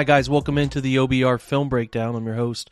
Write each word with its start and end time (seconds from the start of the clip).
Hi, 0.00 0.04
guys. 0.04 0.30
Welcome 0.30 0.56
into 0.56 0.80
the 0.80 0.96
OBR 0.96 1.38
Film 1.38 1.68
Breakdown. 1.68 2.14
I'm 2.14 2.24
your 2.24 2.36
host, 2.36 2.70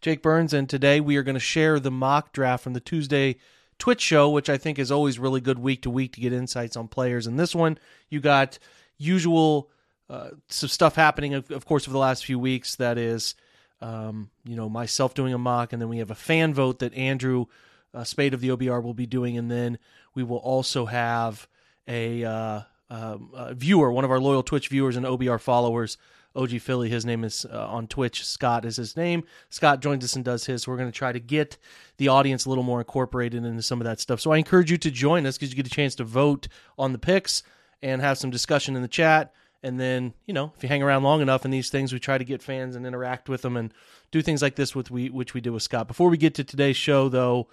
Jake 0.00 0.24
Burns, 0.24 0.52
and 0.52 0.68
today 0.68 0.98
we 0.98 1.16
are 1.16 1.22
going 1.22 1.36
to 1.36 1.40
share 1.40 1.78
the 1.78 1.92
mock 1.92 2.32
draft 2.32 2.64
from 2.64 2.72
the 2.72 2.80
Tuesday 2.80 3.36
Twitch 3.78 4.00
show, 4.00 4.28
which 4.28 4.50
I 4.50 4.56
think 4.56 4.80
is 4.80 4.90
always 4.90 5.16
really 5.20 5.40
good 5.40 5.60
week 5.60 5.82
to 5.82 5.90
week 5.90 6.14
to 6.14 6.20
get 6.20 6.32
insights 6.32 6.76
on 6.76 6.88
players. 6.88 7.28
And 7.28 7.38
this 7.38 7.54
one, 7.54 7.78
you 8.10 8.18
got 8.18 8.58
usual 8.98 9.70
uh, 10.10 10.30
some 10.48 10.68
stuff 10.68 10.96
happening, 10.96 11.34
of, 11.34 11.48
of 11.52 11.64
course, 11.64 11.84
over 11.84 11.92
the 11.92 11.98
last 11.98 12.24
few 12.24 12.40
weeks. 12.40 12.74
That 12.74 12.98
is, 12.98 13.36
um, 13.80 14.30
you 14.44 14.56
know, 14.56 14.68
myself 14.68 15.14
doing 15.14 15.32
a 15.32 15.38
mock, 15.38 15.72
and 15.72 15.80
then 15.80 15.88
we 15.88 15.98
have 15.98 16.10
a 16.10 16.16
fan 16.16 16.54
vote 16.54 16.80
that 16.80 16.92
Andrew 16.94 17.46
uh, 17.94 18.02
Spade 18.02 18.34
of 18.34 18.40
the 18.40 18.48
OBR 18.48 18.82
will 18.82 18.94
be 18.94 19.06
doing, 19.06 19.38
and 19.38 19.48
then 19.48 19.78
we 20.16 20.24
will 20.24 20.38
also 20.38 20.86
have 20.86 21.46
a, 21.86 22.24
uh, 22.24 22.60
um, 22.90 23.30
a 23.32 23.54
viewer, 23.54 23.92
one 23.92 24.04
of 24.04 24.10
our 24.10 24.18
loyal 24.18 24.42
Twitch 24.42 24.66
viewers 24.66 24.96
and 24.96 25.06
OBR 25.06 25.40
followers 25.40 25.98
OGFilly. 26.34 26.88
His 26.88 27.06
name 27.06 27.24
is 27.24 27.46
uh, 27.50 27.66
on 27.66 27.86
Twitch. 27.86 28.24
Scott 28.24 28.64
is 28.64 28.76
his 28.76 28.96
name. 28.96 29.24
Scott 29.50 29.80
joins 29.80 30.04
us 30.04 30.16
and 30.16 30.24
does 30.24 30.46
his. 30.46 30.66
We're 30.66 30.76
going 30.76 30.90
to 30.90 30.96
try 30.96 31.12
to 31.12 31.20
get 31.20 31.56
the 31.96 32.08
audience 32.08 32.44
a 32.44 32.48
little 32.48 32.64
more 32.64 32.80
incorporated 32.80 33.44
into 33.44 33.62
some 33.62 33.80
of 33.80 33.84
that 33.84 34.00
stuff. 34.00 34.20
So 34.20 34.32
I 34.32 34.38
encourage 34.38 34.70
you 34.70 34.78
to 34.78 34.90
join 34.90 35.26
us 35.26 35.36
because 35.36 35.50
you 35.50 35.56
get 35.56 35.66
a 35.66 35.70
chance 35.70 35.94
to 35.96 36.04
vote 36.04 36.48
on 36.78 36.92
the 36.92 36.98
picks 36.98 37.42
and 37.82 38.00
have 38.00 38.18
some 38.18 38.30
discussion 38.30 38.76
in 38.76 38.82
the 38.82 38.88
chat. 38.88 39.32
And 39.62 39.80
then, 39.80 40.12
you 40.26 40.34
know, 40.34 40.52
if 40.56 40.62
you 40.62 40.68
hang 40.68 40.82
around 40.82 41.04
long 41.04 41.22
enough 41.22 41.44
in 41.44 41.50
these 41.50 41.70
things, 41.70 41.92
we 41.92 41.98
try 41.98 42.18
to 42.18 42.24
get 42.24 42.42
fans 42.42 42.76
and 42.76 42.86
interact 42.86 43.28
with 43.28 43.42
them 43.42 43.56
and 43.56 43.72
do 44.10 44.20
things 44.20 44.42
like 44.42 44.56
this 44.56 44.74
with 44.74 44.90
we 44.90 45.08
which 45.08 45.32
we 45.32 45.40
do 45.40 45.54
with 45.54 45.62
Scott. 45.62 45.88
Before 45.88 46.10
we 46.10 46.18
get 46.18 46.34
to 46.34 46.44
today's 46.44 46.76
show, 46.76 47.08
though, 47.08 47.48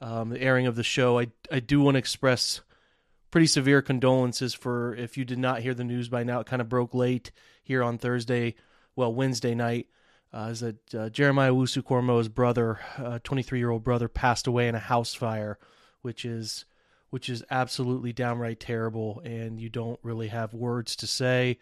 um, 0.00 0.28
the 0.28 0.42
airing 0.42 0.66
of 0.66 0.76
the 0.76 0.82
show, 0.82 1.18
I 1.18 1.28
I 1.50 1.60
do 1.60 1.80
want 1.80 1.94
to 1.94 2.00
express 2.00 2.60
pretty 3.34 3.46
severe 3.48 3.82
condolences 3.82 4.54
for 4.54 4.94
if 4.94 5.16
you 5.16 5.24
did 5.24 5.40
not 5.40 5.58
hear 5.58 5.74
the 5.74 5.82
news 5.82 6.08
by 6.08 6.22
now. 6.22 6.38
It 6.38 6.46
kind 6.46 6.62
of 6.62 6.68
broke 6.68 6.94
late 6.94 7.32
here 7.64 7.82
on 7.82 7.98
Thursday, 7.98 8.54
well, 8.94 9.12
Wednesday 9.12 9.56
night, 9.56 9.88
uh, 10.32 10.50
is 10.52 10.60
that 10.60 10.94
uh, 10.94 11.08
Jeremiah 11.08 11.50
Owusu-Koramoah's 11.50 12.28
brother, 12.28 12.78
23 13.24 13.58
uh, 13.58 13.58
year 13.58 13.70
old 13.70 13.82
brother, 13.82 14.06
passed 14.06 14.46
away 14.46 14.68
in 14.68 14.76
a 14.76 14.78
house 14.78 15.14
fire, 15.14 15.58
which 16.00 16.24
is 16.24 16.64
which 17.10 17.28
is 17.28 17.42
absolutely 17.50 18.12
downright 18.12 18.60
terrible, 18.60 19.20
and 19.24 19.58
you 19.58 19.68
don't 19.68 19.98
really 20.04 20.28
have 20.28 20.54
words 20.54 20.94
to 20.94 21.08
say. 21.08 21.58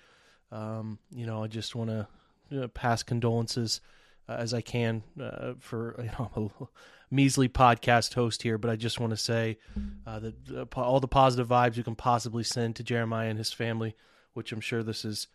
Um, 0.51 0.99
you 1.11 1.25
know, 1.25 1.43
I 1.43 1.47
just 1.47 1.75
want 1.75 1.89
to 1.89 2.07
you 2.51 2.61
know, 2.61 2.69
pass 2.69 3.03
condolences 3.03 3.81
uh, 4.29 4.35
as 4.35 4.53
I 4.53 4.61
can 4.61 5.05
uh, 5.19 5.55
for 5.59 5.95
you 6.03 6.11
know 6.19 6.53
a 6.61 6.67
measly 7.13 7.49
podcast 7.49 8.15
host 8.15 8.43
here, 8.43 8.59
but 8.59 8.71
I 8.71 8.77
just 8.77 8.99
want 8.99 9.11
to 9.11 9.17
say 9.17 9.59
uh, 10.07 10.19
that 10.19 10.69
all 10.75 10.99
the 10.99 11.07
positive 11.07 11.47
vibes 11.47 11.77
you 11.77 11.85
can 11.85 11.95
possibly 11.95 12.43
send 12.43 12.77
to 12.77 12.83
Jeremiah 12.83 13.29
and 13.29 13.39
his 13.39 13.53
family, 13.53 13.95
which 14.33 14.51
I'm 14.51 14.61
sure 14.61 14.83
this 14.83 15.05
is 15.05 15.29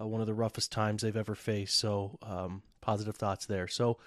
uh, 0.00 0.06
one 0.06 0.20
of 0.20 0.26
the 0.26 0.34
roughest 0.34 0.70
times 0.70 1.02
they've 1.02 1.16
ever 1.16 1.34
faced. 1.34 1.78
So 1.78 2.18
um, 2.22 2.62
positive 2.82 3.16
thoughts 3.16 3.46
there. 3.46 3.66
So 3.66 3.98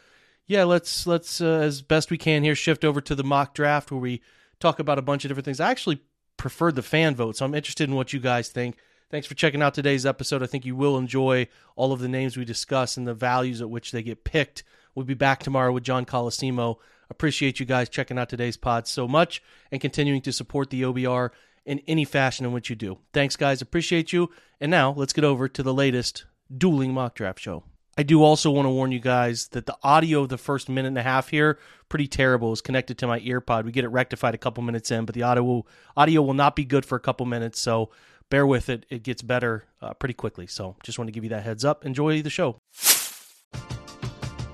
yeah, 0.48 0.64
let's 0.64 1.08
let's 1.08 1.42
uh, 1.42 1.60
as 1.62 1.82
best 1.82 2.12
we 2.12 2.18
can 2.18 2.44
here 2.44 2.56
shift 2.56 2.86
over 2.86 3.02
to 3.02 3.16
the 3.16 3.24
mock 3.24 3.56
draft 3.56 3.92
where 3.92 4.00
we 4.00 4.22
talk 4.60 4.80
about 4.80 5.00
a 5.00 5.04
bunch 5.04 5.26
of 5.26 5.30
different 5.30 5.46
things. 5.46 5.60
I 5.60 5.72
actually 5.72 6.02
preferred 6.38 6.76
the 6.76 6.84
fan 6.84 7.16
vote, 7.16 7.38
so 7.38 7.46
I'm 7.46 7.56
interested 7.56 7.90
in 7.90 7.96
what 7.96 8.14
you 8.14 8.20
guys 8.20 8.50
think. 8.50 8.78
Thanks 9.10 9.28
for 9.28 9.36
checking 9.36 9.62
out 9.62 9.74
today's 9.74 10.06
episode. 10.06 10.44
I 10.44 10.48
think 10.48 10.66
you 10.66 10.76
will 10.76 10.98
enjoy 10.98 11.48
all 11.76 11.92
of 11.92 12.00
the 12.00 12.08
names 12.08 12.38
we 12.38 12.46
discuss 12.46 12.98
and 12.98 13.08
the 13.08 13.14
values 13.14 13.62
at 13.62 13.70
which 13.70 13.92
they 13.92 14.04
get 14.04 14.24
picked. 14.24 14.64
We'll 14.94 15.06
be 15.06 15.14
back 15.14 15.42
tomorrow 15.42 15.72
with 15.72 15.84
John 15.84 16.06
Colosimo. 16.06 16.78
Appreciate 17.10 17.60
you 17.60 17.66
guys 17.66 17.90
checking 17.90 18.18
out 18.18 18.30
today's 18.30 18.58
pod 18.58 18.88
so 18.88 19.08
much 19.08 19.42
and 19.72 19.82
continuing 19.82 20.22
to 20.22 20.32
support 20.32 20.70
the 20.70 20.82
OBR 20.84 21.30
in 21.66 21.82
any 21.88 22.06
fashion 22.06 22.46
in 22.46 22.52
which 22.52 22.70
you 22.70 22.76
do. 22.76 23.00
Thanks, 23.14 23.36
guys. 23.36 23.62
Appreciate 23.62 24.14
you. 24.14 24.30
And 24.60 24.72
now 24.72 24.94
let's 24.96 25.14
get 25.14 25.24
over 25.24 25.48
to 25.48 25.64
the 25.64 25.74
latest 25.74 26.26
dueling 26.56 26.94
mock 26.94 27.16
draft 27.16 27.40
show. 27.40 27.64
I 27.98 28.04
do 28.04 28.24
also 28.24 28.52
want 28.52 28.66
to 28.66 28.70
warn 28.70 28.92
you 28.92 29.00
guys 29.00 29.48
that 29.50 29.66
the 29.66 29.78
audio 29.82 30.24
of 30.24 30.30
the 30.30 30.38
first 30.38 30.68
minute 30.68 30.90
and 30.90 30.98
a 30.98 31.04
half 31.04 31.30
here 31.30 31.58
pretty 31.88 32.08
terrible. 32.08 32.52
Is 32.52 32.62
connected 32.62 32.98
to 33.00 33.08
my 33.08 33.20
earpod. 33.22 33.64
We 33.64 33.72
get 33.72 33.86
it 33.86 33.90
rectified 33.90 34.36
a 34.36 34.38
couple 34.38 34.64
minutes 34.64 34.92
in, 34.92 35.06
but 35.06 35.16
the 35.16 35.24
audio 35.24 35.44
will, 35.44 35.68
audio 35.96 36.22
will 36.22 36.34
not 36.34 36.56
be 36.56 36.66
good 36.66 36.86
for 36.86 36.98
a 36.98 37.00
couple 37.00 37.26
minutes. 37.26 37.60
So 37.60 37.92
bear 38.30 38.46
with 38.46 38.70
it. 38.70 38.86
It 38.90 39.04
gets 39.04 39.22
better 39.22 39.66
uh, 39.82 39.94
pretty 39.94 40.14
quickly. 40.14 40.46
So 40.46 40.76
just 40.84 41.00
want 41.00 41.08
to 41.08 41.14
give 41.14 41.24
you 41.24 41.30
that 41.30 41.44
heads 41.44 41.64
up. 41.64 41.86
Enjoy 41.86 42.22
the 42.22 42.30
show. 42.30 42.58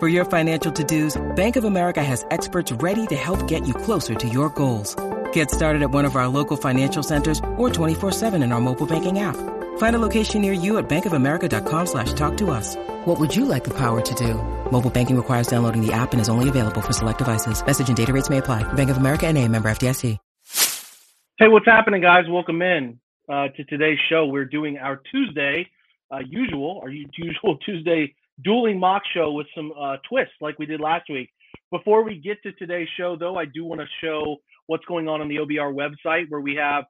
For 0.00 0.08
your 0.08 0.24
financial 0.24 0.72
to-dos, 0.72 1.22
Bank 1.36 1.54
of 1.54 1.62
America 1.62 2.02
has 2.02 2.26
experts 2.32 2.72
ready 2.72 3.06
to 3.06 3.14
help 3.14 3.46
get 3.46 3.64
you 3.68 3.74
closer 3.74 4.16
to 4.16 4.28
your 4.28 4.48
goals. 4.50 4.96
Get 5.32 5.52
started 5.52 5.82
at 5.82 5.92
one 5.92 6.04
of 6.04 6.16
our 6.16 6.26
local 6.26 6.56
financial 6.56 7.04
centers 7.04 7.38
or 7.56 7.68
24-7 7.68 8.42
in 8.42 8.50
our 8.50 8.60
mobile 8.60 8.88
banking 8.88 9.20
app. 9.20 9.36
Find 9.78 9.94
a 9.94 10.00
location 10.00 10.42
near 10.42 10.52
you 10.52 10.78
at 10.78 10.88
bankofamerica.com 10.88 11.86
slash 11.86 12.12
talk 12.14 12.36
to 12.38 12.50
us. 12.50 12.74
What 13.04 13.20
would 13.20 13.36
you 13.36 13.44
like 13.44 13.62
the 13.62 13.74
power 13.74 14.00
to 14.00 14.14
do? 14.16 14.34
Mobile 14.72 14.90
banking 14.90 15.16
requires 15.16 15.46
downloading 15.46 15.86
the 15.86 15.92
app 15.92 16.12
and 16.12 16.20
is 16.20 16.28
only 16.28 16.48
available 16.48 16.80
for 16.80 16.92
select 16.92 17.18
devices. 17.18 17.64
Message 17.64 17.86
and 17.86 17.96
data 17.96 18.12
rates 18.12 18.28
may 18.28 18.38
apply. 18.38 18.64
Bank 18.72 18.90
of 18.90 18.96
America 18.96 19.28
and 19.28 19.38
a 19.38 19.46
member 19.46 19.68
FDIC. 19.68 20.18
Hey, 21.38 21.48
what's 21.48 21.66
happening, 21.66 22.02
guys? 22.02 22.24
Welcome 22.28 22.62
in 22.62 22.98
uh, 23.28 23.48
to 23.56 23.64
today's 23.64 23.98
show. 24.08 24.26
We're 24.26 24.44
doing 24.44 24.76
our 24.76 25.00
Tuesday 25.12 25.70
uh, 26.10 26.18
usual, 26.28 26.80
our 26.82 26.90
usual 26.90 27.58
Tuesday 27.64 28.14
dueling 28.42 28.78
mock 28.78 29.02
show 29.14 29.32
with 29.32 29.46
some 29.54 29.72
uh, 29.78 29.96
twists 30.08 30.34
like 30.40 30.58
we 30.58 30.66
did 30.66 30.80
last 30.80 31.04
week. 31.10 31.30
Before 31.70 32.02
we 32.02 32.16
get 32.18 32.42
to 32.42 32.52
today's 32.52 32.88
show, 32.96 33.16
though, 33.16 33.36
I 33.36 33.44
do 33.44 33.64
want 33.64 33.80
to 33.80 33.86
show 34.02 34.36
what's 34.66 34.84
going 34.86 35.08
on 35.08 35.20
on 35.20 35.28
the 35.28 35.36
OBR 35.36 35.74
website 35.74 36.24
where 36.28 36.40
we 36.40 36.54
have 36.56 36.84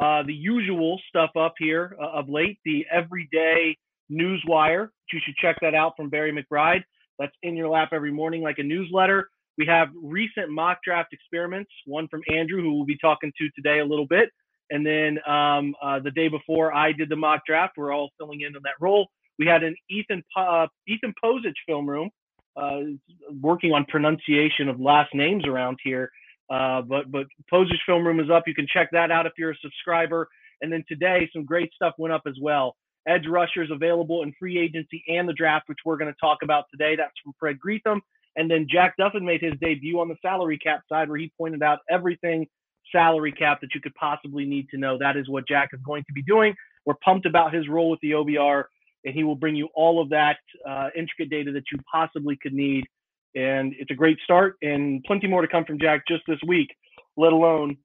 uh, 0.00 0.22
the 0.26 0.34
usual 0.34 1.00
stuff 1.08 1.30
up 1.38 1.54
here 1.58 1.96
uh, 2.00 2.18
of 2.18 2.28
late, 2.28 2.58
the 2.64 2.84
everyday 2.92 3.76
news 4.08 4.42
wire. 4.46 4.92
You 5.12 5.20
should 5.24 5.36
check 5.36 5.56
that 5.62 5.74
out 5.74 5.94
from 5.96 6.08
Barry 6.08 6.32
McBride. 6.32 6.82
That's 7.18 7.34
in 7.42 7.56
your 7.56 7.68
lap 7.68 7.90
every 7.92 8.12
morning 8.12 8.42
like 8.42 8.58
a 8.58 8.62
newsletter. 8.62 9.28
We 9.56 9.66
have 9.66 9.88
recent 10.00 10.50
mock 10.50 10.78
draft 10.84 11.12
experiments, 11.12 11.70
one 11.84 12.06
from 12.08 12.22
Andrew, 12.32 12.62
who 12.62 12.76
we'll 12.76 12.86
be 12.86 12.98
talking 12.98 13.32
to 13.38 13.48
today 13.56 13.80
a 13.80 13.84
little 13.84 14.06
bit. 14.06 14.30
And 14.70 14.86
then 14.86 15.18
um, 15.26 15.74
uh, 15.82 15.98
the 15.98 16.12
day 16.12 16.28
before 16.28 16.72
I 16.72 16.92
did 16.92 17.08
the 17.08 17.16
mock 17.16 17.40
draft, 17.46 17.74
we're 17.76 17.92
all 17.92 18.10
filling 18.18 18.42
in 18.42 18.54
on 18.54 18.62
that 18.64 18.74
role. 18.80 19.08
We 19.38 19.46
had 19.46 19.62
an 19.62 19.76
Ethan 19.90 20.22
uh, 20.36 20.66
Ethan 20.86 21.14
Pocic 21.22 21.54
film 21.66 21.88
room, 21.88 22.10
uh, 22.56 22.80
working 23.40 23.72
on 23.72 23.84
pronunciation 23.86 24.68
of 24.68 24.80
last 24.80 25.14
names 25.14 25.46
around 25.46 25.78
here. 25.82 26.10
Uh, 26.50 26.82
but 26.82 27.10
but 27.10 27.26
Pocic 27.52 27.78
film 27.86 28.06
room 28.06 28.20
is 28.20 28.30
up. 28.30 28.44
You 28.46 28.54
can 28.54 28.66
check 28.72 28.88
that 28.92 29.10
out 29.10 29.26
if 29.26 29.32
you're 29.38 29.52
a 29.52 29.58
subscriber. 29.62 30.28
And 30.60 30.72
then 30.72 30.82
today, 30.88 31.28
some 31.32 31.44
great 31.44 31.72
stuff 31.74 31.94
went 31.98 32.12
up 32.12 32.22
as 32.26 32.34
well. 32.40 32.76
Edge 33.06 33.26
rushers 33.28 33.70
available 33.70 34.22
in 34.22 34.32
free 34.38 34.58
agency 34.58 35.02
and 35.08 35.28
the 35.28 35.32
draft, 35.32 35.68
which 35.68 35.78
we're 35.84 35.96
going 35.96 36.12
to 36.12 36.18
talk 36.20 36.38
about 36.42 36.64
today. 36.70 36.96
That's 36.96 37.12
from 37.22 37.32
Fred 37.38 37.58
Greetham. 37.64 38.00
And 38.36 38.50
then 38.50 38.66
Jack 38.70 38.94
Duffin 38.98 39.24
made 39.24 39.40
his 39.40 39.54
debut 39.60 39.98
on 39.98 40.08
the 40.08 40.16
salary 40.20 40.58
cap 40.58 40.80
side, 40.88 41.08
where 41.08 41.18
he 41.18 41.32
pointed 41.38 41.62
out 41.62 41.78
everything 41.90 42.46
salary 42.92 43.32
cap 43.32 43.60
that 43.60 43.74
you 43.74 43.80
could 43.80 43.94
possibly 43.94 44.44
need 44.44 44.68
to 44.70 44.78
know. 44.78 44.98
That 44.98 45.16
is 45.16 45.28
what 45.28 45.46
Jack 45.46 45.70
is 45.72 45.80
going 45.84 46.04
to 46.04 46.12
be 46.12 46.22
doing. 46.22 46.54
We're 46.84 46.94
pumped 47.04 47.26
about 47.26 47.52
his 47.52 47.68
role 47.68 47.90
with 47.90 48.00
the 48.00 48.12
OBR, 48.12 48.64
and 49.08 49.16
he 49.16 49.24
will 49.24 49.34
bring 49.34 49.56
you 49.56 49.70
all 49.74 50.02
of 50.02 50.10
that 50.10 50.36
uh, 50.68 50.88
intricate 50.94 51.30
data 51.30 51.50
that 51.50 51.62
you 51.72 51.78
possibly 51.90 52.36
could 52.42 52.52
need. 52.52 52.84
And 53.34 53.74
it's 53.78 53.90
a 53.90 53.94
great 53.94 54.18
start, 54.22 54.56
and 54.60 55.02
plenty 55.04 55.26
more 55.26 55.40
to 55.40 55.48
come 55.48 55.64
from 55.64 55.78
Jack 55.78 56.02
just 56.06 56.22
this 56.28 56.38
week, 56.46 56.68
let 57.16 57.32
alone, 57.32 57.78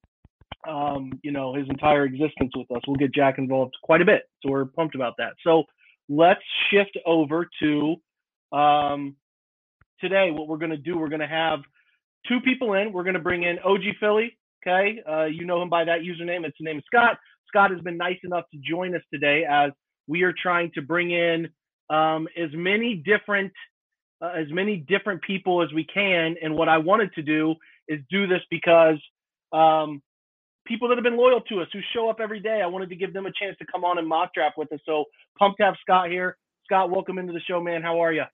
um, 0.68 1.12
you 1.22 1.32
know, 1.32 1.54
his 1.54 1.66
entire 1.70 2.04
existence 2.04 2.52
with 2.54 2.70
us. 2.70 2.82
We'll 2.86 2.96
get 2.96 3.14
Jack 3.14 3.38
involved 3.38 3.74
quite 3.82 4.02
a 4.02 4.04
bit, 4.04 4.24
so 4.42 4.50
we're 4.50 4.66
pumped 4.66 4.94
about 4.94 5.14
that. 5.16 5.32
So 5.42 5.64
let's 6.10 6.42
shift 6.70 6.98
over 7.06 7.48
to 7.62 7.96
um, 8.52 9.16
today. 9.98 10.30
What 10.30 10.46
we're 10.46 10.58
going 10.58 10.72
to 10.72 10.76
do, 10.76 10.98
we're 10.98 11.08
going 11.08 11.20
to 11.20 11.26
have 11.26 11.60
two 12.28 12.40
people 12.40 12.74
in. 12.74 12.92
We're 12.92 13.04
going 13.04 13.14
to 13.14 13.20
bring 13.20 13.44
in 13.44 13.58
OG 13.60 13.82
Philly. 13.98 14.36
Okay, 14.66 15.02
uh, 15.08 15.24
you 15.24 15.46
know 15.46 15.62
him 15.62 15.70
by 15.70 15.84
that 15.84 16.00
username. 16.00 16.44
It's 16.44 16.56
the 16.58 16.64
name 16.64 16.78
of 16.78 16.84
Scott. 16.86 17.16
Scott 17.48 17.70
has 17.70 17.80
been 17.80 17.96
nice 17.96 18.18
enough 18.24 18.44
to 18.52 18.58
join 18.58 18.94
us 18.94 19.02
today 19.12 19.44
as 19.48 19.70
we 20.06 20.22
are 20.22 20.32
trying 20.32 20.70
to 20.74 20.82
bring 20.82 21.10
in 21.10 21.48
um, 21.90 22.28
as 22.36 22.50
many 22.52 22.96
different 22.96 23.52
uh, 24.22 24.28
as 24.28 24.46
many 24.50 24.76
different 24.76 25.22
people 25.22 25.62
as 25.62 25.72
we 25.72 25.84
can. 25.84 26.36
And 26.42 26.54
what 26.56 26.68
I 26.68 26.78
wanted 26.78 27.12
to 27.14 27.22
do 27.22 27.54
is 27.88 28.00
do 28.10 28.26
this 28.26 28.40
because 28.50 28.98
um, 29.52 30.02
people 30.66 30.88
that 30.88 30.96
have 30.96 31.04
been 31.04 31.16
loyal 31.16 31.40
to 31.42 31.60
us, 31.60 31.68
who 31.72 31.80
show 31.92 32.08
up 32.08 32.20
every 32.20 32.40
day, 32.40 32.60
I 32.62 32.66
wanted 32.66 32.88
to 32.90 32.96
give 32.96 33.12
them 33.12 33.26
a 33.26 33.32
chance 33.32 33.56
to 33.58 33.66
come 33.70 33.84
on 33.84 33.98
and 33.98 34.08
mock 34.08 34.32
draft 34.32 34.56
with 34.56 34.72
us. 34.72 34.80
So 34.86 35.04
pumped 35.38 35.58
to 35.58 35.64
have 35.64 35.74
Scott 35.82 36.10
here. 36.10 36.36
Scott, 36.64 36.90
welcome 36.90 37.18
into 37.18 37.32
the 37.32 37.40
show, 37.40 37.60
man. 37.60 37.82
How 37.82 38.00
are 38.00 38.12
you? 38.12 38.24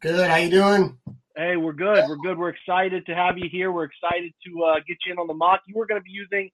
Good. 0.00 0.30
How 0.30 0.36
you 0.36 0.50
doing? 0.50 0.96
Hey, 1.36 1.56
we're 1.56 1.72
good. 1.72 2.08
We're 2.08 2.16
good. 2.16 2.38
We're 2.38 2.48
excited 2.48 3.04
to 3.06 3.14
have 3.14 3.36
you 3.36 3.48
here. 3.50 3.70
We're 3.70 3.84
excited 3.84 4.32
to 4.46 4.64
uh, 4.64 4.74
get 4.88 4.96
you 5.06 5.12
in 5.12 5.18
on 5.18 5.26
the 5.26 5.34
mock. 5.34 5.60
You 5.66 5.74
were 5.76 5.86
going 5.86 6.00
to 6.00 6.04
be 6.04 6.10
using 6.10 6.50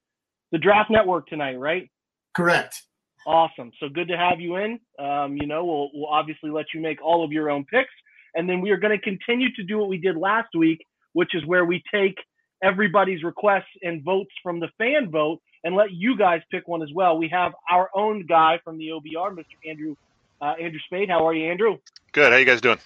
the 0.53 0.59
Draft 0.59 0.91
Network 0.91 1.27
tonight, 1.29 1.59
right? 1.59 1.91
Correct. 2.37 2.83
Awesome. 3.27 3.73
So 3.81 3.89
good 3.89 4.09
to 4.09 4.17
have 4.17 4.41
you 4.41 4.57
in. 4.57 4.79
Um, 4.99 5.37
you 5.37 5.47
know, 5.47 5.65
we'll, 5.65 5.91
we'll 5.95 6.11
obviously 6.11 6.51
let 6.51 6.67
you 6.75 6.81
make 6.81 7.03
all 7.03 7.25
of 7.25 7.33
your 7.33 7.51
own 7.51 7.65
picks. 7.65 7.93
And 8.35 8.49
then 8.49 8.61
we 8.61 8.71
are 8.71 8.77
going 8.77 8.97
to 8.97 9.03
continue 9.03 9.53
to 9.55 9.63
do 9.63 9.79
what 9.79 9.89
we 9.89 9.99
did 9.99 10.17
last 10.17 10.49
week, 10.57 10.85
which 11.13 11.35
is 11.35 11.45
where 11.47 11.65
we 11.65 11.83
take 11.93 12.17
everybody's 12.63 13.23
requests 13.23 13.71
and 13.83 14.03
votes 14.03 14.31
from 14.43 14.61
the 14.61 14.69
fan 14.79 15.11
vote 15.11 15.41
and 15.63 15.75
let 15.75 15.93
you 15.93 16.17
guys 16.17 16.41
pick 16.51 16.69
one 16.69 16.83
as 16.83 16.91
well. 16.95 17.17
We 17.17 17.29
have 17.29 17.53
our 17.71 17.89
own 17.95 18.27
guy 18.27 18.61
from 18.65 18.79
the 18.79 18.89
OBR, 18.89 19.35
Mr. 19.35 19.45
Andrew 19.69 19.95
uh, 20.41 20.55
Andrew 20.61 20.81
Spade. 20.87 21.09
How 21.09 21.27
are 21.27 21.35
you, 21.35 21.51
Andrew? 21.51 21.79
Good. 22.13 22.33
How 22.33 22.39
you 22.39 22.45
guys 22.45 22.61
doing? 22.61 22.79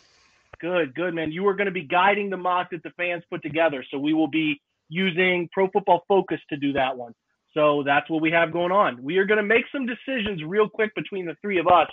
Good, 0.61 0.95
good, 0.95 1.15
man. 1.15 1.33
You 1.33 1.47
are 1.49 1.55
going 1.55 1.67
to 1.67 1.73
be 1.73 1.85
guiding 1.85 2.31
the 2.31 2.37
mock 2.37 2.71
that 2.71 2.83
the 2.83 2.91
fans 2.91 3.23
put 3.31 3.43
together. 3.43 3.85
So 3.91 3.99
we 3.99 4.13
will 4.13 4.29
be 4.29 4.61
using 4.89 5.49
Pro 5.53 5.69
Football 5.69 6.05
Focus 6.09 6.41
to 6.51 6.57
do 6.57 6.73
that 6.75 6.97
one. 6.97 7.15
So 7.59 7.83
that's 7.85 8.09
what 8.09 8.23
we 8.23 8.31
have 8.31 8.53
going 8.53 8.71
on. 8.71 9.03
We 9.03 9.19
are 9.19 9.27
going 9.27 9.39
to 9.39 9.43
make 9.43 9.65
some 9.73 9.85
decisions 9.85 10.45
real 10.47 10.69
quick 10.69 10.95
between 10.95 11.27
the 11.27 11.35
three 11.43 11.59
of 11.59 11.67
us. 11.67 11.89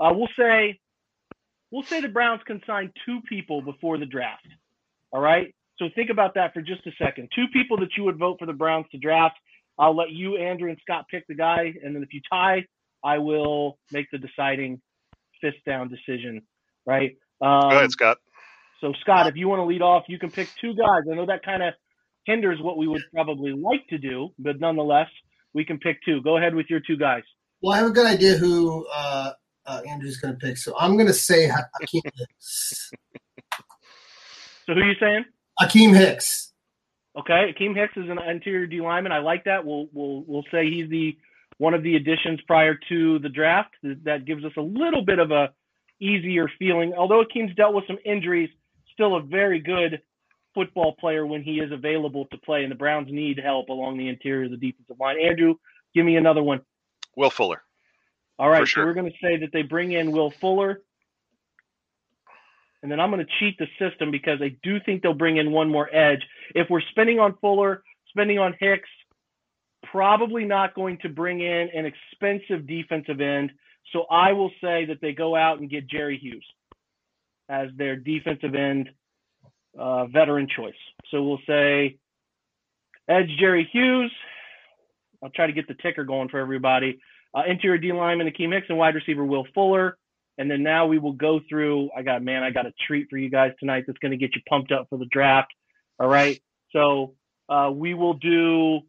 Uh, 0.00 0.10
we'll 0.12 0.28
say, 0.36 0.80
we'll 1.70 1.84
say 1.84 2.00
the 2.00 2.08
Browns 2.08 2.40
can 2.44 2.60
sign 2.66 2.90
two 3.06 3.20
people 3.28 3.62
before 3.62 3.98
the 3.98 4.06
draft. 4.06 4.48
All 5.12 5.20
right. 5.20 5.54
So 5.78 5.84
think 5.94 6.10
about 6.10 6.34
that 6.34 6.52
for 6.54 6.60
just 6.60 6.84
a 6.88 6.90
second. 7.00 7.28
Two 7.36 7.44
people 7.52 7.76
that 7.78 7.90
you 7.96 8.02
would 8.02 8.18
vote 8.18 8.38
for 8.40 8.46
the 8.46 8.52
Browns 8.52 8.86
to 8.90 8.98
draft. 8.98 9.36
I'll 9.78 9.94
let 9.94 10.10
you, 10.10 10.38
Andrew, 10.38 10.70
and 10.70 10.78
Scott 10.82 11.04
pick 11.08 11.24
the 11.28 11.36
guy, 11.36 11.72
and 11.84 11.94
then 11.94 12.02
if 12.02 12.12
you 12.12 12.20
tie, 12.28 12.64
I 13.04 13.18
will 13.18 13.78
make 13.92 14.06
the 14.10 14.18
deciding 14.18 14.80
fist 15.40 15.58
down 15.64 15.88
decision. 15.88 16.42
Right. 16.84 17.16
Um, 17.40 17.70
Go 17.70 17.76
ahead, 17.76 17.92
Scott. 17.92 18.18
So 18.80 18.92
Scott, 19.02 19.28
if 19.28 19.36
you 19.36 19.46
want 19.46 19.60
to 19.60 19.66
lead 19.66 19.82
off, 19.82 20.04
you 20.08 20.18
can 20.18 20.32
pick 20.32 20.48
two 20.60 20.74
guys. 20.74 21.02
I 21.08 21.14
know 21.14 21.26
that 21.26 21.44
kind 21.44 21.62
of 21.62 21.74
hinders 22.26 22.58
what 22.60 22.76
we 22.76 22.88
would 22.88 23.02
probably 23.14 23.52
like 23.52 23.86
to 23.88 23.98
do, 23.98 24.30
but 24.38 24.60
nonetheless, 24.60 25.08
we 25.54 25.64
can 25.64 25.78
pick 25.78 25.98
two. 26.04 26.20
Go 26.22 26.36
ahead 26.36 26.54
with 26.54 26.66
your 26.68 26.80
two 26.80 26.96
guys. 26.96 27.22
Well, 27.62 27.72
I 27.72 27.78
have 27.78 27.86
a 27.86 27.92
good 27.92 28.06
idea 28.06 28.36
who 28.36 28.86
uh, 28.94 29.32
uh, 29.64 29.80
Andrew's 29.88 30.18
going 30.18 30.34
to 30.34 30.38
pick, 30.38 30.58
so 30.58 30.74
I'm 30.78 30.94
going 30.94 31.06
to 31.06 31.14
say 31.14 31.48
Akiem 31.48 32.02
Hicks. 32.04 32.90
So 34.66 34.74
who 34.74 34.80
are 34.80 34.84
you 34.84 34.94
saying? 35.00 35.24
Akiem 35.60 35.94
Hicks. 35.94 36.52
Okay, 37.18 37.54
Akiem 37.54 37.74
Hicks 37.74 37.96
is 37.96 38.10
an 38.10 38.18
interior 38.18 38.66
D 38.66 38.80
lineman. 38.80 39.12
I 39.12 39.20
like 39.20 39.44
that. 39.44 39.64
We'll 39.64 39.86
we'll 39.92 40.24
we'll 40.26 40.44
say 40.50 40.68
he's 40.70 40.90
the 40.90 41.16
one 41.58 41.72
of 41.72 41.82
the 41.82 41.96
additions 41.96 42.40
prior 42.46 42.78
to 42.90 43.18
the 43.20 43.30
draft. 43.30 43.74
That 43.82 44.26
gives 44.26 44.44
us 44.44 44.52
a 44.58 44.60
little 44.60 45.02
bit 45.04 45.18
of 45.18 45.30
a 45.30 45.50
easier 46.00 46.50
feeling. 46.58 46.92
Although 46.92 47.24
Akiem's 47.24 47.54
dealt 47.54 47.74
with 47.74 47.84
some 47.86 47.96
injuries, 48.04 48.50
still 48.92 49.16
a 49.16 49.22
very 49.22 49.60
good 49.60 50.02
football 50.56 50.96
player 50.98 51.26
when 51.26 51.42
he 51.42 51.60
is 51.60 51.70
available 51.70 52.24
to 52.32 52.38
play, 52.38 52.62
and 52.62 52.72
the 52.72 52.76
Browns 52.76 53.12
need 53.12 53.38
help 53.38 53.68
along 53.68 53.98
the 53.98 54.08
interior 54.08 54.46
of 54.46 54.50
the 54.50 54.56
defensive 54.56 54.96
line. 54.98 55.20
Andrew, 55.20 55.56
give 55.94 56.06
me 56.06 56.16
another 56.16 56.42
one. 56.42 56.62
Will 57.14 57.30
Fuller. 57.30 57.62
All 58.38 58.48
right, 58.48 58.66
sure. 58.66 58.82
so 58.82 58.86
we're 58.86 58.94
going 58.94 59.12
to 59.12 59.18
say 59.22 59.36
that 59.36 59.50
they 59.52 59.62
bring 59.62 59.92
in 59.92 60.12
Will 60.12 60.30
Fuller. 60.30 60.80
And 62.82 62.90
then 62.90 63.00
I'm 63.00 63.10
going 63.10 63.24
to 63.24 63.32
cheat 63.38 63.58
the 63.58 63.66
system 63.78 64.10
because 64.10 64.40
I 64.40 64.56
do 64.62 64.80
think 64.80 65.02
they'll 65.02 65.14
bring 65.14 65.36
in 65.36 65.52
one 65.52 65.68
more 65.70 65.94
edge. 65.94 66.22
If 66.54 66.70
we're 66.70 66.82
spending 66.90 67.18
on 67.18 67.36
Fuller, 67.40 67.82
spending 68.10 68.38
on 68.38 68.54
Hicks, 68.58 68.88
probably 69.90 70.44
not 70.44 70.74
going 70.74 70.98
to 70.98 71.08
bring 71.08 71.40
in 71.40 71.68
an 71.74 71.86
expensive 71.86 72.66
defensive 72.66 73.20
end. 73.20 73.52
So 73.92 74.04
I 74.10 74.32
will 74.32 74.50
say 74.60 74.86
that 74.86 75.00
they 75.00 75.12
go 75.12 75.36
out 75.36 75.60
and 75.60 75.70
get 75.70 75.86
Jerry 75.86 76.18
Hughes 76.18 76.44
as 77.48 77.68
their 77.76 77.96
defensive 77.96 78.54
end 78.54 78.90
uh, 79.78 80.06
veteran 80.06 80.48
choice. 80.54 80.74
So 81.10 81.22
we'll 81.22 81.40
say 81.46 81.98
Edge 83.08 83.28
Jerry 83.38 83.68
Hughes. 83.72 84.12
I'll 85.22 85.30
try 85.30 85.46
to 85.46 85.52
get 85.52 85.68
the 85.68 85.74
ticker 85.74 86.04
going 86.04 86.28
for 86.28 86.38
everybody. 86.38 87.00
Uh, 87.34 87.42
interior 87.48 87.78
D 87.78 87.92
lineman 87.92 88.28
Akiem 88.28 88.52
Hicks 88.52 88.66
and 88.68 88.78
wide 88.78 88.94
receiver 88.94 89.24
Will 89.24 89.46
Fuller. 89.54 89.96
And 90.38 90.50
then 90.50 90.62
now 90.62 90.86
we 90.86 90.98
will 90.98 91.12
go 91.12 91.40
through. 91.48 91.90
I 91.96 92.02
got 92.02 92.22
man, 92.22 92.42
I 92.42 92.50
got 92.50 92.66
a 92.66 92.72
treat 92.86 93.08
for 93.08 93.16
you 93.16 93.30
guys 93.30 93.52
tonight 93.58 93.84
that's 93.86 93.98
going 93.98 94.12
to 94.12 94.18
get 94.18 94.34
you 94.34 94.42
pumped 94.48 94.70
up 94.70 94.86
for 94.90 94.98
the 94.98 95.06
draft. 95.06 95.52
All 95.98 96.08
right. 96.08 96.40
So 96.72 97.14
uh, 97.48 97.70
we 97.72 97.94
will 97.94 98.14
do. 98.14 98.80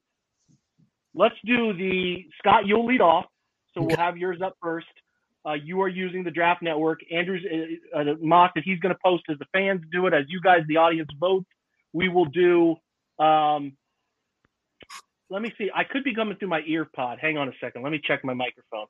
Let's 1.16 1.36
do 1.46 1.74
the 1.74 2.26
Scott. 2.40 2.66
You'll 2.66 2.86
lead 2.86 3.02
off. 3.02 3.26
So 3.74 3.84
we'll 3.84 3.98
have 3.98 4.18
yours 4.18 4.40
up 4.44 4.56
first. 4.62 4.88
Uh, 5.48 5.54
you 5.54 5.82
are 5.82 5.88
using 5.88 6.24
the 6.24 6.32
draft 6.32 6.62
network. 6.62 7.00
Andrew's 7.12 7.46
uh, 7.96 8.00
uh 8.00 8.04
mock 8.20 8.54
that 8.56 8.64
he's 8.66 8.80
going 8.80 8.94
to 8.94 9.00
post 9.04 9.24
as 9.30 9.38
the 9.40 9.46
fans 9.54 9.82
do 9.92 10.06
it, 10.08 10.14
as 10.14 10.26
you 10.28 10.42
guys, 10.42 10.62
the 10.68 10.78
audience, 10.78 11.10
vote. 11.20 11.46
We 11.94 12.10
will 12.10 12.26
do. 12.26 12.76
Um, 13.18 13.78
let 15.30 15.42
me 15.42 15.54
see. 15.58 15.70
I 15.74 15.84
could 15.86 16.04
be 16.04 16.14
coming 16.14 16.36
through 16.38 16.50
my 16.50 16.62
ear 16.68 16.86
pod. 16.94 17.20
Hang 17.22 17.38
on 17.38 17.48
a 17.48 17.54
second. 17.62 17.84
Let 17.84 17.92
me 17.92 18.02
check 18.04 18.26
my 18.26 18.34
microphone. 18.34 18.88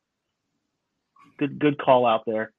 Good, 1.38 1.60
good 1.60 1.78
call 1.78 2.08
out 2.08 2.24
there. 2.26 2.54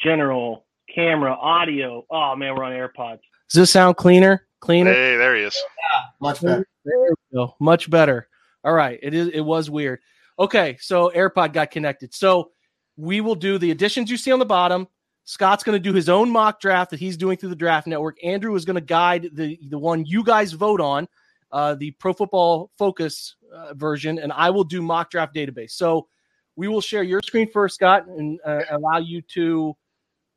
General, 0.00 0.66
camera, 0.92 1.32
audio. 1.32 2.04
Oh 2.10 2.34
man, 2.34 2.56
we're 2.56 2.64
on 2.64 2.72
AirPods. 2.72 3.20
Does 3.48 3.60
this 3.60 3.70
sound 3.70 3.96
cleaner? 3.96 4.46
Cleaner? 4.60 4.92
Hey, 4.92 5.16
there 5.16 5.36
he 5.36 5.42
is. 5.42 5.54
Yeah, 5.54 6.02
much 6.20 6.40
better. 6.40 6.66
There 6.84 6.98
we 6.98 7.14
go. 7.32 7.54
Much 7.60 7.88
better. 7.88 8.28
All 8.64 8.72
right. 8.72 8.98
It 9.00 9.14
is. 9.14 9.28
It 9.28 9.40
was 9.40 9.70
weird. 9.70 10.00
Okay, 10.38 10.76
so 10.80 11.12
AirPod 11.14 11.52
got 11.52 11.70
connected. 11.70 12.12
So 12.12 12.50
we 12.96 13.20
will 13.20 13.34
do 13.34 13.58
the 13.58 13.70
additions 13.70 14.10
you 14.10 14.16
see 14.16 14.32
on 14.32 14.38
the 14.38 14.46
bottom. 14.46 14.88
Scott's 15.24 15.64
going 15.64 15.74
to 15.74 15.80
do 15.80 15.94
his 15.94 16.08
own 16.08 16.30
mock 16.30 16.60
draft 16.60 16.90
that 16.90 17.00
he's 17.00 17.16
doing 17.16 17.36
through 17.36 17.48
the 17.48 17.56
draft 17.56 17.86
network. 17.86 18.16
Andrew 18.24 18.54
is 18.54 18.64
going 18.64 18.76
to 18.76 18.80
guide 18.80 19.30
the 19.32 19.58
the 19.68 19.78
one 19.78 20.04
you 20.06 20.22
guys 20.22 20.52
vote 20.52 20.80
on, 20.80 21.08
uh, 21.50 21.74
the 21.74 21.90
Pro 21.92 22.12
Football 22.12 22.70
Focus 22.78 23.34
uh, 23.52 23.74
version, 23.74 24.18
and 24.18 24.32
I 24.32 24.50
will 24.50 24.64
do 24.64 24.82
mock 24.82 25.10
draft 25.10 25.34
database. 25.34 25.72
So 25.72 26.06
we 26.54 26.68
will 26.68 26.80
share 26.80 27.02
your 27.02 27.20
screen 27.22 27.50
first, 27.50 27.74
Scott, 27.74 28.06
and 28.06 28.38
uh, 28.44 28.62
allow 28.70 28.98
you 28.98 29.20
to 29.34 29.76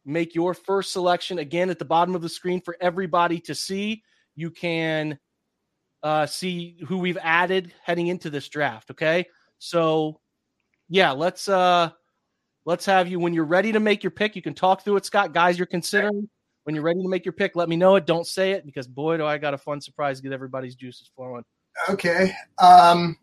make 0.06 0.34
your 0.34 0.54
first 0.54 0.92
selection 0.92 1.40
again 1.40 1.70
at 1.70 1.78
the 1.78 1.86
bottom 1.86 2.16
of 2.16 2.22
the 2.22 2.30
screen 2.30 2.60
for 2.60 2.76
everybody 2.82 3.40
to 3.42 3.54
see. 3.54 4.04
You 4.36 4.50
can 4.50 5.20
uh, 6.02 6.26
see 6.26 6.78
who 6.88 6.98
we've 6.98 7.18
added 7.22 7.74
heading 7.84 8.08
into 8.08 8.30
this 8.30 8.50
draft. 8.50 8.90
Okay. 8.92 9.28
So 9.60 10.20
yeah, 10.88 11.12
let's 11.12 11.48
uh 11.48 11.92
let's 12.70 12.86
have 12.86 13.08
you 13.08 13.18
when 13.18 13.34
you're 13.34 13.46
ready 13.46 13.72
to 13.72 13.80
make 13.80 14.04
your 14.04 14.12
pick. 14.12 14.36
You 14.36 14.44
can 14.44 14.54
talk 14.54 14.84
through 14.84 14.98
it, 14.98 15.06
Scott. 15.06 15.34
Guys, 15.34 15.58
you're 15.58 15.66
considering 15.66 16.30
when 16.66 16.76
you're 16.76 16.84
ready 16.84 17.02
to 17.02 17.10
make 17.10 17.26
your 17.26 17.34
pick. 17.34 17.56
Let 17.56 17.68
me 17.68 17.76
know 17.76 17.96
it. 17.96 18.06
Don't 18.06 18.28
say 18.28 18.52
it 18.52 18.64
because 18.64 18.86
boy, 18.88 19.18
do 19.18 19.26
I 19.26 19.40
got 19.40 19.56
a 19.56 19.58
fun 19.58 19.82
surprise 19.82 20.18
to 20.18 20.24
get 20.24 20.34
everybody's 20.34 20.76
juices 20.76 21.10
flowing. 21.16 21.44
Okay. 21.90 22.32
Um 22.60 23.18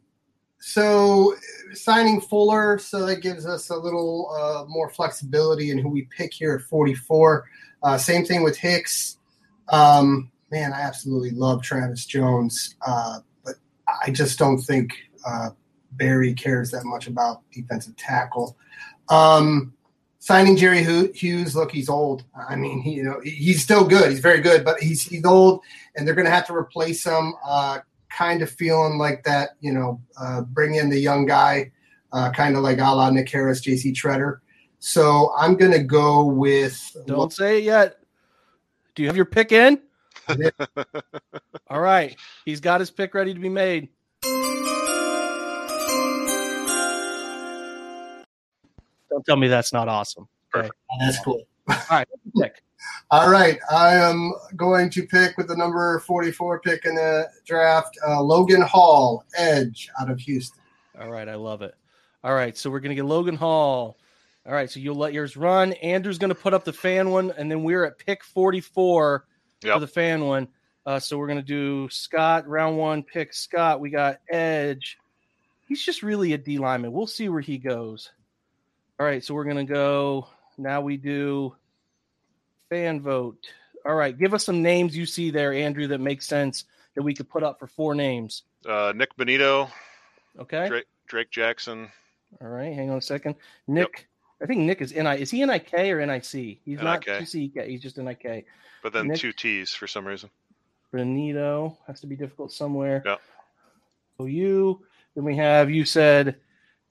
so 0.59 1.37
signing 1.75 2.21
Fuller, 2.21 2.79
so 2.79 3.07
that 3.07 3.23
gives 3.23 3.47
us 3.47 3.71
a 3.71 3.77
little 3.77 4.35
uh, 4.37 4.65
more 4.67 4.91
flexibility 4.91 5.71
in 5.71 5.79
who 5.79 5.91
we 5.91 6.09
pick 6.17 6.33
here 6.33 6.55
at 6.55 6.63
44. 6.63 7.45
Uh, 7.85 7.99
same 7.99 8.25
thing 8.25 8.43
with 8.43 8.57
Hicks. 8.57 9.19
Um, 9.69 10.33
man, 10.51 10.73
I 10.73 10.81
absolutely 10.81 11.33
love 11.33 11.63
Travis 11.63 12.07
Jones, 12.07 12.75
uh, 12.85 13.21
but 13.45 13.57
I 14.03 14.11
just 14.11 14.39
don't 14.39 14.59
think 14.59 14.95
uh, 15.29 15.51
Berry 15.93 16.33
cares 16.33 16.71
that 16.71 16.85
much 16.85 17.07
about 17.07 17.43
defensive 17.53 17.95
tackle. 17.97 18.57
Um, 19.09 19.75
signing 20.19 20.57
Jerry 20.57 20.83
Hughes, 20.83 21.55
look, 21.55 21.71
he's 21.71 21.89
old. 21.89 22.25
I 22.49 22.57
mean, 22.57 22.81
he, 22.81 22.95
you 22.95 23.05
know, 23.05 23.21
he's 23.23 23.63
still 23.63 23.87
good. 23.87 24.11
He's 24.11 24.21
very 24.21 24.41
good, 24.41 24.65
but 24.65 24.81
he's 24.81 25.03
he's 25.03 25.25
old, 25.25 25.61
and 25.95 26.07
they're 26.07 26.15
going 26.15 26.27
to 26.27 26.31
have 26.31 26.47
to 26.49 26.55
replace 26.55 27.05
him. 27.05 27.35
Uh, 27.47 27.79
kind 28.11 28.43
of 28.43 28.51
feeling 28.51 28.99
like 28.99 29.23
that, 29.25 29.51
you 29.61 29.73
know, 29.73 30.01
uh, 30.21 30.41
bring 30.41 30.77
in 30.77 30.89
the 30.89 30.99
young 30.99 31.27
guy, 31.27 31.71
uh, 32.13 32.31
kind 32.31 32.57
of 32.57 32.63
like 32.63 32.79
a 32.79 32.83
la 32.83 33.11
Nick 33.11 33.29
Harris, 33.31 33.61
JC 33.61 33.95
Tretter. 33.95 34.39
So 34.79 35.35
I'm 35.37 35.57
going 35.57 35.73
to 35.73 35.83
go 35.83 36.25
with. 36.25 36.97
Don't 37.07 37.33
say 37.33 37.59
it 37.59 37.65
yet. 37.65 37.99
Do 38.95 39.03
you 39.03 39.09
have 39.09 39.17
your 39.17 39.27
pick 39.27 39.53
in? 39.53 39.81
All 41.69 41.81
right. 41.81 42.17
He's 42.45 42.61
got 42.61 42.81
his 42.81 42.91
pick 42.91 43.15
ready 43.15 43.35
to 43.35 43.41
be 43.41 43.49
made. 43.49 43.89
Don't 49.17 49.25
tell 49.25 49.37
me 49.37 49.49
that's 49.49 49.73
not 49.73 49.89
awesome. 49.89 50.29
Okay. 50.55 50.69
That's 51.01 51.19
cool. 51.25 51.43
All 51.71 51.77
right. 51.91 52.07
Pick. 52.39 52.63
All 53.11 53.31
right. 53.31 53.59
I 53.71 53.95
am 53.95 54.35
going 54.57 54.91
to 54.91 55.07
pick 55.07 55.39
with 55.39 55.49
the 55.49 55.57
number 55.57 56.01
44 56.01 56.61
pick 56.61 56.85
in 56.85 56.97
the 56.97 57.31
draft 57.47 57.97
uh, 58.07 58.21
Logan 58.21 58.61
Hall, 58.61 59.25
Edge 59.39 59.89
out 59.99 60.11
of 60.11 60.21
Houston. 60.21 60.63
All 61.01 61.11
right. 61.11 61.29
I 61.31 61.35
love 61.35 61.63
it. 61.63 61.75
All 62.23 62.35
right. 62.35 62.55
So 62.59 62.69
we're 62.69 62.81
going 62.81 62.91
to 62.91 62.95
get 62.95 63.07
Logan 63.07 63.37
Hall. 63.37 63.97
All 64.45 64.53
right. 64.53 64.71
So 64.71 64.81
you'll 64.81 64.97
let 64.97 65.15
yours 65.15 65.35
run. 65.35 65.73
Andrew's 65.75 66.19
going 66.19 66.29
to 66.29 66.35
put 66.35 66.53
up 66.53 66.65
the 66.65 66.75
fan 66.75 67.09
one. 67.09 67.33
And 67.39 67.51
then 67.51 67.63
we're 67.65 67.85
at 67.87 67.99
pick 67.99 68.23
44 68.23 69.25
Yep. 69.63 69.73
for 69.75 69.81
the 69.81 69.87
fan 69.87 70.27
one. 70.27 70.47
Uh, 70.85 71.01
so 71.01 71.17
we're 71.17 71.27
going 71.27 71.39
to 71.39 71.43
do 71.43 71.89
Scott, 71.89 72.47
round 72.47 72.77
one, 72.77 73.03
pick 73.03 73.33
Scott. 73.33 73.81
We 73.81 73.89
got 73.89 74.19
Edge. 74.31 74.99
He's 75.67 75.83
just 75.83 76.03
really 76.03 76.35
a 76.35 76.39
D 76.39 76.59
lineman. 76.59 76.93
We'll 76.93 77.07
see 77.09 77.29
where 77.31 77.41
he 77.41 77.57
goes. 77.59 78.13
All 78.99 79.07
right. 79.07 79.25
So 79.25 79.35
we're 79.35 79.45
going 79.45 79.65
to 79.67 79.73
go. 79.73 80.29
Now 80.59 80.81
we 80.81 80.97
do 80.97 81.55
fan 82.71 83.01
vote. 83.01 83.39
All 83.85 83.95
right. 83.95 84.17
Give 84.17 84.35
us 84.35 84.45
some 84.45 84.63
names 84.63 84.97
you 84.97 85.07
see 85.07 85.31
there, 85.31 85.53
Andrew, 85.53 85.87
that 85.89 86.01
makes 86.01 86.27
sense 86.27 86.65
that 86.95 87.03
we 87.03 87.15
could 87.15 87.29
put 87.29 87.43
up 87.43 87.59
for 87.59 87.67
four 87.67 87.95
names. 87.95 88.43
Uh, 88.67 88.93
Nick 88.97 89.15
Bonitto, 89.17 89.71
Okay. 90.41 90.67
Drake, 90.69 90.87
Drake 91.07 91.31
Jackson, 91.31 91.89
All 92.41 92.49
right, 92.49 92.75
hang 92.75 92.91
on 92.91 92.99
a 92.99 93.03
second. 93.03 93.37
Nick, 93.69 94.09
I 94.43 94.47
think 94.47 94.61
Nick 94.63 94.81
is 94.81 94.93
NI. 94.93 95.21
Is 95.21 95.31
he 95.31 95.45
NIK 95.45 95.73
or 95.75 96.05
NIC? 96.05 96.59
He's 96.65 96.81
not 96.81 97.07
NIK. 97.07 97.29
He's 97.69 97.81
just 97.83 97.97
NIK. 97.99 98.45
but 98.83 98.93
then 98.93 99.09
Nick- 99.09 99.19
two 99.21 99.33
T's 99.33 99.73
for 99.73 99.87
some 99.87 100.07
reason. 100.07 100.31
Bonitto 100.93 101.77
has 101.87 102.01
to 102.01 102.07
be 102.07 102.17
difficult 102.17 102.51
somewhere. 102.53 103.03
Yeah. 103.07 103.17
So 104.19 104.25
you. 104.27 104.85
Then 105.15 105.25
we 105.25 105.37
have 105.37 105.71
you 105.71 105.85
said 105.85 106.37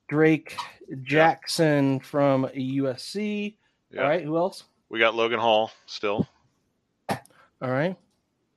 Drake 0.08 0.56
Jackson 1.04 2.00
from 2.00 2.46
USC. 2.56 3.56
Yeah. 3.92 4.02
All 4.02 4.08
right. 4.10 4.24
Who 4.24 4.38
else? 4.38 4.64
We 4.90 5.00
got 5.00 5.16
Logan 5.16 5.40
Hall 5.40 5.72
still, 5.88 6.28
All 7.10 7.18
right. 7.72 7.96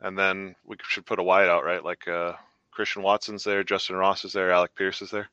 and 0.01 0.17
then 0.19 0.55
we 0.67 0.77
should 0.87 1.07
put 1.07 1.19
a 1.19 1.23
wide 1.23 1.49
out, 1.49 1.65
right? 1.65 1.83
Like 1.83 2.07
uh, 2.07 2.35
Christian 2.71 3.03
Watson's 3.03 3.45
there, 3.45 3.65
Justyn 3.65 3.99
Ross 3.99 4.25
is 4.25 4.35
there, 4.35 4.51
Alec 4.51 4.75
Pierce 4.75 5.01
is 5.01 5.11
there. 5.11 5.29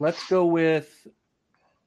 Let's 0.00 0.26
go 0.28 0.44
with 0.44 1.06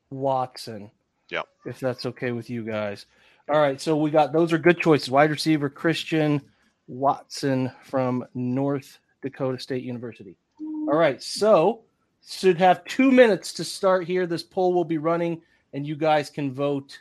Watson. 0.09 0.89
Yeah. 1.29 1.43
If 1.65 1.79
that's 1.79 2.05
okay 2.07 2.31
with 2.31 2.49
you 2.49 2.63
guys. 2.63 3.05
All 3.49 3.59
right. 3.59 3.79
So 3.79 3.97
we 3.97 4.09
got 4.09 4.31
those 4.33 4.53
are 4.53 4.57
good 4.57 4.79
choices. 4.79 5.11
Wide 5.11 5.29
receiver 5.29 5.69
Christian 5.69 6.41
Watson 6.87 7.71
from 7.83 8.25
North 8.33 8.99
Dakota 9.21 9.59
State 9.59 9.83
University. 9.83 10.37
All 10.59 10.97
right. 10.97 11.21
So 11.21 11.81
should 12.29 12.57
have 12.57 12.85
two 12.85 13.11
minutes 13.11 13.53
to 13.53 13.63
start 13.63 14.05
here. 14.05 14.27
This 14.27 14.43
poll 14.43 14.73
will 14.73 14.85
be 14.85 14.97
running, 14.97 15.41
and 15.73 15.85
you 15.85 15.95
guys 15.95 16.29
can 16.29 16.53
vote 16.53 16.99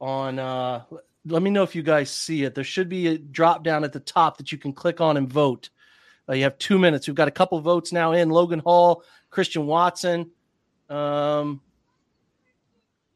on. 0.00 0.38
Uh, 0.38 0.84
let 1.26 1.42
me 1.42 1.50
know 1.50 1.62
if 1.62 1.74
you 1.74 1.82
guys 1.82 2.10
see 2.10 2.44
it. 2.44 2.54
There 2.54 2.64
should 2.64 2.88
be 2.88 3.08
a 3.08 3.18
drop 3.18 3.62
down 3.62 3.84
at 3.84 3.92
the 3.92 4.00
top 4.00 4.38
that 4.38 4.52
you 4.52 4.58
can 4.58 4.72
click 4.72 5.00
on 5.00 5.16
and 5.16 5.30
vote. 5.30 5.70
Uh, 6.28 6.34
you 6.34 6.44
have 6.44 6.58
two 6.58 6.78
minutes. 6.78 7.06
We've 7.06 7.16
got 7.16 7.28
a 7.28 7.32
couple 7.32 7.60
votes 7.60 7.92
now 7.92 8.12
in. 8.12 8.30
Logan 8.30 8.60
Hall, 8.60 9.02
Christian 9.30 9.66
Watson. 9.66 10.30
Um, 10.88 11.60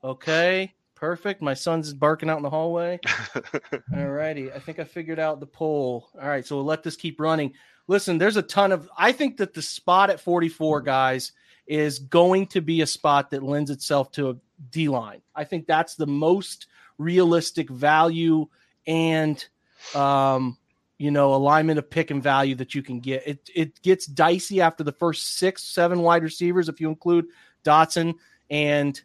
okay, 0.02 0.74
perfect. 0.94 1.40
My 1.40 1.54
son's 1.54 1.92
barking 1.92 2.28
out 2.28 2.38
in 2.38 2.42
the 2.42 2.50
hallway. 2.50 2.98
All 3.96 4.08
righty. 4.08 4.52
I 4.52 4.58
think 4.58 4.78
I 4.80 4.84
figured 4.84 5.18
out 5.18 5.40
the 5.40 5.46
poll. 5.46 6.08
All 6.20 6.28
right, 6.28 6.46
so 6.46 6.56
we'll 6.56 6.64
let 6.64 6.82
this 6.82 6.96
keep 6.96 7.20
running. 7.20 7.52
Listen, 7.86 8.18
there's 8.18 8.36
a 8.36 8.42
ton 8.42 8.72
of. 8.72 8.88
I 8.96 9.12
think 9.12 9.36
that 9.38 9.54
the 9.54 9.62
spot 9.62 10.10
at 10.10 10.20
44, 10.20 10.80
guys, 10.80 11.32
is 11.66 11.98
going 11.98 12.46
to 12.48 12.60
be 12.60 12.80
a 12.80 12.86
spot 12.86 13.30
that 13.30 13.42
lends 13.42 13.70
itself 13.70 14.10
to 14.12 14.30
a 14.30 14.36
D 14.70 14.88
line. 14.88 15.20
I 15.34 15.44
think 15.44 15.66
that's 15.66 15.94
the 15.94 16.06
most 16.06 16.66
realistic 16.98 17.68
value 17.68 18.46
and, 18.86 19.44
um, 19.94 20.56
you 20.98 21.10
know, 21.10 21.34
alignment 21.34 21.78
of 21.78 21.90
pick 21.90 22.10
and 22.10 22.22
value 22.22 22.54
that 22.56 22.74
you 22.74 22.82
can 22.82 23.00
get. 23.00 23.26
It 23.26 23.50
it 23.54 23.82
gets 23.82 24.06
dicey 24.06 24.60
after 24.60 24.84
the 24.84 24.92
first 24.92 25.36
six, 25.36 25.62
seven 25.62 26.00
wide 26.00 26.22
receivers 26.22 26.68
if 26.68 26.80
you 26.80 26.88
include 26.88 27.26
Dotson 27.64 28.14
and 28.50 29.00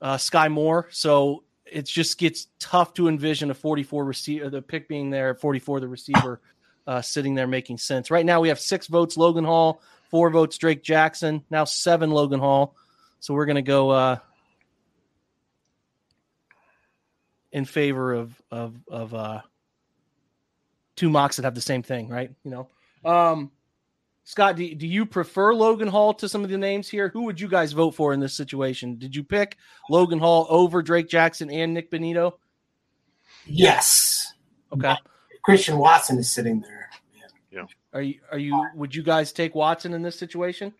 uh, 0.00 0.16
Skyy 0.16 0.50
Moore. 0.50 0.88
So 0.90 1.44
it 1.64 1.86
just 1.86 2.18
gets 2.18 2.48
tough 2.58 2.94
to 2.94 3.08
envision 3.08 3.50
a 3.50 3.54
44 3.54 4.04
receiver, 4.04 4.50
the 4.50 4.62
pick 4.62 4.88
being 4.88 5.10
there, 5.10 5.30
at 5.30 5.40
44, 5.40 5.80
the 5.80 5.88
receiver 5.88 6.40
uh, 6.86 7.02
sitting 7.02 7.34
there 7.34 7.46
making 7.46 7.78
sense. 7.78 8.10
Right 8.10 8.26
now 8.26 8.40
we 8.40 8.48
have 8.48 8.60
six 8.60 8.86
votes 8.86 9.16
Logan 9.16 9.44
Hall, 9.44 9.80
four 10.10 10.30
votes 10.30 10.58
Drake 10.58 10.82
Jackson, 10.82 11.44
now 11.50 11.64
seven 11.64 12.10
Logan 12.10 12.40
Hall. 12.40 12.74
So 13.20 13.34
we're 13.34 13.46
going 13.46 13.56
to 13.56 13.62
go 13.62 13.90
uh, 13.90 14.18
in 17.52 17.64
favor 17.64 18.12
of 18.12 18.40
of 18.50 18.76
of 18.88 19.14
uh, 19.14 19.40
two 20.94 21.10
mocks 21.10 21.36
that 21.36 21.44
have 21.44 21.54
the 21.54 21.60
same 21.60 21.82
thing, 21.82 22.08
right? 22.08 22.30
You 22.44 22.50
know, 22.50 23.10
um, 23.10 23.50
Scott, 24.24 24.56
do, 24.56 24.74
do 24.74 24.86
you 24.86 25.06
prefer 25.06 25.54
Logan 25.54 25.88
Hall 25.88 26.12
to 26.14 26.28
some 26.28 26.42
of 26.42 26.50
the 26.50 26.58
names 26.58 26.88
here? 26.88 27.08
Who 27.08 27.22
would 27.22 27.40
you 27.40 27.48
guys 27.48 27.72
vote 27.72 27.92
for 27.92 28.12
in 28.12 28.20
this 28.20 28.34
situation? 28.34 28.98
Did 28.98 29.14
you 29.14 29.22
pick 29.22 29.56
Logan 29.88 30.18
Hall 30.18 30.46
over 30.50 30.82
Drake 30.82 31.08
Jackson 31.08 31.50
and 31.50 31.72
Nick 31.72 31.90
Bonitto? 31.90 32.32
Yes. 33.46 34.32
Okay. 34.72 34.96
Christian 35.46 35.78
Watson 35.78 36.18
is 36.18 36.28
sitting 36.28 36.60
there. 36.60 36.90
Yeah. 37.52 37.66
Are 37.92 38.02
you 38.02 38.18
are 38.32 38.38
you 38.38 38.66
would 38.74 38.92
you 38.92 39.04
guys 39.04 39.32
take 39.32 39.54
Watson 39.54 39.94
in 39.94 40.02
this 40.02 40.18
situation? 40.18 40.74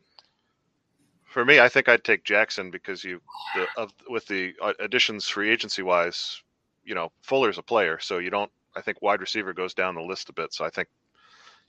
For 1.24 1.44
me, 1.44 1.60
I 1.60 1.68
think 1.68 1.88
I'd 1.88 2.02
take 2.02 2.24
Jackson 2.24 2.72
because 2.72 3.04
you, 3.04 3.20
the, 3.54 3.66
of 3.76 3.92
with 4.08 4.26
the 4.26 4.54
uh, 4.60 4.72
additions 4.80 5.28
free 5.28 5.50
agency 5.50 5.82
wise, 5.82 6.42
you 6.84 6.96
know, 6.96 7.12
Fuller's 7.22 7.58
a 7.58 7.62
player, 7.62 8.00
so 8.00 8.18
you 8.18 8.28
don't. 8.28 8.50
I 8.74 8.80
think 8.80 9.00
wide 9.02 9.20
receiver 9.20 9.52
goes 9.52 9.72
down 9.72 9.94
the 9.94 10.00
list 10.00 10.30
a 10.30 10.32
bit, 10.32 10.52
so 10.52 10.64
I 10.64 10.70
think 10.70 10.88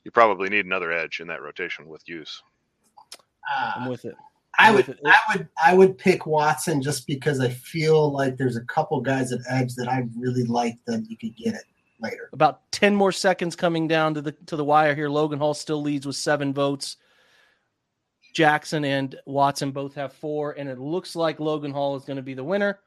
you 0.04 0.10
probably 0.10 0.50
need 0.50 0.66
another 0.66 0.92
edge 0.92 1.20
in 1.20 1.28
that 1.28 1.44
rotation 1.44 1.88
with 1.88 2.02
Hughes. 2.04 2.42
I'm 3.56 3.88
Uh, 3.88 3.92
with 3.92 4.06
it. 4.06 4.16
I 4.58 4.70
I'm 4.70 4.76
would, 4.76 4.90
it. 4.90 5.00
I 5.06 5.20
would, 5.30 5.48
I 5.64 5.74
would 5.76 5.98
pick 6.00 6.26
Watson 6.26 6.82
just 6.82 7.06
because 7.06 7.40
I 7.40 7.50
feel 7.50 8.12
like 8.12 8.38
there's 8.38 8.58
a 8.58 8.66
couple 8.66 9.00
guys 9.02 9.32
at 9.32 9.42
edge 9.48 9.76
that 9.76 9.88
I 9.88 10.08
really 10.18 10.46
like 10.46 10.80
that 10.88 11.06
you 11.08 11.16
could 11.16 11.36
get 11.36 11.54
it 11.54 11.64
later. 12.00 12.30
About 12.34 12.70
10 12.72 12.96
more 12.96 13.12
seconds 13.12 13.56
coming 13.56 13.88
down 13.88 14.14
to 14.16 14.22
the 14.22 14.32
to 14.48 14.56
the 14.56 14.64
wire 14.64 14.96
here. 14.96 15.10
Logan 15.10 15.40
Hall 15.40 15.54
still 15.54 15.82
leads 15.82 16.06
with 16.06 16.16
7 16.16 16.54
votes. 16.54 16.98
Jackson 18.34 18.86
and 18.86 19.16
Watson 19.26 19.72
both 19.72 19.96
have 19.96 20.14
4 20.14 20.54
and 20.54 20.70
it 20.70 20.78
looks 20.80 21.16
like 21.16 21.40
Logan 21.40 21.72
Hall 21.72 21.96
is 21.96 22.04
going 22.06 22.18
to 22.18 22.24
be 22.24 22.34
the 22.36 22.44
winner. 22.44 22.80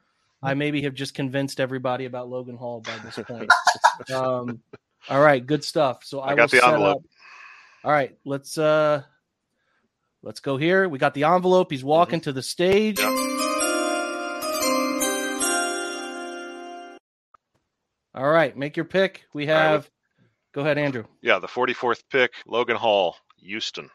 I 0.43 0.53
maybe 0.55 0.81
have 0.83 0.95
just 0.95 1.13
convinced 1.13 1.59
everybody 1.59 2.05
about 2.05 2.27
Logan 2.29 2.55
Hall 2.57 2.81
by 2.81 2.97
this 3.03 3.19
point. 3.27 3.51
um, 4.13 4.59
all 5.09 5.21
right, 5.21 5.45
good 5.45 5.63
stuff. 5.63 6.03
So 6.03 6.19
I, 6.19 6.31
I 6.31 6.35
got 6.35 6.51
will 6.51 6.59
the 6.59 6.65
envelope. 6.67 6.97
up- 6.97 7.03
All 7.83 7.91
right, 7.91 8.17
let's 8.25 8.57
uh 8.57 9.03
let's 10.23 10.39
go 10.39 10.57
here. 10.57 10.87
We 10.89 10.97
got 10.99 11.13
the 11.13 11.25
envelope. 11.25 11.69
He's 11.71 11.83
walking 11.83 12.21
to 12.21 12.31
the 12.33 12.41
stage. 12.41 12.99
Yep. 12.99 13.30
All 18.13 18.29
right, 18.29 18.55
make 18.57 18.75
your 18.75 18.85
pick. 18.85 19.25
We 19.33 19.47
right, 19.47 19.55
have 19.55 19.89
Go 20.53 20.61
ahead, 20.61 20.77
Andrew. 20.77 21.05
Yeah, 21.21 21.39
the 21.39 21.47
44th 21.47 22.03
pick, 22.09 22.33
Logan 22.45 22.75
Hall, 22.75 23.15
Houston. 23.37 23.89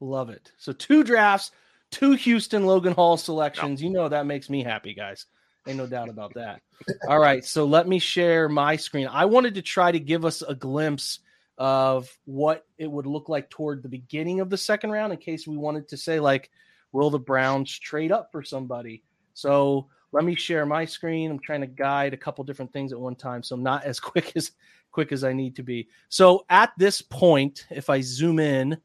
Love 0.00 0.30
it. 0.30 0.50
So 0.56 0.72
two 0.72 1.04
drafts, 1.04 1.50
two 1.90 2.12
Houston 2.12 2.64
Logan 2.64 2.94
Hall 2.94 3.16
selections. 3.16 3.82
You 3.82 3.90
know 3.90 4.08
that 4.08 4.26
makes 4.26 4.48
me 4.48 4.62
happy, 4.62 4.94
guys. 4.94 5.26
Ain't 5.66 5.76
no 5.76 5.86
doubt 5.86 6.08
about 6.08 6.34
that. 6.34 6.60
All 7.08 7.18
right, 7.18 7.44
so 7.44 7.64
let 7.66 7.86
me 7.86 7.98
share 7.98 8.48
my 8.48 8.76
screen. 8.76 9.08
I 9.08 9.26
wanted 9.26 9.54
to 9.54 9.62
try 9.62 9.92
to 9.92 10.00
give 10.00 10.24
us 10.24 10.42
a 10.42 10.54
glimpse 10.54 11.20
of 11.56 12.10
what 12.24 12.66
it 12.78 12.90
would 12.90 13.06
look 13.06 13.28
like 13.28 13.48
toward 13.50 13.82
the 13.82 13.88
beginning 13.88 14.40
of 14.40 14.50
the 14.50 14.58
second 14.58 14.90
round 14.90 15.12
in 15.12 15.18
case 15.18 15.46
we 15.46 15.56
wanted 15.56 15.88
to 15.88 15.96
say 15.96 16.18
like 16.18 16.50
will 16.92 17.10
the 17.10 17.18
Browns 17.18 17.78
trade 17.78 18.10
up 18.10 18.32
for 18.32 18.42
somebody. 18.42 19.02
So 19.34 19.88
let 20.14 20.24
me 20.24 20.36
share 20.36 20.64
my 20.64 20.84
screen. 20.84 21.30
I'm 21.30 21.40
trying 21.40 21.60
to 21.62 21.66
guide 21.66 22.14
a 22.14 22.16
couple 22.16 22.44
different 22.44 22.72
things 22.72 22.92
at 22.92 23.00
one 23.00 23.16
time, 23.16 23.42
so 23.42 23.56
not 23.56 23.84
as 23.84 23.98
quick 24.00 24.32
as 24.36 24.52
quick 24.92 25.10
as 25.10 25.24
I 25.24 25.32
need 25.32 25.56
to 25.56 25.64
be. 25.64 25.88
So 26.08 26.46
at 26.48 26.72
this 26.78 27.02
point, 27.02 27.66
if 27.68 27.90
I 27.90 28.00
zoom 28.00 28.38
in, 28.38 28.78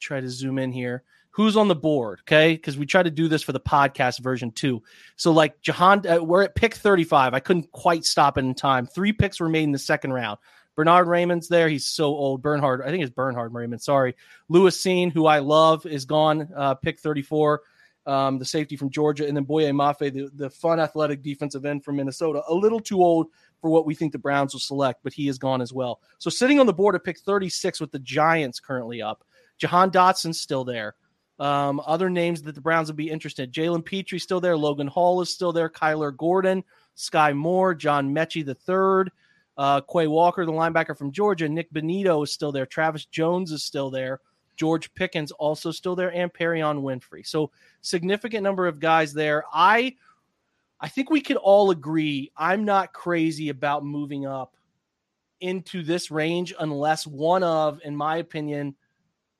try 0.00 0.20
to 0.20 0.30
zoom 0.30 0.58
in 0.58 0.72
here. 0.72 1.04
Who's 1.32 1.58
on 1.58 1.68
the 1.68 1.76
board? 1.76 2.20
Okay, 2.22 2.54
because 2.54 2.78
we 2.78 2.86
try 2.86 3.02
to 3.02 3.10
do 3.10 3.28
this 3.28 3.42
for 3.42 3.52
the 3.52 3.60
podcast 3.60 4.20
version 4.20 4.50
too. 4.50 4.82
So 5.16 5.30
like 5.30 5.60
Jahan, 5.60 6.04
uh, 6.06 6.24
we're 6.24 6.42
at 6.42 6.54
pick 6.54 6.74
35. 6.74 7.34
I 7.34 7.40
couldn't 7.40 7.70
quite 7.70 8.04
stop 8.04 8.38
it 8.38 8.44
in 8.44 8.54
time. 8.54 8.86
Three 8.86 9.12
picks 9.12 9.38
were 9.38 9.48
made 9.48 9.64
in 9.64 9.72
the 9.72 9.78
second 9.78 10.12
round. 10.12 10.38
Bernard 10.74 11.06
Raimann's 11.06 11.48
there. 11.48 11.68
He's 11.68 11.84
so 11.84 12.06
old. 12.06 12.40
Bernhard, 12.40 12.80
I 12.82 12.88
think 12.88 13.02
it's 13.02 13.12
Bernhard 13.12 13.52
Raimann. 13.52 13.80
Sorry. 13.80 14.16
Lewis 14.48 14.82
Cine, 14.82 15.12
who 15.12 15.26
I 15.26 15.40
love, 15.40 15.84
is 15.84 16.06
gone. 16.06 16.48
Uh, 16.56 16.74
pick 16.74 16.98
34, 16.98 17.60
um, 18.06 18.38
the 18.38 18.44
safety 18.44 18.76
from 18.76 18.90
Georgia. 18.90 19.26
And 19.26 19.36
then 19.36 19.44
Boye 19.44 19.64
Mafe, 19.70 20.12
the, 20.12 20.30
the 20.34 20.50
fun 20.50 20.80
athletic 20.80 21.22
defensive 21.22 21.64
end 21.64 21.84
from 21.84 21.96
Minnesota. 21.96 22.42
A 22.48 22.54
little 22.54 22.80
too 22.80 23.02
old 23.02 23.28
for 23.60 23.70
what 23.70 23.86
we 23.86 23.94
think 23.94 24.12
the 24.12 24.18
Browns 24.18 24.52
will 24.52 24.60
select, 24.60 25.00
but 25.02 25.12
he 25.12 25.28
is 25.28 25.38
gone 25.38 25.60
as 25.60 25.72
well. 25.72 26.00
So 26.18 26.30
sitting 26.30 26.60
on 26.60 26.66
the 26.66 26.72
board 26.72 26.94
at 26.94 27.04
pick 27.04 27.18
36 27.18 27.80
with 27.80 27.92
the 27.92 27.98
Giants 27.98 28.60
currently 28.60 29.02
up, 29.02 29.24
Jahan 29.58 29.90
Dotson's 29.90 30.40
still 30.40 30.64
there. 30.64 30.94
Um, 31.38 31.80
other 31.86 32.10
names 32.10 32.42
that 32.42 32.54
the 32.54 32.60
Browns 32.60 32.88
would 32.88 32.96
be 32.96 33.10
interested. 33.10 33.52
Jalen 33.52 33.84
Pitre 33.84 34.18
still 34.18 34.40
there. 34.40 34.56
Logan 34.56 34.86
Hall 34.86 35.22
is 35.22 35.32
still 35.32 35.52
there. 35.52 35.70
Kyler 35.70 36.14
Gordon, 36.14 36.62
Skyy 36.96 37.34
Moore, 37.34 37.74
John 37.74 38.14
Metchie 38.14 38.44
the 38.44 38.54
third. 38.54 39.10
Uh, 39.56 39.80
Quay 39.80 40.06
Walker, 40.06 40.46
the 40.46 40.52
linebacker 40.52 40.96
from 40.96 41.12
Georgia, 41.12 41.46
Nick 41.46 41.70
Bonitto 41.72 42.24
is 42.24 42.32
still 42.32 42.50
there. 42.50 42.64
Travis 42.64 43.04
Jones 43.04 43.52
is 43.52 43.62
still 43.62 43.90
there. 43.90 44.20
George 44.60 44.92
Pickens 44.92 45.32
also 45.32 45.70
still 45.70 45.96
there, 45.96 46.12
and 46.12 46.30
Perrion 46.30 46.82
Winfrey. 46.82 47.26
So 47.26 47.50
significant 47.80 48.42
number 48.42 48.66
of 48.66 48.78
guys 48.78 49.14
there. 49.14 49.42
I 49.50 49.96
I 50.78 50.88
think 50.88 51.08
we 51.08 51.22
could 51.22 51.38
all 51.38 51.70
agree 51.70 52.30
I'm 52.36 52.66
not 52.66 52.92
crazy 52.92 53.48
about 53.48 53.86
moving 53.86 54.26
up 54.26 54.58
into 55.40 55.82
this 55.82 56.10
range 56.10 56.52
unless 56.60 57.06
one 57.06 57.42
of, 57.42 57.80
in 57.86 57.96
my 57.96 58.18
opinion, 58.18 58.74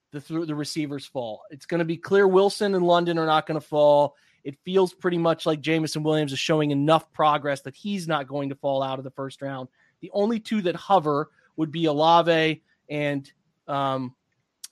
the 0.09 0.21
the 0.47 0.55
receivers 0.55 1.05
fall. 1.05 1.43
It's 1.51 1.67
going 1.67 1.77
to 1.77 1.85
be 1.85 1.97
clear 1.97 2.27
Wilson 2.27 2.73
and 2.73 2.83
London 2.83 3.19
are 3.19 3.27
not 3.27 3.45
going 3.45 3.61
to 3.61 3.67
fall. 3.67 4.15
It 4.43 4.57
feels 4.65 4.91
pretty 4.91 5.19
much 5.19 5.45
like 5.45 5.61
Jameson 5.61 6.01
Williams 6.01 6.33
is 6.33 6.39
showing 6.39 6.71
enough 6.71 7.13
progress 7.13 7.61
that 7.61 7.75
he's 7.75 8.07
not 8.07 8.27
going 8.27 8.49
to 8.49 8.55
fall 8.55 8.81
out 8.81 8.97
of 8.97 9.03
the 9.03 9.11
first 9.11 9.43
round. 9.43 9.69
The 9.99 10.09
only 10.13 10.39
two 10.39 10.63
that 10.63 10.75
hover 10.75 11.29
would 11.57 11.71
be 11.71 11.85
Olave 11.85 12.63
and 12.89 13.31
um, 13.67 14.15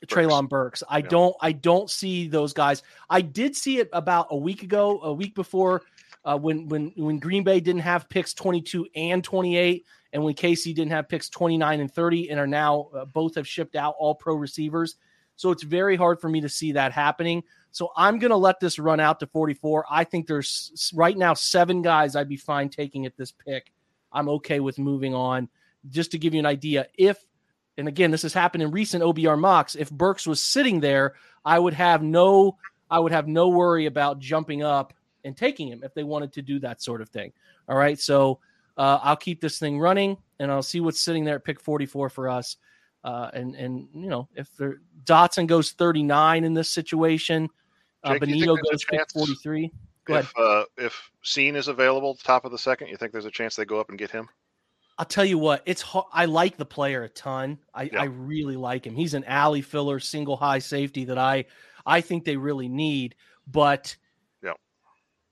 Treylon 0.07 0.47
Burks. 0.47 0.83
I 0.89 0.99
yeah. 0.99 1.07
don't 1.07 1.35
I 1.41 1.51
don't 1.51 1.89
see 1.89 2.27
those 2.27 2.53
guys. 2.53 2.83
I 3.09 3.21
did 3.21 3.55
see 3.55 3.79
it 3.79 3.89
about 3.93 4.27
a 4.31 4.37
week 4.37 4.63
ago, 4.63 4.99
a 5.01 5.13
week 5.13 5.35
before 5.35 5.83
uh, 6.25 6.37
when 6.37 6.67
when 6.67 6.91
when 6.95 7.19
Green 7.19 7.43
Bay 7.43 7.59
didn't 7.59 7.81
have 7.81 8.09
picks 8.09 8.33
22 8.33 8.87
and 8.95 9.23
28 9.23 9.85
and 10.13 10.23
when 10.23 10.33
KC 10.33 10.73
didn't 10.73 10.91
have 10.91 11.09
picks 11.09 11.29
29 11.29 11.79
and 11.79 11.93
30 11.93 12.29
and 12.29 12.39
are 12.39 12.47
now 12.47 12.89
uh, 12.95 13.05
both 13.05 13.35
have 13.35 13.47
shipped 13.47 13.75
out 13.75 13.95
all 13.99 14.15
pro 14.15 14.35
receivers. 14.35 14.95
So 15.35 15.51
it's 15.51 15.63
very 15.63 15.95
hard 15.95 16.19
for 16.19 16.27
me 16.29 16.41
to 16.41 16.49
see 16.49 16.73
that 16.73 16.91
happening. 16.91 17.43
So 17.71 17.91
I'm 17.95 18.19
going 18.19 18.31
to 18.31 18.37
let 18.37 18.59
this 18.59 18.79
run 18.79 18.99
out 18.99 19.19
to 19.21 19.27
44. 19.27 19.85
I 19.89 20.03
think 20.03 20.27
there's 20.27 20.91
right 20.93 21.17
now 21.17 21.33
seven 21.33 21.81
guys 21.81 22.15
I'd 22.15 22.27
be 22.27 22.35
fine 22.35 22.67
taking 22.69 23.05
at 23.05 23.15
this 23.15 23.31
pick 23.31 23.71
I'm 24.11 24.29
okay 24.29 24.59
with 24.59 24.77
moving 24.77 25.13
on. 25.13 25.49
Just 25.89 26.11
to 26.11 26.17
give 26.17 26.33
you 26.33 26.39
an 26.39 26.45
idea, 26.45 26.87
if 26.97 27.17
and 27.79 27.87
again, 27.87 28.11
this 28.11 28.21
has 28.21 28.33
happened 28.33 28.61
in 28.61 28.71
recent 28.71 29.03
OBR 29.03 29.39
mocks. 29.39 29.75
If 29.75 29.89
Burks 29.89 30.27
was 30.27 30.41
sitting 30.41 30.79
there, 30.81 31.15
I 31.45 31.57
would 31.57 31.73
have 31.73 32.03
no, 32.03 32.57
I 32.91 32.99
would 32.99 33.11
have 33.11 33.27
no 33.27 33.47
worry 33.47 33.85
about 33.85 34.19
jumping 34.19 34.61
up 34.61 34.93
and 35.23 35.35
taking 35.35 35.69
him 35.69 35.81
if 35.83 35.93
they 35.93 36.03
wanted 36.03 36.33
to 36.33 36.41
do 36.41 36.59
that 36.59 36.81
sort 36.81 37.01
of 37.01 37.09
thing. 37.09 37.31
All 37.67 37.77
right, 37.77 37.99
so 37.99 38.39
uh, 38.77 38.99
I'll 39.01 39.15
keep 39.15 39.41
this 39.41 39.59
thing 39.59 39.79
running, 39.79 40.17
and 40.39 40.51
I'll 40.51 40.63
see 40.63 40.81
what's 40.81 40.99
sitting 40.99 41.23
there 41.23 41.35
at 41.35 41.43
pick 41.43 41.59
44 41.59 42.09
for 42.09 42.29
us. 42.29 42.57
Uh, 43.03 43.29
and 43.33 43.55
and 43.55 43.87
you 43.93 44.09
know, 44.09 44.27
if 44.35 44.53
there, 44.57 44.81
Dotson 45.05 45.47
goes 45.47 45.71
39 45.71 46.43
in 46.43 46.53
this 46.53 46.69
situation, 46.69 47.49
uh, 48.03 48.13
Jake, 48.13 48.23
Bonitto 48.23 48.57
goes 48.69 48.83
pick 48.83 49.09
43. 49.11 49.71
Go 50.03 50.15
if 50.17 50.33
uh, 50.37 50.65
if 50.77 51.09
Cine 51.23 51.55
is 51.55 51.69
available, 51.69 52.11
at 52.11 52.17
the 52.17 52.23
top 52.23 52.43
of 52.43 52.51
the 52.51 52.57
second, 52.57 52.89
you 52.89 52.97
think 52.97 53.13
there's 53.13 53.25
a 53.25 53.31
chance 53.31 53.55
they 53.55 53.63
go 53.63 53.79
up 53.79 53.89
and 53.89 53.97
get 53.97 54.11
him? 54.11 54.27
I'll 54.99 55.05
tell 55.05 55.23
you 55.23 55.37
what, 55.37 55.63
it's 55.65 55.85
I 56.11 56.25
like 56.25 56.57
the 56.57 56.65
player 56.65 57.03
a 57.03 57.09
ton. 57.09 57.57
I. 57.73 57.89
I 57.97 58.03
really 58.03 58.57
like 58.57 58.85
him. 58.85 58.95
He's 58.95 59.13
an 59.13 59.23
alley 59.23 59.61
filler, 59.61 59.97
single 60.01 60.35
high 60.35 60.59
safety 60.59 61.05
that 61.05 61.17
I 61.17 61.45
I 61.85 62.01
think 62.01 62.25
they 62.25 62.35
really 62.35 62.67
need. 62.67 63.15
But 63.47 63.95
yeah, 64.43 64.53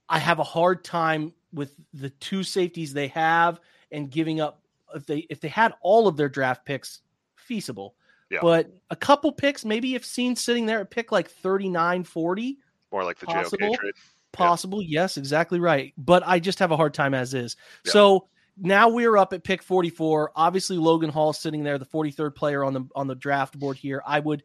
I 0.07 0.19
have 0.19 0.39
a 0.39 0.43
hard 0.43 0.85
time 0.85 1.33
with 1.51 1.75
the 1.93 2.09
two 2.11 2.43
safeties 2.43 2.93
they 2.93 3.09
have 3.09 3.59
and 3.91 4.09
giving 4.09 4.39
up 4.39 4.61
if 4.95 5.05
they 5.05 5.27
if 5.29 5.41
they 5.41 5.49
had 5.49 5.73
all 5.81 6.07
of 6.07 6.15
their 6.15 6.29
draft 6.29 6.65
picks 6.65 7.01
feasible. 7.35 7.95
Yeah. 8.29 8.39
But 8.41 8.71
a 8.89 8.95
couple 8.95 9.33
picks, 9.33 9.65
maybe 9.65 9.95
if 9.95 10.03
Cine 10.03 10.37
sitting 10.37 10.65
there 10.65 10.79
at 10.79 10.91
pick 10.91 11.11
like 11.11 11.29
39, 11.29 12.05
40. 12.05 12.57
More 12.93 13.03
like 13.03 13.19
the 13.19 13.25
possible. 13.25 13.71
JOK 13.71 13.79
trade 13.79 13.93
possible. 14.31 14.81
Yes, 14.81 15.17
exactly 15.17 15.59
right. 15.59 15.93
But 15.97 16.23
I 16.25 16.39
just 16.39 16.59
have 16.59 16.71
a 16.71 16.77
hard 16.77 16.93
time 16.93 17.13
as 17.13 17.33
is. 17.33 17.57
So 17.85 18.27
now 18.59 18.89
we're 18.89 19.17
up 19.17 19.33
at 19.33 19.43
pick 19.43 19.61
44. 19.61 20.31
Obviously, 20.35 20.77
Logan 20.77 21.09
Hall 21.09 21.33
sitting 21.33 21.63
there, 21.63 21.77
the 21.77 21.85
43rd 21.85 22.35
player 22.35 22.63
on 22.63 22.73
the 22.73 22.85
on 22.95 23.07
the 23.07 23.15
draft 23.15 23.57
board 23.57 23.77
here. 23.77 24.01
I 24.05 24.19
would 24.19 24.43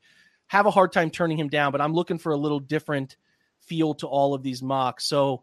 have 0.49 0.67
a 0.67 0.71
hard 0.71 0.93
time 0.93 1.11
turning 1.11 1.39
him 1.39 1.49
down, 1.49 1.73
but 1.73 1.81
I'm 1.81 1.95
looking 1.95 2.19
for 2.19 2.33
a 2.33 2.37
little 2.37 2.61
different 2.61 3.17
feel 3.61 3.95
to 3.95 4.07
all 4.07 4.35
of 4.35 4.43
these 4.43 4.63
mocks. 4.63 5.05
So 5.05 5.43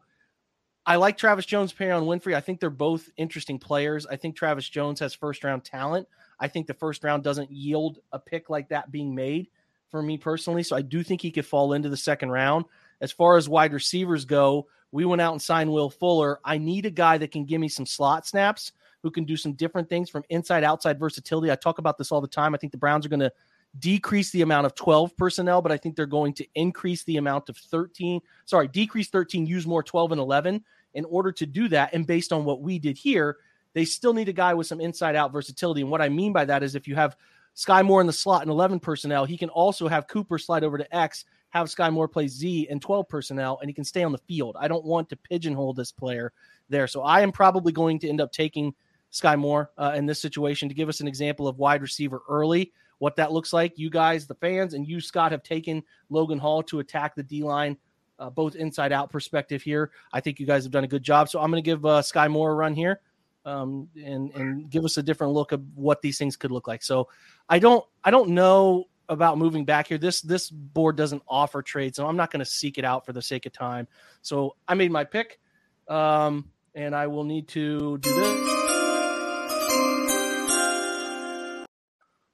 I 0.86 0.98
like 0.98 1.18
Travis 1.18 1.46
Jones, 1.46 1.74
Perrion 1.74 2.06
Winfrey. 2.06 2.36
I 2.36 2.42
think 2.42 2.60
they're 2.60 2.70
both 2.70 3.10
interesting 3.18 3.60
players. 3.60 4.06
I 4.06 4.16
think 4.18 4.36
Travis 4.36 4.68
Jones 4.68 5.00
has 5.00 5.14
first 5.14 5.44
round 5.44 5.64
talent. 5.64 6.08
I 6.40 6.48
think 6.48 6.68
the 6.68 6.74
first 6.74 7.04
round 7.04 7.24
doesn't 7.24 7.52
yield 7.52 8.00
a 8.12 8.20
pick 8.20 8.50
like 8.50 8.70
that 8.70 8.92
being 8.92 9.16
made 9.16 9.50
for 9.90 10.02
me 10.02 10.18
personally. 10.18 10.64
So 10.64 10.76
I 10.76 10.82
do 10.82 11.04
think 11.04 11.22
he 11.22 11.32
could 11.32 11.46
fall 11.46 11.74
into 11.74 11.90
the 11.90 11.98
second 11.98 12.30
round. 12.30 12.66
As 13.02 13.12
far 13.12 13.38
as 13.38 13.50
wide 13.50 13.74
receivers 13.74 14.26
go, 14.26 14.68
we 14.92 15.06
went 15.06 15.22
out 15.22 15.34
and 15.34 15.42
signed 15.42 15.72
Will 15.72 15.90
Fuller. 15.90 16.40
I 16.44 16.58
need 16.58 16.86
a 16.86 16.92
guy 16.92 17.18
that 17.18 17.32
can 17.32 17.46
give 17.46 17.62
me 17.62 17.70
some 17.70 17.86
slot 17.86 18.26
snaps, 18.26 18.72
who 19.02 19.12
can 19.12 19.24
do 19.24 19.38
some 19.38 19.54
different 19.54 19.90
things 19.90 20.10
from 20.10 20.24
inside 20.30 20.64
outside 20.64 21.00
versatility. 21.00 21.52
I 21.52 21.56
talk 21.56 21.78
about 21.78 21.98
this 21.98 22.12
all 22.12 22.22
the 22.22 22.28
time. 22.28 22.54
I 22.54 22.58
think 22.58 22.72
the 22.72 22.78
Browns 22.78 23.06
are 23.06 23.10
going 23.10 23.20
to 23.22 23.32
decrease 23.78 24.32
the 24.32 24.42
amount 24.42 24.66
of 24.66 24.76
12 24.76 25.16
personnel, 25.16 25.62
but 25.62 25.72
I 25.72 25.78
think 25.78 25.96
they're 25.96 26.06
going 26.06 26.34
to 26.34 26.48
increase 26.56 27.04
the 27.04 27.18
amount 27.18 27.50
of 27.50 27.58
13. 27.58 28.20
Sorry, 28.46 28.68
decrease 28.68 29.10
13, 29.10 29.46
use 29.46 29.68
more 29.68 29.84
12 29.84 30.14
and 30.14 30.22
11 30.22 30.64
in 30.96 31.06
order 31.06 31.32
to 31.32 31.46
do 31.46 31.68
that. 31.70 31.94
And 31.94 32.06
based 32.06 32.34
on 32.34 32.46
what 32.46 32.62
we 32.62 32.80
did 32.80 32.98
here, 32.98 33.38
they 33.74 33.86
still 33.86 34.14
need 34.14 34.28
a 34.28 34.34
guy 34.34 34.54
with 34.54 34.68
some 34.68 34.82
inside 34.82 35.16
out 35.16 35.32
versatility. 35.32 35.82
And 35.82 35.92
what 35.92 36.02
I 36.02 36.10
mean 36.10 36.34
by 36.34 36.46
that 36.46 36.64
is 36.64 36.76
if 36.76 36.88
you 36.88 36.96
have 36.96 37.16
Skyy 37.56 37.86
Moore 37.86 38.02
in 38.02 38.08
the 38.08 38.14
slot 38.14 38.42
and 38.42 38.50
11 38.50 38.80
personnel, 38.80 39.26
he 39.26 39.38
can 39.38 39.50
also 39.50 39.88
have 39.88 40.08
Cooper 40.08 40.38
slide 40.38 40.64
over 40.64 40.78
to 40.78 40.96
X 40.96 41.26
have 41.50 41.68
Skyy 41.68 41.92
Moore 41.92 42.08
play 42.08 42.28
Z 42.28 42.68
and 42.70 42.82
12 42.82 43.08
personnel, 43.08 43.58
and 43.62 43.70
he 43.70 43.74
can 43.74 43.84
stay 43.84 44.04
on 44.04 44.12
the 44.12 44.20
field. 44.20 44.56
I 44.60 44.68
don't 44.68 44.86
want 44.86 45.10
to 45.10 45.16
pigeonhole 45.16 45.74
this 45.74 45.92
player 45.92 46.32
there. 46.70 46.88
So 46.88 47.02
I 47.02 47.22
am 47.22 47.32
probably 47.32 47.72
going 47.72 48.00
to 48.00 48.10
end 48.10 48.22
up 48.22 48.32
taking 48.32 48.74
Skyy 49.12 49.38
Moore 49.38 49.72
uh, 49.78 49.94
in 49.96 50.06
this 50.06 50.22
situation 50.22 50.70
to 50.70 50.76
give 50.76 50.90
us 50.90 51.02
an 51.02 51.08
example 51.08 51.48
of 51.48 51.58
wide 51.58 51.82
receiver 51.82 52.22
early, 52.30 52.72
what 53.00 53.16
that 53.16 53.32
looks 53.32 53.54
like. 53.54 53.78
You 53.78 53.90
guys, 53.90 54.28
the 54.28 54.36
fans, 54.36 54.74
and 54.74 54.88
you, 54.88 55.02
Scott, 55.02 55.32
have 55.32 55.44
taken 55.44 55.84
Logan 56.10 56.40
Hall 56.40 56.62
to 56.64 56.80
attack 56.80 57.16
the 57.16 57.24
D 57.24 57.44
line. 57.44 57.78
Uh, 58.20 58.30
both 58.30 58.58
inside 58.58 58.92
out 58.92 59.10
perspective 59.10 59.62
here. 59.62 59.92
I 60.12 60.20
think 60.20 60.42
you 60.42 60.46
guys 60.46 60.66
have 60.66 60.74
done 60.74 60.84
a 60.84 60.88
good 60.90 61.04
job. 61.04 61.30
So 61.30 61.40
I'm 61.40 61.50
going 61.50 61.64
to 61.64 61.66
give 61.66 61.86
uh, 61.86 62.02
Skyy 62.02 62.30
Moore 62.30 62.52
a 62.52 62.54
run 62.54 62.76
here 62.76 63.00
um, 63.46 63.88
and 63.96 64.32
and 64.36 64.70
give 64.70 64.86
us 64.86 64.98
a 64.98 65.04
different 65.04 65.34
look 65.34 65.52
of 65.52 65.62
what 65.76 66.02
these 66.02 66.18
things 66.18 66.36
could 66.36 66.52
look 66.52 66.68
like. 66.68 66.84
So 66.84 67.08
I 67.48 67.60
don't 67.60 67.84
I 68.04 68.12
don't 68.12 68.30
know 68.30 68.86
about 69.10 69.38
moving 69.38 69.66
back 69.66 69.88
here. 69.88 69.98
This 69.98 70.22
this 70.22 70.50
board 70.50 70.96
doesn't 70.96 71.24
offer 71.28 71.62
trades, 71.62 71.98
so 71.98 72.08
I'm 72.08 72.16
not 72.16 72.32
going 72.32 72.40
to 72.40 72.50
seek 72.50 72.78
it 72.78 72.86
out 72.86 73.06
for 73.06 73.12
the 73.12 73.22
sake 73.22 73.46
of 73.46 73.52
time. 73.52 73.88
So 74.22 74.56
I 74.68 74.76
made 74.76 74.92
my 74.92 75.04
pick, 75.04 75.40
um, 75.88 76.50
and 76.76 76.96
I 76.96 77.08
will 77.08 77.24
need 77.24 77.50
to 77.50 77.98
do 77.98 78.14
this. 78.14 78.46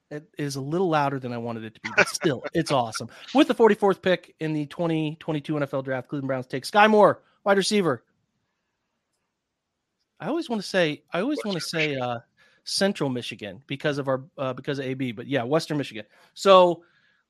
It 0.08 0.28
is 0.38 0.54
a 0.54 0.60
little 0.60 0.88
louder 0.88 1.18
than 1.18 1.32
I 1.32 1.38
wanted 1.38 1.64
it 1.64 1.74
to 1.74 1.80
be, 1.80 1.90
but 1.96 2.08
still, 2.08 2.44
it's 2.54 2.70
awesome. 2.70 3.08
With 3.34 3.48
the 3.48 3.56
44th 3.56 4.00
pick 4.02 4.36
in 4.38 4.52
the 4.52 4.66
2022 4.66 5.54
NFL 5.54 5.82
Draft, 5.82 6.08
Cleveland 6.08 6.28
Browns 6.28 6.46
take 6.46 6.62
Skyy 6.64 6.88
Moore, 6.88 7.22
wide 7.42 7.56
receiver. 7.56 8.04
I 10.20 10.28
always 10.28 10.48
want 10.48 10.62
to 10.62 10.68
say, 10.68 11.02
I 11.12 11.20
always 11.20 11.38
want 11.44 11.58
to 11.58 11.64
say, 11.64 11.96
uh, 11.96 12.20
Central 12.66 13.08
Michigan 13.08 13.62
because 13.66 13.96
of 13.96 14.08
our 14.08 14.24
uh, 14.36 14.52
because 14.52 14.78
of 14.78 14.84
AB. 14.84 15.12
But 15.12 15.26
yeah, 15.28 15.44
Western 15.44 15.78
Michigan. 15.78 16.04
So 16.34 16.82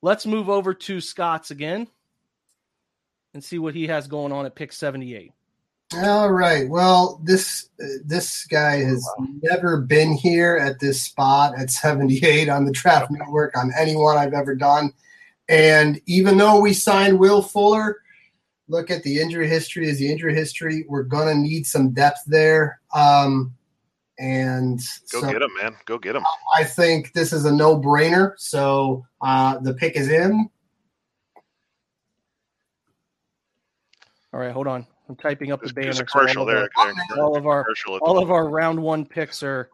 let's 0.03 0.27
move 0.27 0.49
over 0.49 0.75
to 0.75 1.01
Scott's 1.01 1.51
again 1.51 1.87
and 3.35 3.45
see 3.45 3.59
what 3.59 3.75
he 3.75 3.87
has 3.87 4.09
going 4.09 4.33
on 4.33 4.47
at 4.47 4.55
pick 4.55 4.73
78. 4.73 5.31
All 5.95 6.33
right. 6.33 6.69
Well, 6.69 7.21
this 7.23 7.69
uh, 7.81 7.87
this 8.05 8.45
guy 8.47 8.79
has 8.79 9.09
wow. 9.19 9.27
never 9.43 9.81
been 9.81 10.15
here 10.15 10.57
at 10.57 10.81
this 10.81 11.03
spot 11.03 11.57
at 11.57 11.71
78 11.71 12.49
on 12.49 12.65
the 12.65 12.73
Draft 12.73 13.11
Network 13.11 13.57
on 13.57 13.73
anyone 13.79 14.17
I've 14.17 14.33
ever 14.33 14.57
done. 14.57 14.93
And 15.49 16.01
even 16.07 16.39
though 16.39 16.61
we 16.61 16.73
signed 16.73 17.21
Will 17.21 17.41
Fuller, 17.41 17.99
look 18.69 18.91
at 18.91 19.05
the 19.05 19.21
injury 19.21 19.49
history 19.49 19.89
is 19.89 19.99
the 19.99 20.11
injury 20.11 20.35
history. 20.35 20.85
We're 20.89 21.05
gonna 21.05 21.37
need 21.37 21.67
some 21.67 21.91
depth 21.91 22.23
there. 22.27 22.81
Um, 22.93 23.55
and 24.19 24.79
go 25.13 25.21
so 25.21 25.31
get 25.31 25.43
him, 25.43 25.51
man. 25.61 25.75
Go 25.85 25.99
get 25.99 26.17
him. 26.17 26.25
I 26.57 26.65
think 26.65 27.13
this 27.13 27.33
is 27.33 27.45
a 27.45 27.53
no 27.53 27.79
brainer. 27.79 28.33
So 28.37 29.05
uh, 29.21 29.59
the 29.59 29.75
pick 29.75 29.97
is 29.97 30.09
in. 30.09 30.49
All 34.33 34.41
right, 34.41 34.53
hold 34.53 34.67
on. 34.67 34.87
I'm 35.09 35.17
typing 35.17 35.53
up 35.53 35.61
there's, 35.61 35.71
the 35.71 35.75
banner. 35.75 35.87
There's 35.87 36.01
a 36.01 36.05
commercial 36.05 36.35
so 36.35 36.41
all 36.41 36.47
there. 36.47 36.65
Of 36.65 36.71
our, 36.77 37.19
all 37.19 37.37
of 37.37 37.47
our 37.47 37.67
all 38.03 38.23
of 38.23 38.31
our 38.31 38.49
round 38.49 38.81
one 38.81 39.05
picks 39.05 39.43
are 39.43 39.71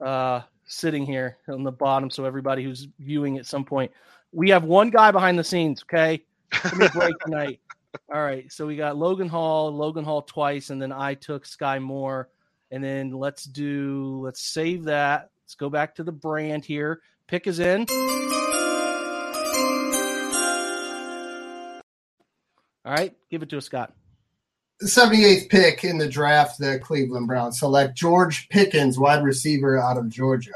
uh, 0.00 0.40
sitting 0.66 1.06
here 1.06 1.38
on 1.48 1.62
the 1.62 1.72
bottom, 1.72 2.10
so 2.10 2.24
everybody 2.24 2.64
who's 2.64 2.88
viewing 2.98 3.38
at 3.38 3.46
some 3.46 3.64
point, 3.64 3.92
we 4.32 4.50
have 4.50 4.64
one 4.64 4.90
guy 4.90 5.10
behind 5.10 5.38
the 5.38 5.44
scenes. 5.44 5.82
Okay, 5.84 6.22
give 6.50 6.76
me 6.76 6.88
break 6.92 7.18
tonight. 7.20 7.60
All 8.12 8.22
right, 8.22 8.50
so 8.50 8.66
we 8.66 8.76
got 8.76 8.96
Logan 8.96 9.28
Hall, 9.28 9.70
Logan 9.70 10.04
Hall 10.04 10.22
twice, 10.22 10.70
and 10.70 10.82
then 10.82 10.90
I 10.90 11.14
took 11.14 11.46
Skyy 11.46 11.80
Moore, 11.80 12.28
and 12.74 12.82
then 12.82 13.12
let's 13.12 13.44
do 13.44 14.18
let's 14.24 14.42
save 14.42 14.84
that. 14.84 15.30
Let's 15.44 15.54
go 15.54 15.70
back 15.70 15.94
to 15.94 16.02
the 16.02 16.10
brand 16.10 16.64
here. 16.64 17.00
Pick 17.28 17.46
is 17.46 17.60
in. 17.60 17.86
All 22.84 22.92
right, 22.92 23.14
give 23.30 23.42
it 23.44 23.48
to 23.50 23.58
us, 23.58 23.66
Scott. 23.66 23.92
The 24.80 24.86
78th 24.86 25.48
pick 25.48 25.84
in 25.84 25.98
the 25.98 26.08
draft, 26.08 26.58
the 26.58 26.80
Cleveland 26.80 27.28
Browns 27.28 27.60
select 27.60 27.96
George 27.96 28.48
Pickens, 28.48 28.98
wide 28.98 29.22
receiver 29.22 29.78
out 29.78 29.96
of 29.96 30.08
Georgia. 30.08 30.50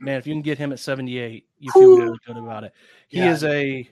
Man, 0.00 0.18
if 0.18 0.26
you 0.26 0.34
can 0.34 0.42
get 0.42 0.58
him 0.58 0.72
at 0.72 0.80
78, 0.80 1.46
you 1.60 1.70
feel 1.70 1.96
really 1.98 2.18
good 2.26 2.36
about 2.36 2.64
it. 2.64 2.72
He 3.06 3.18
Yeah. 3.18 3.30
is 3.30 3.44
a 3.44 3.88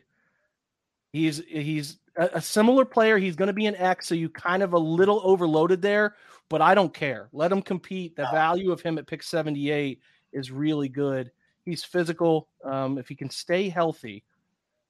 he's 1.12 1.40
he's 1.48 1.98
a, 2.16 2.30
a 2.34 2.40
similar 2.40 2.84
player. 2.84 3.18
He's 3.18 3.36
going 3.36 3.48
to 3.48 3.52
be 3.52 3.66
an 3.66 3.76
X, 3.76 4.06
so 4.06 4.14
you 4.14 4.28
kind 4.28 4.62
of 4.62 4.72
a 4.72 4.78
little 4.78 5.20
overloaded 5.24 5.82
there, 5.82 6.16
but 6.48 6.60
I 6.60 6.74
don't 6.74 6.92
care. 6.92 7.28
Let 7.32 7.52
him 7.52 7.62
compete. 7.62 8.16
The 8.16 8.28
value 8.32 8.72
of 8.72 8.80
him 8.80 8.98
at 8.98 9.06
pick 9.06 9.22
78 9.22 10.00
is 10.32 10.50
really 10.50 10.88
good. 10.88 11.30
He's 11.64 11.84
physical. 11.84 12.48
Um, 12.64 12.98
if 12.98 13.08
he 13.08 13.14
can 13.14 13.30
stay 13.30 13.68
healthy, 13.68 14.24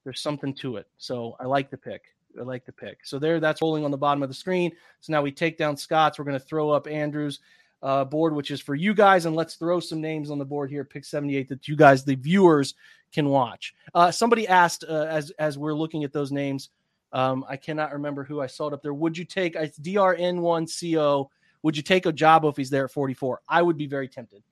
there's 0.04 0.20
something 0.20 0.54
to 0.54 0.76
it. 0.76 0.88
So 0.98 1.36
I 1.38 1.44
like 1.44 1.70
the 1.70 1.76
pick. 1.76 2.02
I 2.38 2.42
like 2.42 2.64
the 2.64 2.72
pick. 2.72 3.04
So 3.04 3.18
there, 3.18 3.40
that's 3.40 3.60
rolling 3.60 3.84
on 3.84 3.90
the 3.90 3.98
bottom 3.98 4.22
of 4.22 4.28
the 4.28 4.34
screen. 4.34 4.72
So 5.00 5.12
now 5.12 5.22
we 5.22 5.32
take 5.32 5.58
down 5.58 5.76
Scott's. 5.76 6.18
We're 6.18 6.24
going 6.24 6.38
to 6.38 6.44
throw 6.44 6.70
up 6.70 6.86
Andrews 6.86 7.40
uh, 7.82 8.04
board, 8.04 8.34
which 8.34 8.50
is 8.50 8.60
for 8.60 8.74
you 8.74 8.94
guys, 8.94 9.26
and 9.26 9.36
let's 9.36 9.56
throw 9.56 9.80
some 9.80 10.00
names 10.00 10.30
on 10.30 10.38
the 10.38 10.44
board 10.44 10.70
here. 10.70 10.84
Pick 10.84 11.04
78 11.04 11.48
that 11.48 11.68
you 11.68 11.76
guys, 11.76 12.04
the 12.04 12.14
viewers, 12.14 12.74
can 13.12 13.28
watch. 13.28 13.74
Uh, 13.94 14.10
somebody 14.10 14.48
asked 14.48 14.84
uh, 14.88 15.06
as 15.08 15.30
as 15.32 15.58
we're 15.58 15.74
looking 15.74 16.04
at 16.04 16.12
those 16.12 16.32
names. 16.32 16.70
Um, 17.12 17.44
I 17.48 17.56
cannot 17.56 17.92
remember 17.92 18.24
who 18.24 18.40
I 18.40 18.46
saw 18.46 18.68
it 18.68 18.72
up 18.72 18.82
there. 18.82 18.94
Would 18.94 19.18
you 19.18 19.24
take 19.24 19.54
it's 19.54 19.78
DRN1CO? 19.78 21.28
Would 21.62 21.76
you 21.76 21.82
take 21.82 22.04
Ojabo 22.04 22.50
if 22.50 22.56
he's 22.56 22.70
there 22.70 22.86
at 22.86 22.90
44? 22.90 23.40
I 23.48 23.62
would 23.62 23.76
be 23.76 23.86
very 23.86 24.08
tempted. 24.08 24.42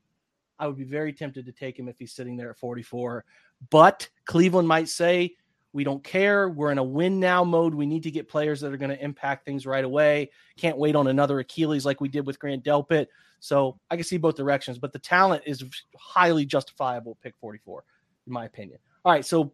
I 0.58 0.66
would 0.66 0.76
be 0.76 0.84
very 0.84 1.12
tempted 1.12 1.46
to 1.46 1.52
take 1.52 1.78
him 1.78 1.88
if 1.88 1.98
he's 1.98 2.12
sitting 2.12 2.36
there 2.36 2.50
at 2.50 2.58
44. 2.58 3.24
But 3.70 4.08
Cleveland 4.26 4.68
might 4.68 4.88
say, 4.88 5.34
we 5.72 5.84
don't 5.84 6.02
care. 6.02 6.48
We're 6.48 6.72
in 6.72 6.78
a 6.78 6.84
win 6.84 7.20
now 7.20 7.44
mode. 7.44 7.74
We 7.74 7.86
need 7.86 8.02
to 8.02 8.10
get 8.10 8.28
players 8.28 8.60
that 8.60 8.72
are 8.72 8.76
going 8.76 8.90
to 8.90 9.02
impact 9.02 9.44
things 9.44 9.66
right 9.66 9.84
away. 9.84 10.30
Can't 10.56 10.76
wait 10.76 10.96
on 10.96 11.06
another 11.06 11.38
Achilles 11.38 11.86
like 11.86 12.00
we 12.00 12.08
did 12.08 12.26
with 12.26 12.38
Grant 12.38 12.64
Delpit. 12.64 13.06
So 13.38 13.78
I 13.90 13.96
can 13.96 14.04
see 14.04 14.18
both 14.18 14.36
directions, 14.36 14.78
but 14.78 14.92
the 14.92 14.98
talent 14.98 15.44
is 15.46 15.64
highly 15.96 16.44
justifiable. 16.44 17.16
Pick 17.22 17.34
44, 17.40 17.84
in 18.26 18.32
my 18.32 18.44
opinion. 18.44 18.78
All 19.04 19.12
right. 19.12 19.24
So 19.24 19.52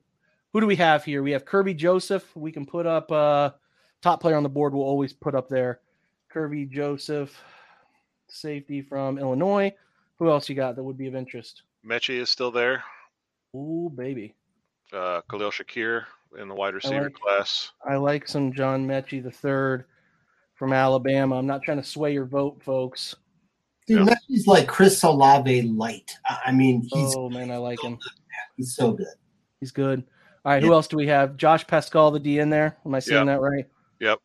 who 0.57 0.61
do 0.63 0.67
we 0.67 0.77
have 0.77 1.05
here? 1.05 1.23
We 1.23 1.33
have 1.33 1.45
Kerby 1.45 1.77
Joseph. 1.77 2.35
We 2.35 2.51
can 2.51 2.65
put 2.65 2.87
up 2.87 3.13
uh, 3.13 3.51
top 4.01 4.23
player 4.23 4.37
on 4.37 4.43
the 4.43 4.49
board. 4.49 4.73
We'll 4.73 4.87
always 4.87 5.13
put 5.13 5.35
up 5.35 5.51
there. 5.51 5.81
Kerby 6.35 6.71
Joseph, 6.71 7.39
safety 8.29 8.81
from 8.81 9.19
Illinois. 9.19 9.75
Who 10.19 10.31
else 10.31 10.49
you 10.49 10.55
got 10.55 10.75
that 10.77 10.83
would 10.83 10.97
be 10.97 11.09
of 11.09 11.15
interest? 11.15 11.65
Metchie 11.87 12.19
is 12.19 12.31
still 12.31 12.51
there. 12.51 12.83
Ooh, 13.55 13.93
baby. 13.95 14.35
Uh, 14.95 15.21
Khalil 15.31 15.51
Shakir 15.51 16.05
in 16.41 16.49
the 16.49 16.55
wide 16.55 16.73
receiver 16.73 17.03
like- 17.03 17.13
class. 17.13 17.73
I 17.87 17.97
like 17.97 18.27
some 18.27 18.51
John 18.51 18.87
Metchie 18.89 19.23
the 19.23 19.31
third 19.31 19.85
from 20.55 20.73
Alabama. 20.73 21.37
I'm 21.37 21.47
not 21.47 21.65
trying 21.65 21.83
to 21.83 21.85
sway 21.87 22.15
your 22.15 22.25
vote, 22.25 22.63
folks. 22.63 23.15
Dude, 23.87 23.99
Yeah. 23.99 24.15
Metchie's 24.15 24.47
like 24.47 24.67
Chris 24.69 25.03
Olave 25.03 25.61
light. 25.65 26.13
I 26.25 26.45
I 26.47 26.53
mean, 26.53 26.81
he's 26.81 27.15
oh 27.15 27.29
man, 27.29 27.51
I 27.51 27.59
like 27.59 27.85
him. 27.85 27.99
he's 28.57 28.75
so 28.75 28.93
good. 28.93 29.07
He's 29.61 29.71
good. 29.71 30.03
All 30.47 30.53
right, 30.53 30.63
who 30.63 30.73
else 30.73 30.87
do 30.87 30.97
we 30.97 31.09
have? 31.09 31.37
Josh 31.37 31.67
Paschal, 31.67 32.13
the 32.13 32.21
D 32.21 32.39
in 32.39 32.51
there. 32.51 32.77
Am 32.87 32.95
I 32.95 33.01
saying 33.01 33.27
that 33.27 33.41
right? 33.41 33.67
Yep. 33.99 34.21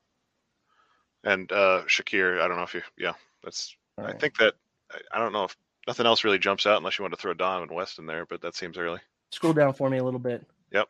And 1.23 1.51
uh, 1.51 1.81
Shakir, 1.87 2.39
I 2.39 2.47
don't 2.47 2.57
know 2.57 2.63
if 2.63 2.75
you, 2.75 2.83
yeah, 2.95 3.13
that's. 3.43 3.75
All 3.97 4.05
I 4.05 4.09
right. 4.09 4.21
think 4.21 4.37
that 4.37 4.53
I, 4.91 4.99
I 5.13 5.19
don't 5.19 5.33
know 5.33 5.45
if 5.45 5.57
nothing 5.87 6.05
else 6.05 6.23
really 6.23 6.37
jumps 6.37 6.67
out 6.67 6.77
unless 6.77 6.99
you 6.99 7.03
want 7.03 7.15
to 7.15 7.19
throw 7.19 7.33
Dohnovan 7.33 7.73
West 7.73 7.97
in 7.97 8.05
there, 8.05 8.27
but 8.27 8.39
that 8.41 8.55
seems 8.55 8.77
early. 8.77 8.99
Scroll 9.31 9.53
down 9.53 9.73
for 9.73 9.89
me 9.89 9.97
a 9.97 10.03
little 10.03 10.19
bit. 10.19 10.45
Yep. 10.71 10.87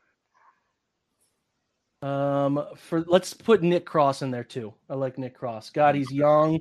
Um, 2.02 2.66
for 2.76 3.06
let's 3.08 3.34
put 3.34 3.64
Nick 3.64 3.86
Cross 3.86 4.24
in 4.24 4.32
there 4.32 4.44
too. 4.44 4.74
I 4.90 4.96
like 4.96 5.18
Nick 5.18 5.38
Cross. 5.38 5.70
God, 5.70 5.96
he's 5.96 6.12
young. 6.12 6.60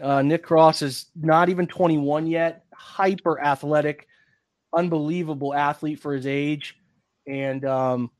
Uh, 0.00 0.22
Nick 0.22 0.44
Cross 0.44 0.82
is 0.82 1.06
not 1.16 1.48
even 1.48 1.66
21 1.66 2.28
yet. 2.28 2.66
Hyper 2.72 3.40
athletic, 3.40 4.06
unbelievable 4.72 5.52
athlete 5.52 5.98
for 5.98 6.14
his 6.14 6.28
age, 6.28 6.76
and 7.26 7.64
um, 7.64 8.10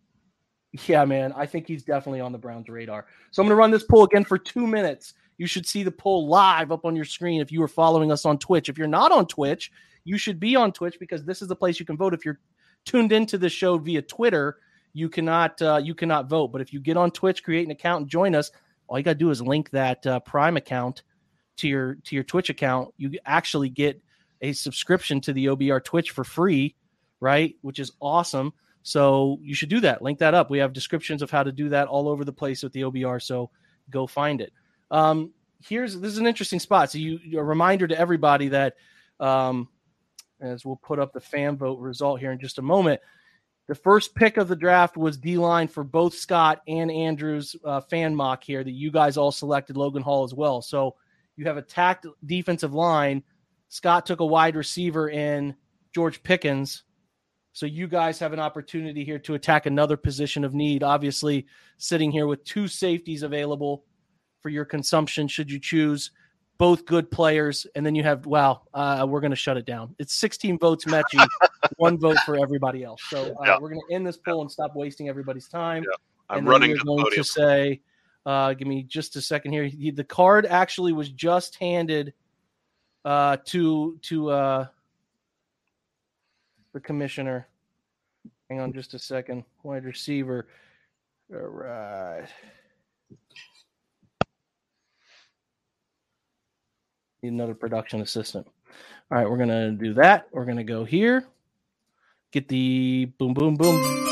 yeah, 0.87 1.05
man, 1.05 1.33
I 1.37 1.47
think 1.47 1.67
he's 1.67 1.85
definitely 1.85 2.21
on 2.21 2.33
the 2.33 2.39
Browns' 2.39 2.69
radar. 2.69 3.07
So 3.31 3.43
I'm 3.43 3.49
going 3.49 3.57
to 3.57 3.61
run 3.61 3.71
this 3.71 3.85
poll 3.85 4.05
again 4.05 4.25
for 4.25 4.39
two 4.39 4.67
minutes. 4.67 5.15
You 5.39 5.47
should 5.47 5.67
see 5.67 5.83
the 5.83 5.91
poll 5.91 6.29
live 6.29 6.73
up 6.73 6.85
on 6.85 6.97
your 6.97 7.05
screen 7.05 7.41
if 7.41 7.53
you 7.53 7.63
are 7.63 7.69
following 7.69 8.13
us 8.13 8.25
on 8.25 8.39
Twitch. 8.39 8.69
If 8.69 8.79
you're 8.79 8.87
not 8.87 9.13
on 9.13 9.27
Twitch, 9.27 9.71
you 10.05 10.17
should 10.17 10.41
be 10.41 10.57
on 10.57 10.73
Twitch 10.73 10.97
because 10.99 11.25
this 11.25 11.43
is 11.43 11.49
the 11.49 11.57
place 11.57 11.79
you 11.79 11.87
can 11.87 11.97
vote. 11.97 12.15
If 12.15 12.25
you're 12.25 12.41
tuned 12.85 13.13
into 13.13 13.39
the 13.39 13.49
show 13.49 13.79
via 13.79 14.03
Twitter, 14.03 14.59
you 14.93 15.09
cannot 15.09 15.61
uh, 15.61 15.81
you 15.83 15.95
cannot 15.95 16.29
vote. 16.29 16.49
But 16.49 16.61
if 16.61 16.73
you 16.73 16.81
get 16.81 16.97
on 16.97 17.11
Twitch, 17.11 17.43
create 17.43 17.65
an 17.65 17.71
account, 17.71 18.03
and 18.03 18.11
join 18.11 18.35
us, 18.35 18.51
all 18.89 18.99
you 18.99 19.05
got 19.05 19.13
to 19.13 19.19
do 19.19 19.31
is 19.31 19.41
link 19.41 19.71
that 19.71 20.07
uh, 20.07 20.21
Prime 20.21 20.57
account 20.57 21.03
to 21.57 21.69
your 21.69 21.97
to 22.05 22.15
your 22.15 22.25
Twitch 22.25 22.51
account. 22.51 22.93
You 22.97 23.13
actually 23.25 23.69
get 23.69 24.01
a 24.41 24.53
subscription 24.53 25.21
to 25.23 25.33
the 25.33 25.47
OBR 25.47 25.85
Twitch 25.85 26.11
for 26.11 26.25
free, 26.25 26.75
right? 27.21 27.55
Which 27.63 27.79
is 27.79 27.93
awesome. 28.01 28.53
So 28.83 29.39
you 29.43 29.55
should 29.55 29.69
do 29.69 29.81
that. 29.81 30.03
Link 30.03 30.19
that 30.19 30.35
up. 30.35 30.51
We 30.51 30.59
have 30.59 30.73
descriptions 30.73 31.23
of 31.23 31.31
how 31.31 31.43
to 31.43 31.53
do 31.53 31.69
that 31.69 31.89
all 31.89 32.09
over 32.09 32.25
the 32.25 32.33
place 32.33 32.63
with 32.63 32.73
the 32.73 32.83
OBR. 32.83 33.23
So 33.23 33.51
go 33.91 34.07
find 34.07 34.41
it. 34.41 34.53
Um, 34.91 35.33
here's 35.65 35.99
this 35.99 36.13
is 36.13 36.19
an 36.19 36.27
interesting 36.27 36.61
spot. 36.61 36.91
So 36.91 36.99
you 36.99 37.39
a 37.39 37.45
reminder 37.45 37.87
to 37.87 37.99
everybody 37.99 38.49
that 38.49 38.75
um, 39.21 39.69
as 40.41 40.65
we'll 40.65 40.77
put 40.77 40.99
up 40.99 41.13
the 41.13 41.21
fan 41.21 41.57
vote 41.57 41.79
result 41.79 42.21
here 42.21 42.33
in 42.33 42.39
just 42.39 42.59
a 42.59 42.63
moment. 42.63 43.01
The 43.69 43.75
first 43.77 44.15
pick 44.15 44.37
of 44.37 44.49
the 44.49 44.57
draft 44.57 44.97
was 44.97 45.17
D 45.17 45.39
line 45.39 45.69
for 45.69 45.85
both 45.85 46.15
Scott 46.15 46.61
and 46.67 46.91
Andrew's 46.91 47.55
uh, 47.65 47.81
fan 47.81 48.15
mock 48.15 48.43
here 48.43 48.65
that 48.65 48.73
you 48.73 48.91
guys 48.91 49.17
all 49.17 49.31
selected 49.31 49.77
Logan 49.77 50.03
Hall 50.03 50.25
as 50.25 50.35
well. 50.35 50.61
So 50.61 50.97
you 51.37 51.45
have 51.47 51.57
attacked 51.57 52.07
defensive 52.27 52.75
line. 52.75 53.23
Scott 53.69 54.05
took 54.05 54.21
a 54.21 54.27
wide 54.27 54.57
receiver 54.57 55.09
in 55.09 55.55
George 55.95 56.23
Pickens. 56.23 56.83
So 57.53 57.67
you 57.67 57.87
guys 57.87 58.19
have 58.19 58.33
an 58.33 58.41
opportunity 58.41 59.05
here 59.05 59.19
to 59.21 59.35
attack 59.35 59.67
another 59.67 59.97
position 59.97 60.43
of 60.45 60.55
need. 60.55 60.83
Obviously, 60.83 61.47
sitting 61.77 62.11
here 62.11 62.27
with 62.27 62.43
two 62.45 62.67
safeties 62.67 63.23
available 63.23 63.85
for 64.41 64.49
your 64.49 64.65
consumption, 64.65 65.29
should 65.29 65.51
you 65.51 65.59
choose 65.61 66.11
both 66.59 66.87
good 66.87 67.11
players, 67.11 67.67
and 67.75 67.85
then 67.85 67.95
you 67.95 68.03
have 68.05 68.25
wow, 68.25 68.63
uh, 68.73 69.05
we're 69.09 69.21
going 69.21 69.31
to 69.31 69.37
shut 69.37 69.57
it 69.57 69.67
down. 69.67 69.95
It's 69.99 70.15
16 70.15 70.59
votes, 70.59 70.85
Metchie, 70.85 71.27
one 71.77 71.99
vote 71.99 72.19
for 72.25 72.39
everybody 72.41 72.85
else. 72.85 73.03
So 73.11 73.35
uh, 73.41 73.45
Yeah. 73.45 73.59
we're 73.61 73.71
going 73.71 73.81
to 73.89 73.95
end 73.95 74.07
this 74.07 74.17
poll 74.17 74.43
and 74.43 74.51
stop 74.51 74.75
wasting 74.77 75.09
everybody's 75.09 75.49
time. 75.49 75.83
Yeah. 75.83 75.97
I'm 76.31 76.39
And 76.39 76.49
running 76.49 76.71
we're 76.71 76.79
going 76.85 77.05
podium. 77.05 77.23
to 77.25 77.29
say, 77.29 77.81
uh, 78.27 78.55
give 78.55 78.69
me 78.69 78.85
just 78.85 79.17
a 79.17 79.21
second 79.21 79.53
here. 79.53 79.65
He- 79.65 79.91
The 79.91 80.05
card 80.05 80.47
actually 80.47 80.93
was 80.93 81.11
just 81.11 81.57
handed 81.57 82.15
uh, 83.05 83.39
to 83.47 83.99
to 84.03 84.31
uh, 84.31 84.67
the 86.73 86.81
commissioner. 86.81 87.47
Hang 88.49 88.61
on 88.61 88.73
just 88.73 88.95
a 88.95 88.99
second. 88.99 89.45
Wide 89.63 89.85
receiver. 89.85 90.47
All 91.33 91.41
right. 91.41 92.27
Need 97.23 97.33
another 97.33 97.55
production 97.55 98.01
assistant. 98.01 98.47
All 99.11 99.19
right, 99.19 99.31
we're 99.31 99.39
gonna 99.39 99.71
do 99.73 99.95
that. 99.95 100.29
We're 100.33 100.45
gonna 100.45 100.65
go 100.65 100.85
here. 100.85 101.25
Get 102.33 102.49
the 102.49 103.07
boom, 103.19 103.35
boom, 103.35 103.57
boom. 103.57 104.09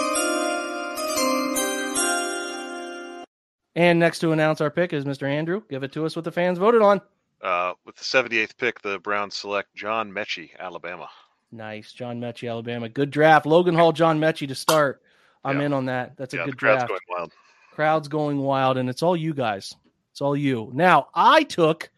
And 3.75 3.99
next 3.99 4.19
to 4.19 4.33
announce 4.33 4.61
our 4.61 4.71
pick 4.71 4.93
is 4.93 5.05
Mr. 5.05 5.23
Andrew. 5.29 5.63
Give 5.71 5.83
it 5.83 5.93
to 5.93 6.05
us 6.05 6.15
what 6.15 6.25
the 6.25 6.33
fans 6.33 6.59
voted 6.59 6.83
on. 6.83 7.01
Uh, 7.41 7.73
with 7.87 7.97
the 7.97 8.05
78th 8.05 8.57
pick, 8.59 8.83
the 8.83 8.99
Browns 8.99 9.37
select 9.37 9.75
John 9.75 10.13
Metchie, 10.13 10.51
Alabama. 10.59 11.09
Nice, 11.53 11.93
John 11.93 12.21
Metchie, 12.21 12.49
Alabama. 12.49 12.89
Good 12.89 13.11
draft. 13.11 13.45
Logan 13.47 13.75
Hall, 13.75 13.93
John 13.93 14.21
Metchie 14.21 14.49
to 14.49 14.55
start. 14.55 15.03
I'm 15.45 15.59
Yeah. 15.61 15.67
in 15.67 15.73
on 15.73 15.87
that. 15.87 16.17
That's 16.17 16.35
a 16.35 16.39
yeah, 16.39 16.45
good 16.45 16.59
crowd's 16.59 16.85
draft. 16.85 16.89
going 16.89 17.01
wild. 17.09 17.33
Crowd's 17.73 18.09
going 18.09 18.39
wild, 18.39 18.77
and 18.77 18.89
it's 18.89 19.03
all 19.03 19.17
you 19.17 19.35
guys. 19.35 19.75
It's 20.13 20.21
all 20.21 20.37
you. 20.37 20.71
Now, 20.75 21.09
I 21.15 21.43
took 21.45 21.91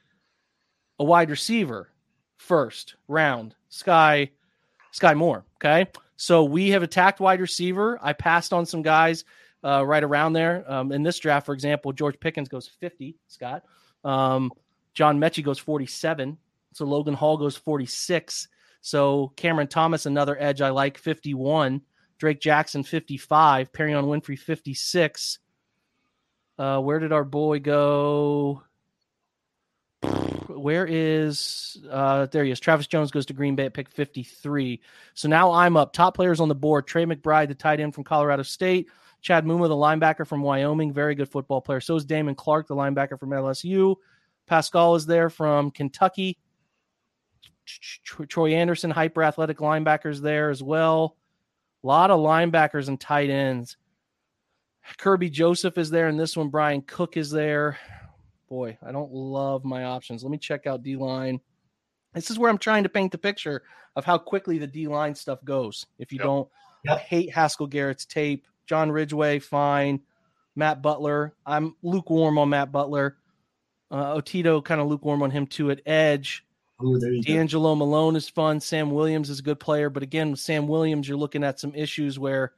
a 0.98 1.04
wide 1.04 1.30
receiver 1.30 1.90
first 2.36 2.94
round, 3.08 3.54
Sky 3.68 4.30
Skyy 4.92 5.16
Moore. 5.16 5.44
Okay, 5.56 5.86
so 6.16 6.44
we 6.44 6.70
have 6.70 6.82
attacked 6.82 7.18
wide 7.20 7.40
receiver. 7.40 7.98
I 8.02 8.12
passed 8.12 8.52
on 8.52 8.64
some 8.66 8.82
guys 8.82 9.24
uh, 9.64 9.84
right 9.86 10.04
around 10.04 10.34
there. 10.34 10.64
Um, 10.70 10.92
in 10.92 11.02
this 11.02 11.18
draft, 11.18 11.46
for 11.46 11.54
example, 11.54 11.92
George 11.92 12.18
Pickens 12.20 12.48
goes 12.48 12.68
50. 12.68 13.16
Scott, 13.28 13.64
um, 14.04 14.52
John 14.94 15.18
Metchie 15.18 15.42
goes 15.44 15.58
47. 15.58 16.36
So 16.74 16.84
Logan 16.84 17.14
Hall 17.14 17.36
goes 17.38 17.56
46. 17.56 18.48
So 18.82 19.32
Cameron 19.36 19.68
Thomas, 19.68 20.06
another 20.06 20.36
edge 20.38 20.60
I 20.60 20.70
like, 20.70 20.98
51. 20.98 21.80
Drake 22.18 22.40
Jackson, 22.40 22.82
55. 22.82 23.72
Perrion 23.72 24.04
Winfrey, 24.04 24.38
56. 24.38 25.38
Uh, 26.58 26.80
where 26.80 26.98
did 26.98 27.12
our 27.12 27.24
boy 27.24 27.60
go? 27.60 28.62
Where 30.48 30.86
is 30.86 31.78
uh 31.90 32.26
there 32.26 32.44
he 32.44 32.50
is. 32.50 32.60
Travis 32.60 32.86
Jones 32.86 33.10
goes 33.10 33.24
to 33.26 33.32
Green 33.32 33.56
Bay 33.56 33.66
at 33.66 33.74
pick 33.74 33.88
53. 33.88 34.80
So 35.14 35.28
now 35.28 35.52
I'm 35.52 35.76
up. 35.76 35.92
Top 35.92 36.14
players 36.14 36.40
on 36.40 36.48
the 36.48 36.54
board. 36.54 36.86
Trey 36.86 37.06
McBride, 37.06 37.48
the 37.48 37.54
tight 37.54 37.80
end 37.80 37.94
from 37.94 38.04
Colorado 38.04 38.42
State. 38.42 38.88
Chad 39.22 39.44
Muma, 39.44 39.68
the 39.68 39.74
linebacker 39.74 40.26
from 40.26 40.42
Wyoming, 40.42 40.92
very 40.92 41.14
good 41.14 41.28
football 41.28 41.60
player. 41.60 41.80
So 41.80 41.94
is 41.94 42.04
Damone 42.04 42.36
Clark, 42.36 42.66
the 42.66 42.74
linebacker 42.74 43.18
from 43.18 43.30
LSU. 43.30 43.94
Paschal 44.46 44.96
is 44.96 45.06
there 45.06 45.30
from 45.30 45.70
Kentucky. 45.70 46.38
Troy 48.28 48.52
Anderson, 48.54 48.90
hyper 48.90 49.22
athletic 49.22 49.58
linebackers 49.58 50.20
there 50.20 50.50
as 50.50 50.62
well. 50.62 51.16
A 51.82 51.86
lot 51.86 52.10
of 52.10 52.20
linebackers 52.20 52.88
and 52.88 53.00
tight 53.00 53.30
ends. 53.30 53.76
Kerby 54.98 55.30
Joseph 55.30 55.78
is 55.78 55.90
there, 55.90 56.08
and 56.08 56.18
this 56.18 56.36
one, 56.36 56.48
Bryan 56.48 56.82
Cook 56.82 57.16
is 57.16 57.30
there. 57.30 57.78
Boy, 58.48 58.76
I 58.84 58.92
don't 58.92 59.12
love 59.12 59.64
my 59.64 59.84
options. 59.84 60.22
Let 60.22 60.30
me 60.30 60.38
check 60.38 60.66
out 60.66 60.82
D 60.82 60.96
line. 60.96 61.40
This 62.14 62.30
is 62.30 62.38
where 62.38 62.50
I'm 62.50 62.58
trying 62.58 62.82
to 62.82 62.88
paint 62.88 63.12
the 63.12 63.18
picture 63.18 63.62
of 63.96 64.04
how 64.04 64.18
quickly 64.18 64.58
the 64.58 64.66
D 64.66 64.88
line 64.88 65.14
stuff 65.14 65.42
goes. 65.44 65.86
If 65.98 66.12
you 66.12 66.18
Yep. 66.18 66.24
don't 66.26 66.48
Yep. 66.84 66.98
hate 66.98 67.32
Haskell 67.32 67.66
Garrett's 67.68 68.04
tape, 68.04 68.46
John 68.66 68.90
Ridgeway, 68.90 69.38
fine. 69.38 70.02
Matt 70.54 70.82
Butler, 70.82 71.34
I'm 71.46 71.76
lukewarm 71.82 72.36
on 72.38 72.50
Matt 72.50 72.70
Butler. 72.72 73.16
Uh, 73.90 74.14
Otito, 74.16 74.62
kind 74.62 74.80
of 74.80 74.86
lukewarm 74.88 75.22
on 75.22 75.30
him 75.30 75.46
too 75.46 75.70
at 75.70 75.80
edge. 75.86 76.44
Ooh, 76.84 76.98
there 76.98 77.12
you 77.12 77.22
go. 77.22 77.32
DeAngelo 77.32 77.76
Malone 77.76 78.16
is 78.16 78.28
fun. 78.28 78.60
Sam 78.60 78.90
Williams 78.90 79.30
is 79.30 79.38
a 79.38 79.42
good 79.42 79.60
player, 79.60 79.90
but 79.90 80.02
again, 80.02 80.30
with 80.30 80.40
Sam 80.40 80.66
Williams, 80.66 81.08
you're 81.08 81.16
looking 81.18 81.44
at 81.44 81.60
some 81.60 81.74
issues 81.74 82.18
where 82.18 82.52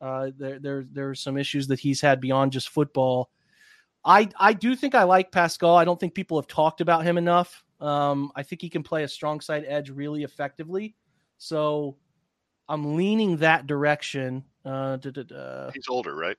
uh, 0.00 0.30
there 0.36 0.58
there 0.58 0.86
there's 0.90 1.20
some 1.20 1.36
issues 1.36 1.66
that 1.68 1.80
he's 1.80 2.00
had 2.00 2.20
beyond 2.20 2.52
just 2.52 2.68
football. 2.68 3.30
I 4.04 4.28
I 4.38 4.52
do 4.52 4.76
think 4.76 4.94
I 4.94 5.02
like 5.02 5.32
Paschal. 5.32 5.74
I 5.74 5.84
don't 5.84 5.98
think 5.98 6.14
people 6.14 6.38
have 6.38 6.46
talked 6.46 6.80
about 6.80 7.04
him 7.04 7.18
enough. 7.18 7.64
Um, 7.80 8.30
I 8.36 8.42
think 8.42 8.62
he 8.62 8.68
can 8.68 8.82
play 8.82 9.02
a 9.02 9.08
strong 9.08 9.40
side 9.40 9.64
edge 9.66 9.90
really 9.90 10.22
effectively. 10.22 10.94
So 11.38 11.96
I'm 12.68 12.96
leaning 12.96 13.38
that 13.38 13.66
direction. 13.66 14.44
Uh, 14.64 14.96
da, 14.96 15.10
da, 15.10 15.22
da. 15.22 15.70
He's 15.72 15.88
older, 15.88 16.14
right? 16.14 16.36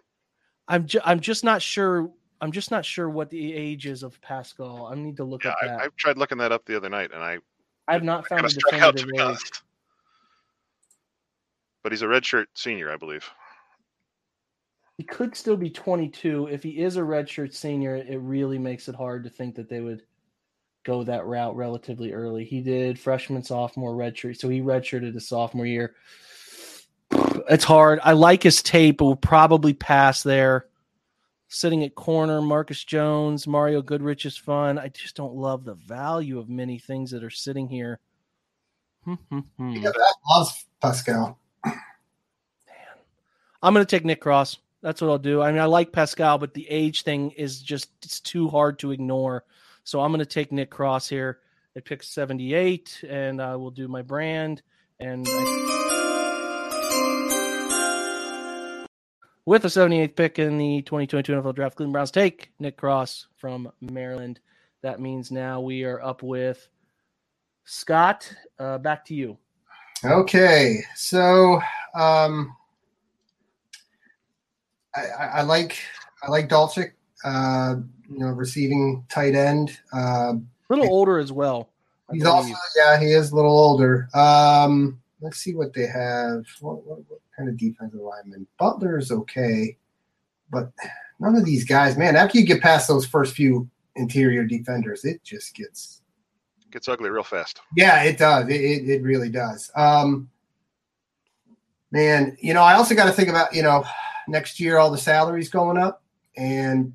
I'm 0.68 0.86
ju- 0.86 1.02
I'm 1.06 1.20
just 1.20 1.44
not 1.44 1.62
sure. 1.62 2.12
I'm 2.42 2.52
just 2.52 2.72
not 2.72 2.86
sure 2.86 3.10
what 3.10 3.30
the 3.30 3.54
age 3.54 3.88
is 3.88 4.04
of 4.04 4.20
Paschal. 4.22 4.88
I 4.92 4.96
need 4.96 5.18
to 5.18 5.24
look 5.24 5.44
Yeah, 5.44 5.52
at 5.52 5.68
that. 5.68 5.80
I, 5.80 5.86
I 5.86 5.88
tried 5.98 6.18
looking 6.18 6.38
that 6.40 6.52
up 6.52 6.66
the 6.66 6.78
other 6.78 6.90
night, 6.90 7.12
and 7.14 7.24
I 7.24 7.40
I 7.88 7.94
have 7.94 8.04
not 8.04 8.28
found 8.28 8.42
a 8.42 8.46
out 8.46 8.96
definitive 8.96 9.10
age. 9.20 9.52
But 11.84 11.92
he's 11.92 12.02
a 12.02 12.06
redshirt 12.06 12.48
senior, 12.54 12.92
I 12.92 12.98
believe. 12.98 13.30
He 14.98 15.04
could 15.04 15.36
still 15.36 15.56
be 15.56 15.70
22. 15.70 16.48
If 16.48 16.64
he 16.64 16.80
is 16.80 16.98
a 16.98 17.02
redshirt 17.02 17.54
senior, 17.54 17.96
it 17.96 18.20
really 18.20 18.58
makes 18.58 18.90
it 18.90 18.96
hard 18.96 19.24
to 19.24 19.30
think 19.30 19.56
that 19.56 19.70
they 19.70 19.80
would 19.80 20.02
go 20.84 21.04
that 21.04 21.26
route 21.26 21.56
relatively 21.56 22.14
early. 22.14 22.46
He 22.46 22.62
did 22.62 23.00
freshman, 23.00 23.44
sophomore, 23.44 23.96
redshirt. 23.96 24.38
So 24.38 24.50
he 24.50 24.62
redshirted 24.62 25.14
his 25.14 25.28
sophomore 25.28 25.66
year. 25.66 25.96
It's 27.50 27.64
hard. 27.64 28.00
I 28.04 28.14
like 28.14 28.44
his 28.44 28.64
tape, 28.64 28.98
but 28.98 29.06
will 29.06 29.16
probably 29.16 29.74
pass 29.74 30.24
there. 30.24 30.66
Sitting 31.50 31.84
at 31.84 31.96
corner, 31.96 32.42
Marcus 32.42 32.84
Jones, 32.84 33.48
Mario 33.48 33.82
Goodrich 33.82 34.26
is 34.26 34.36
fun. 34.36 34.78
I 34.78 34.90
just 34.90 35.16
don't 35.16 35.36
love 35.36 35.64
the 35.64 35.76
value 35.76 36.40
of 36.40 36.50
many 36.50 36.78
things 36.78 37.12
that 37.12 37.24
are 37.24 37.30
sitting 37.30 37.70
here. 37.70 38.00
Hmm, 39.06 39.14
hmm, 39.30 39.40
hmm. 39.58 39.72
Yeah, 39.72 39.92
that 39.92 40.16
loves 40.30 40.66
Paschal. 40.82 41.38
I'm 43.64 43.74
going 43.74 43.86
to 43.86 43.90
take 43.90 44.06
Nick 44.06 44.20
Cross. 44.20 44.58
That's 44.82 45.02
what 45.02 45.10
I'll 45.10 45.18
do. 45.18 45.42
I 45.42 45.52
mean, 45.52 45.62
I 45.62 45.66
like 45.66 45.92
Paschal, 45.92 46.38
but 46.38 46.54
the 46.54 46.70
age 46.70 47.04
thing 47.04 47.32
is 47.32 47.62
just 47.62 47.90
it's 48.04 48.20
too 48.20 48.50
hard 48.50 48.78
to 48.80 48.92
ignore. 48.92 49.46
So 49.84 50.02
I'm 50.02 50.12
going 50.12 50.20
to 50.20 50.26
take 50.26 50.52
Nick 50.52 50.70
Cross 50.70 51.08
here 51.08 51.40
at 51.78 51.86
pick 51.86 52.04
78, 52.04 53.06
and 53.08 53.42
I 53.42 53.56
will 53.56 53.72
do 53.72 53.88
my 53.88 54.02
brand. 54.02 54.62
And 55.00 55.26
I... 55.30 55.87
with 59.48 59.62
the 59.62 59.70
78th 59.70 60.14
pick 60.18 60.40
in 60.40 60.58
the 60.58 60.82
2022 60.82 61.32
NFL 61.32 61.56
Draft, 61.56 61.78
Cleveland 61.78 61.94
Browns 61.94 62.12
take 62.12 62.52
Nick 62.60 62.76
Cross 62.76 63.28
from 63.38 63.72
Maryland. 63.80 64.42
That 64.82 65.00
means 65.00 65.32
now 65.32 65.62
we 65.62 65.86
are 65.86 66.02
up 66.04 66.22
with 66.22 66.68
Scott. 67.64 68.30
Uh, 68.60 68.78
back 68.78 69.06
to 69.06 69.16
you. 69.16 69.38
Okay, 70.04 70.84
so 70.96 71.62
um, 71.96 72.54
I, 74.94 75.06
I, 75.18 75.26
I 75.36 75.42
like 75.44 75.78
I 76.24 76.30
like 76.30 76.50
Dulcich, 76.50 76.92
uh, 77.24 77.76
you 78.12 78.20
know, 78.20 78.28
receiving 78.28 79.06
tight 79.10 79.34
end. 79.34 79.80
Uh, 79.94 80.34
A 80.34 80.42
little 80.70 80.90
older 80.90 81.20
as 81.20 81.32
well. 81.32 81.70
I 82.10 82.16
he's 82.16 82.24
believe. 82.24 82.36
also 82.36 82.54
yeah, 82.76 83.00
he 83.00 83.14
is 83.14 83.32
a 83.32 83.36
little 83.36 83.58
older. 83.58 84.10
Um, 84.14 85.02
let's 85.22 85.38
see 85.38 85.56
what 85.56 85.74
they 85.74 85.88
have. 85.88 86.46
What, 86.60 86.86
what, 86.86 87.00
what 87.08 87.20
kind 87.36 87.50
of 87.50 87.58
defensive 87.58 88.00
lineman? 88.00 88.48
Butler 88.60 88.98
is 88.98 89.12
okay, 89.12 89.78
but 90.52 90.72
none 91.20 91.36
of 91.36 91.46
these 91.46 91.66
guys, 91.66 91.98
man. 91.98 92.16
After 92.16 92.38
you 92.38 92.46
get 92.46 92.62
past 92.62 92.88
those 92.88 93.06
first 93.06 93.36
few 93.36 93.70
interior 93.96 94.44
defenders, 94.44 95.06
it 95.06 95.24
just 95.24 95.56
gets 95.56 96.02
Gets 96.70 96.90
ugly 96.90 97.10
real 97.10 97.24
fast. 97.24 97.62
yeah, 97.78 98.04
it 98.04 98.18
does. 98.18 98.50
It, 98.50 98.60
it, 98.60 98.90
it 98.90 99.02
really 99.02 99.30
does. 99.30 99.72
Um, 99.74 100.30
man, 101.92 102.36
you 102.42 102.54
know, 102.54 102.62
I 102.62 102.74
also 102.74 102.94
got 102.94 103.06
to 103.06 103.14
think 103.14 103.30
about, 103.30 103.56
you 103.56 103.64
know, 103.64 103.86
next 104.28 104.60
year, 104.60 104.78
all 104.78 104.92
the 104.92 104.98
salaries 104.98 105.50
going 105.50 105.78
up 105.78 106.04
and, 106.36 106.94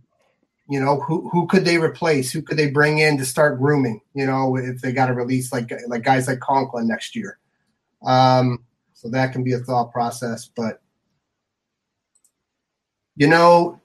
you 0.68 0.78
know, 0.78 1.00
who, 1.00 1.26
who 1.30 1.46
could 1.46 1.64
they 1.64 1.78
replace? 1.78 2.30
Who 2.30 2.42
could 2.42 2.58
they 2.58 2.70
bring 2.70 2.98
in 2.98 3.16
to 3.16 3.24
start 3.24 3.58
grooming? 3.58 4.02
You 4.12 4.26
know, 4.26 4.56
if 4.56 4.82
they 4.82 4.92
got 4.92 5.06
to 5.06 5.14
release 5.14 5.52
like, 5.54 5.72
like 5.88 6.04
guys 6.04 6.28
like 6.28 6.40
Conklin 6.40 6.86
next 6.86 7.16
year. 7.16 7.38
Um, 8.04 8.64
so 8.94 9.08
that 9.10 9.32
can 9.32 9.42
be 9.42 9.52
a 9.52 9.58
thought 9.58 9.92
process, 9.92 10.48
but 10.54 10.80
you 13.16 13.26
know, 13.26 13.80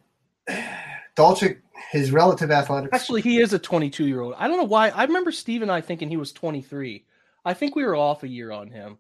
Dulcich, 1.18 1.58
his 1.92 2.12
relative 2.12 2.52
athletics. 2.52 2.94
Actually, 2.94 3.22
he 3.22 3.40
is 3.40 3.54
a 3.54 3.60
22 3.60 4.06
year 4.06 4.22
old. 4.22 4.36
I 4.38 4.48
don't 4.48 4.58
know 4.58 4.64
why. 4.64 4.90
I 4.90 5.04
remember 5.04 5.32
Steve 5.32 5.62
and 5.62 5.72
I 5.72 5.82
thinking 5.82 6.10
he 6.10 6.18
was 6.18 6.32
23. 6.32 7.06
I 7.46 7.54
think 7.54 7.76
we 7.76 7.84
were 7.84 7.96
off 7.96 8.24
a 8.24 8.28
year 8.28 8.52
on 8.52 8.70
him. 8.70 8.98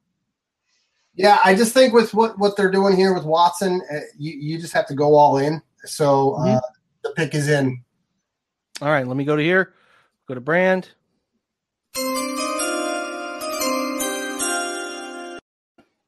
Yeah, 1.16 1.40
I 1.44 1.56
just 1.56 1.74
think 1.74 1.94
with 1.94 2.14
what 2.14 2.38
what 2.38 2.56
they're 2.56 2.72
doing 2.72 2.96
here 2.96 3.14
with 3.14 3.24
Watson, 3.24 3.82
uh, 3.92 4.00
you 4.18 4.34
you 4.34 4.60
just 4.60 4.74
have 4.74 4.86
to 4.88 4.94
go 4.94 5.16
all 5.16 5.38
in. 5.38 5.62
So 5.84 6.34
uh, 6.36 6.60
the 7.04 7.12
pick 7.12 7.34
is 7.34 7.50
in. 7.50 7.84
All 8.82 8.90
right, 8.90 9.08
let 9.08 9.18
me 9.18 9.26
go 9.26 9.36
to 9.36 9.44
here. 9.44 9.74
Go 10.28 10.36
to 10.36 10.42
brand. 10.42 10.90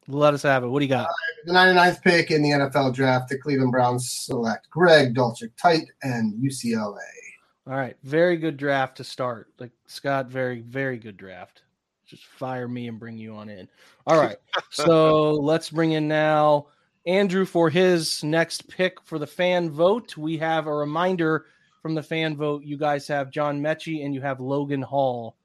Let 0.10 0.34
us 0.34 0.41
have 0.41 0.63
it. 0.63 0.67
What 0.67 0.80
do 0.80 0.86
you 0.86 0.89
got? 0.89 1.08
The 1.45 1.54
99th 1.54 2.02
pick 2.02 2.32
in 2.32 2.41
the 2.41 2.50
NFL 2.50 2.95
draft, 2.95 3.30
the 3.30 3.38
Cleveland 3.38 3.72
Browns 3.72 4.12
select 4.12 4.67
Greg 4.72 5.13
Dulcich, 5.13 5.52
tight 5.62 5.86
and 6.02 6.34
UCLA. 6.34 6.98
All 7.67 7.76
right, 7.76 7.95
very 8.04 8.38
good 8.38 8.58
draft 8.58 8.98
to 8.98 9.04
start. 9.04 9.50
Like 9.60 9.72
Scott, 9.86 10.28
very 10.28 10.62
very 10.62 10.98
good 10.98 11.15
draft. 11.15 11.62
Just 12.08 12.26
fire 12.26 12.67
me 12.67 12.88
and 12.88 13.00
bring 13.00 13.17
you 13.17 13.36
on 13.36 13.50
in. 13.50 13.69
All 14.08 14.19
right, 14.19 14.38
so 14.72 15.34
let's 15.34 15.69
bring 15.69 15.91
in 15.91 16.08
now 16.08 16.67
Andrew 17.06 17.45
for 17.45 17.69
his 17.69 18.24
next 18.24 18.67
pick 18.67 19.00
for 19.04 19.19
the 19.19 19.28
fan 19.28 19.69
vote. 19.69 20.17
We 20.17 20.38
have 20.39 20.65
a 20.65 20.74
reminder 20.74 21.45
from 21.84 21.93
the 21.93 22.04
fan 22.04 22.36
vote. 22.36 22.63
You 22.63 22.78
guys 22.78 23.08
have 23.08 23.30
John 23.30 23.62
Metchie 23.62 24.04
and 24.04 24.15
you 24.15 24.22
have 24.22 24.39
Logan 24.39 24.82
Hall. 24.82 25.36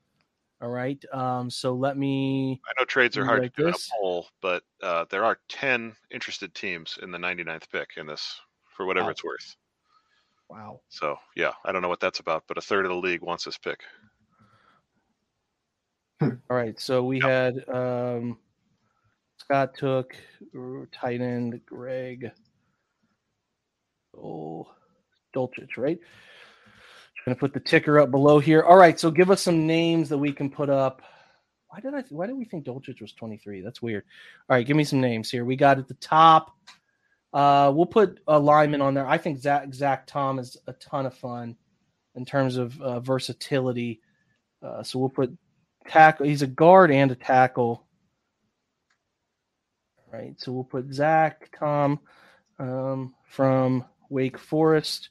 All 0.64 0.70
right, 0.70 1.05
um, 1.12 1.50
so 1.50 1.74
let 1.74 1.98
me. 1.98 2.59
I 2.66 2.81
know 2.81 2.87
trades 2.87 3.18
are 3.18 3.24
hard 3.27 3.42
like 3.42 3.55
to 3.57 3.62
do 3.64 3.68
in 3.68 3.74
a 3.74 3.79
poll, 4.00 4.29
but 4.40 4.62
uh, 4.83 5.05
there 5.11 5.22
are 5.22 5.38
10 5.50 5.94
interested 6.11 6.55
teams 6.55 6.98
in 7.03 7.11
the 7.11 7.18
99th 7.18 7.70
pick 7.70 7.90
in 7.98 8.07
this 8.07 8.40
for 8.74 8.87
whatever 8.87 9.09
Wow. 9.09 9.11
it's 9.11 9.22
worth. 9.22 9.57
Wow. 10.48 10.81
So, 10.88 11.18
yeah, 11.37 11.53
I 11.66 11.72
don't 11.72 11.83
know 11.83 11.90
what 11.90 12.00
that's 12.00 12.20
about, 12.20 12.44
but 12.48 12.57
a 12.57 12.62
third 12.62 12.87
of 12.87 12.92
the 12.92 12.96
league 12.96 13.20
wants 13.20 13.44
this 13.44 13.59
pick. 13.59 13.81
All 16.22 16.38
right, 16.48 16.81
so 16.81 17.05
we 17.05 17.20
had 17.20 17.57
um, 17.68 18.38
Scott 19.37 19.74
took 19.77 20.16
tight 20.92 21.20
end 21.20 21.61
Greg. 21.66 22.31
Oh, 24.16 24.66
Dulcich, 25.37 25.77
right? 25.77 25.98
Gonna 27.24 27.37
put 27.37 27.54
the 27.54 27.60
ticker 27.60 27.98
up 27.98 28.10
below 28.10 28.38
here. 28.38 28.62
All 28.62 28.76
right, 28.76 29.00
so 29.00 29.10
give 29.10 29.30
us 29.30 29.40
some 29.40 29.66
names 29.66 30.08
that 30.10 30.18
we 30.18 30.32
can 30.32 30.50
put 30.50 30.68
up. 30.68 31.02
Why 31.68 31.80
did 31.80 31.94
I? 31.94 32.04
Why 32.10 32.26
did 32.26 32.37
we 32.37 32.44
think 32.44 32.66
Dulcich 32.66 33.00
was 33.00 33.12
twenty 33.12 33.38
three? 33.38 33.62
That's 33.62 33.80
weird. 33.80 34.04
All 34.48 34.56
right, 34.56 34.66
give 34.66 34.76
me 34.76 34.84
some 34.84 35.00
names 35.00 35.30
here. 35.30 35.44
We 35.44 35.56
got 35.56 35.78
at 35.78 35.88
the 35.88 35.94
top. 35.94 36.54
Uh, 37.32 37.72
we'll 37.74 37.87
put 37.87 38.20
a 38.28 38.38
lineman 38.38 38.80
on 38.80 38.94
there. 38.94 39.06
I 39.06 39.18
think 39.18 39.38
Zach 39.38 39.72
Zach 39.72 40.06
Tom 40.06 40.38
is 40.38 40.56
a 40.66 40.72
ton 40.74 41.06
of 41.06 41.16
fun 41.16 41.56
in 42.14 42.24
terms 42.24 42.56
of 42.58 42.80
uh, 42.80 43.00
versatility. 43.00 44.00
Uh, 44.62 44.82
so 44.82 44.98
we'll 44.98 45.08
put 45.08 45.37
tackle. 45.88 46.26
He's 46.26 46.42
a 46.42 46.46
guard 46.46 46.90
and 46.90 47.10
a 47.10 47.16
tackle. 47.16 47.87
All 49.98 50.20
right, 50.20 50.38
so 50.38 50.52
we'll 50.52 50.64
put 50.64 50.92
Zach 50.92 51.50
Tom 51.58 51.98
um, 52.58 53.14
from 53.26 53.84
Wake 54.10 54.38
Forest. 54.38 55.08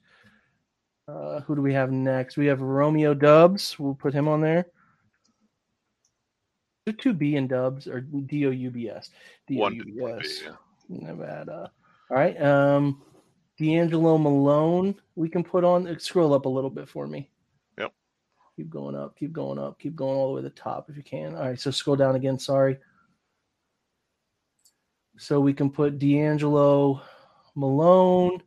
Uh, 1.08 1.42
who 1.42 1.56
do 1.56 1.62
we 1.62 1.74
have 1.74 1.92
next? 1.92 2.38
We 2.38 2.46
have 2.46 2.62
Romeo 2.62 3.14
Doubs. 3.14 3.78
We'll 3.78 3.96
put 3.96 4.14
him 4.14 4.28
on 4.28 4.42
there. 4.42 4.68
There 6.86 6.94
two 6.94 7.14
B 7.14 7.36
and 7.36 7.50
Doubs 7.50 7.88
or 7.88 8.02
D 8.02 8.46
O 8.46 8.52
U 8.52 8.72
B 8.72 8.90
S. 8.90 9.10
D 9.48 9.58
O 9.58 9.62
One, 9.62 9.76
U 9.76 9.84
B, 9.86 10.02
S. 10.02 10.44
Nevada. 10.90 11.72
All 12.10 12.18
right. 12.18 12.42
Um, 12.42 13.02
DeAngelo 13.60 14.22
Malone. 14.22 14.96
We 15.16 15.30
can 15.30 15.44
put 15.44 15.64
on. 15.64 15.98
Scroll 16.00 16.34
up 16.34 16.46
a 16.46 16.50
little 16.50 16.70
bit 16.70 16.88
for 16.88 17.08
me. 17.08 17.30
Yep. 17.78 17.94
Keep 18.58 18.70
going 18.70 18.96
up. 18.96 19.18
Keep 19.18 19.34
going 19.34 19.60
up. 19.60 19.80
Keep 19.80 19.96
going 19.96 20.18
all 20.18 20.28
the 20.30 20.34
way 20.36 20.42
to 20.42 20.50
the 20.50 20.56
top 20.56 20.90
if 20.90 20.98
you 20.98 21.04
can. 21.04 21.36
All 21.36 21.48
right. 21.48 21.60
So 21.60 21.72
scroll 21.72 21.96
down 21.96 22.16
again. 22.16 22.40
Sorry. 22.40 22.78
So 25.18 25.40
we 25.40 25.54
can 25.54 25.70
put 25.70 26.00
DeAngelo 26.00 27.02
Malone. 27.56 28.42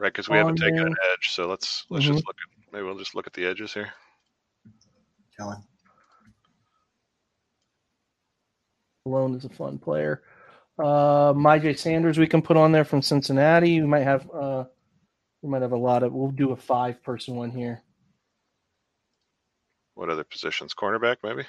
Right, 0.00 0.10
because 0.10 0.30
we 0.30 0.38
haven't 0.38 0.62
on 0.62 0.70
taken 0.70 0.86
an 0.86 0.96
edge. 1.12 1.28
So 1.28 1.46
let's 1.46 1.84
let's 1.90 2.06
Mhm. 2.06 2.14
just 2.14 2.26
look 2.26 2.36
at 2.40 2.72
maybe 2.72 2.84
we'll 2.86 2.96
just 2.96 3.14
look 3.14 3.26
at 3.26 3.34
the 3.34 3.44
edges 3.44 3.74
here. 3.74 3.92
Kellen. 5.36 5.62
Malone 9.04 9.34
is 9.34 9.44
a 9.44 9.50
fun 9.50 9.78
player. 9.78 10.22
Uh, 10.78 11.34
Myjai 11.34 11.78
Sanders 11.78 12.16
we 12.16 12.26
can 12.26 12.40
put 12.40 12.56
on 12.56 12.72
there 12.72 12.86
from 12.86 13.02
Cincinnati. 13.02 13.78
We 13.82 13.86
might 13.86 14.04
have 14.04 14.30
uh, 14.30 14.64
we 15.42 15.50
might 15.50 15.60
have 15.60 15.72
a 15.72 15.76
lot 15.76 16.02
of. 16.02 16.14
We'll 16.14 16.30
do 16.30 16.52
a 16.52 16.56
five 16.56 17.02
person 17.02 17.36
one 17.36 17.50
here. 17.50 17.82
What 19.96 20.08
other 20.08 20.24
positions? 20.24 20.72
Cornerback, 20.72 21.18
maybe. 21.22 21.44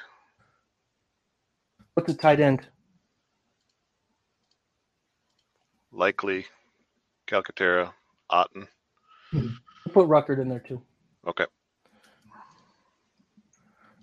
What's 1.94 2.12
a 2.12 2.18
tight 2.18 2.42
end? 2.42 2.68
Likely, 5.94 6.48
Calcaterra, 7.28 7.94
Otton. 8.32 8.68
We'll 9.34 9.50
put 9.94 10.08
Ruckert 10.08 10.42
in 10.42 10.50
there 10.50 10.60
too. 10.60 10.82
Okay. 11.28 11.46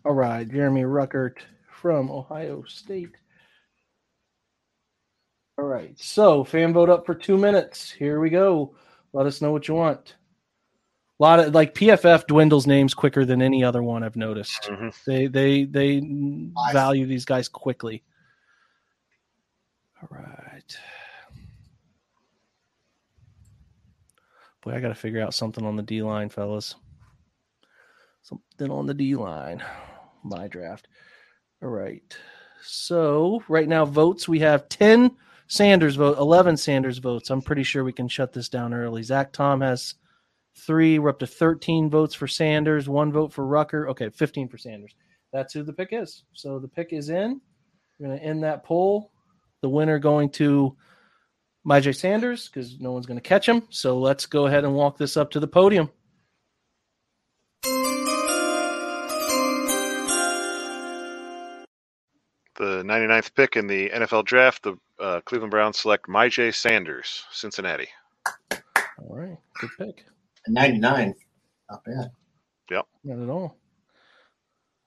All 0.04 0.14
right, 0.14 0.48
Jeremy 0.48 0.82
Ruckert 0.82 1.38
from 1.70 2.10
Ohio 2.10 2.62
State. 2.66 3.10
All 5.58 5.64
right, 5.64 5.98
so 5.98 6.44
fan 6.44 6.72
vote 6.72 6.88
up 6.88 7.04
for 7.04 7.14
two 7.14 7.36
minutes. 7.36 7.90
Here 7.90 8.20
we 8.20 8.30
go. 8.30 8.74
Let 9.12 9.26
us 9.26 9.42
know 9.42 9.50
what 9.50 9.66
you 9.68 9.74
want. 9.74 10.14
A 11.18 11.22
lot 11.22 11.40
of 11.40 11.52
like 11.54 11.74
PFF 11.74 12.26
dwindles 12.28 12.66
names 12.66 12.94
quicker 12.94 13.24
than 13.24 13.42
any 13.42 13.64
other 13.64 13.82
one 13.82 14.04
I've 14.04 14.14
noticed. 14.14 14.62
Mhm. 14.70 14.94
They 15.04 15.26
they 15.26 15.64
they 15.64 16.00
Nice. 16.00 16.72
value 16.72 17.06
these 17.06 17.24
guys 17.24 17.48
quickly. 17.48 18.04
All 20.00 20.08
right. 20.16 20.78
Boy, 24.62 24.72
I 24.72 24.80
got 24.80 24.88
to 24.88 24.94
figure 24.94 25.22
out 25.22 25.34
something 25.34 25.64
on 25.64 25.76
the 25.76 25.82
D 25.82 26.02
line, 26.02 26.28
fellas. 26.28 26.74
Something 28.22 28.70
on 28.70 28.86
the 28.86 28.94
D 28.94 29.14
line. 29.14 29.62
My 30.24 30.48
draft. 30.48 30.88
All 31.62 31.68
right. 31.68 32.16
So 32.62 33.42
right 33.48 33.68
now, 33.68 33.84
votes 33.84 34.28
we 34.28 34.40
have 34.40 34.68
ten 34.68 35.16
Sanders 35.46 35.96
vote, 35.96 36.18
eleven 36.18 36.56
Sanders 36.56 36.98
votes. 36.98 37.30
I'm 37.30 37.40
pretty 37.40 37.62
sure 37.62 37.84
we 37.84 37.92
can 37.92 38.08
shut 38.08 38.32
this 38.32 38.48
down 38.48 38.74
early. 38.74 39.02
Zach 39.02 39.32
Tom 39.32 39.60
has 39.60 39.94
three. 40.66 40.98
We're 40.98 41.10
up 41.10 41.20
to 41.20 41.26
thirteen 41.26 41.88
votes 41.88 42.14
for 42.14 42.26
Sanders, 42.26 42.88
one 42.88 43.12
vote 43.12 43.32
for 43.32 43.44
Ruckert. 43.44 43.88
Okay, 43.90 44.10
fifteen 44.10 44.48
for 44.48 44.58
Sanders. 44.58 44.94
That's 45.32 45.54
who 45.54 45.62
the 45.62 45.72
pick 45.72 45.90
is. 45.92 46.24
So 46.32 46.58
the 46.58 46.68
pick 46.68 46.92
is 46.92 47.10
in. 47.10 47.40
We're 47.98 48.08
going 48.08 48.18
to 48.18 48.24
end 48.24 48.42
that 48.42 48.64
poll. 48.64 49.12
The 49.62 49.68
winner 49.68 49.98
going 49.98 50.30
to 50.30 50.76
Myjai 51.66 51.94
Sanders 51.94 52.48
because 52.48 52.78
no 52.80 52.92
one's 52.92 53.06
going 53.06 53.18
to 53.18 53.28
catch 53.28 53.48
him. 53.48 53.62
So 53.70 53.98
let's 53.98 54.26
go 54.26 54.46
ahead 54.46 54.64
and 54.64 54.74
walk 54.74 54.96
this 54.96 55.16
up 55.16 55.30
to 55.32 55.40
the 55.40 55.48
podium. 55.48 55.90
The 62.56 62.82
99th 62.82 63.34
pick 63.34 63.56
in 63.56 63.68
the 63.68 63.88
NFL 63.90 64.24
draft, 64.24 64.64
the 64.64 64.76
uh, 64.98 65.20
Cleveland 65.24 65.52
Browns 65.52 65.78
select 65.78 66.08
Myjai 66.08 66.52
Sanders, 66.52 67.24
Cincinnati. 67.30 67.88
All 68.98 69.16
right, 69.16 69.38
good 69.60 69.70
pick. 69.78 70.04
99. 70.48 71.14
Not 71.70 71.84
bad. 71.84 72.10
Yep. 72.70 72.86
Not 73.04 73.22
at 73.22 73.28
all. 73.28 73.56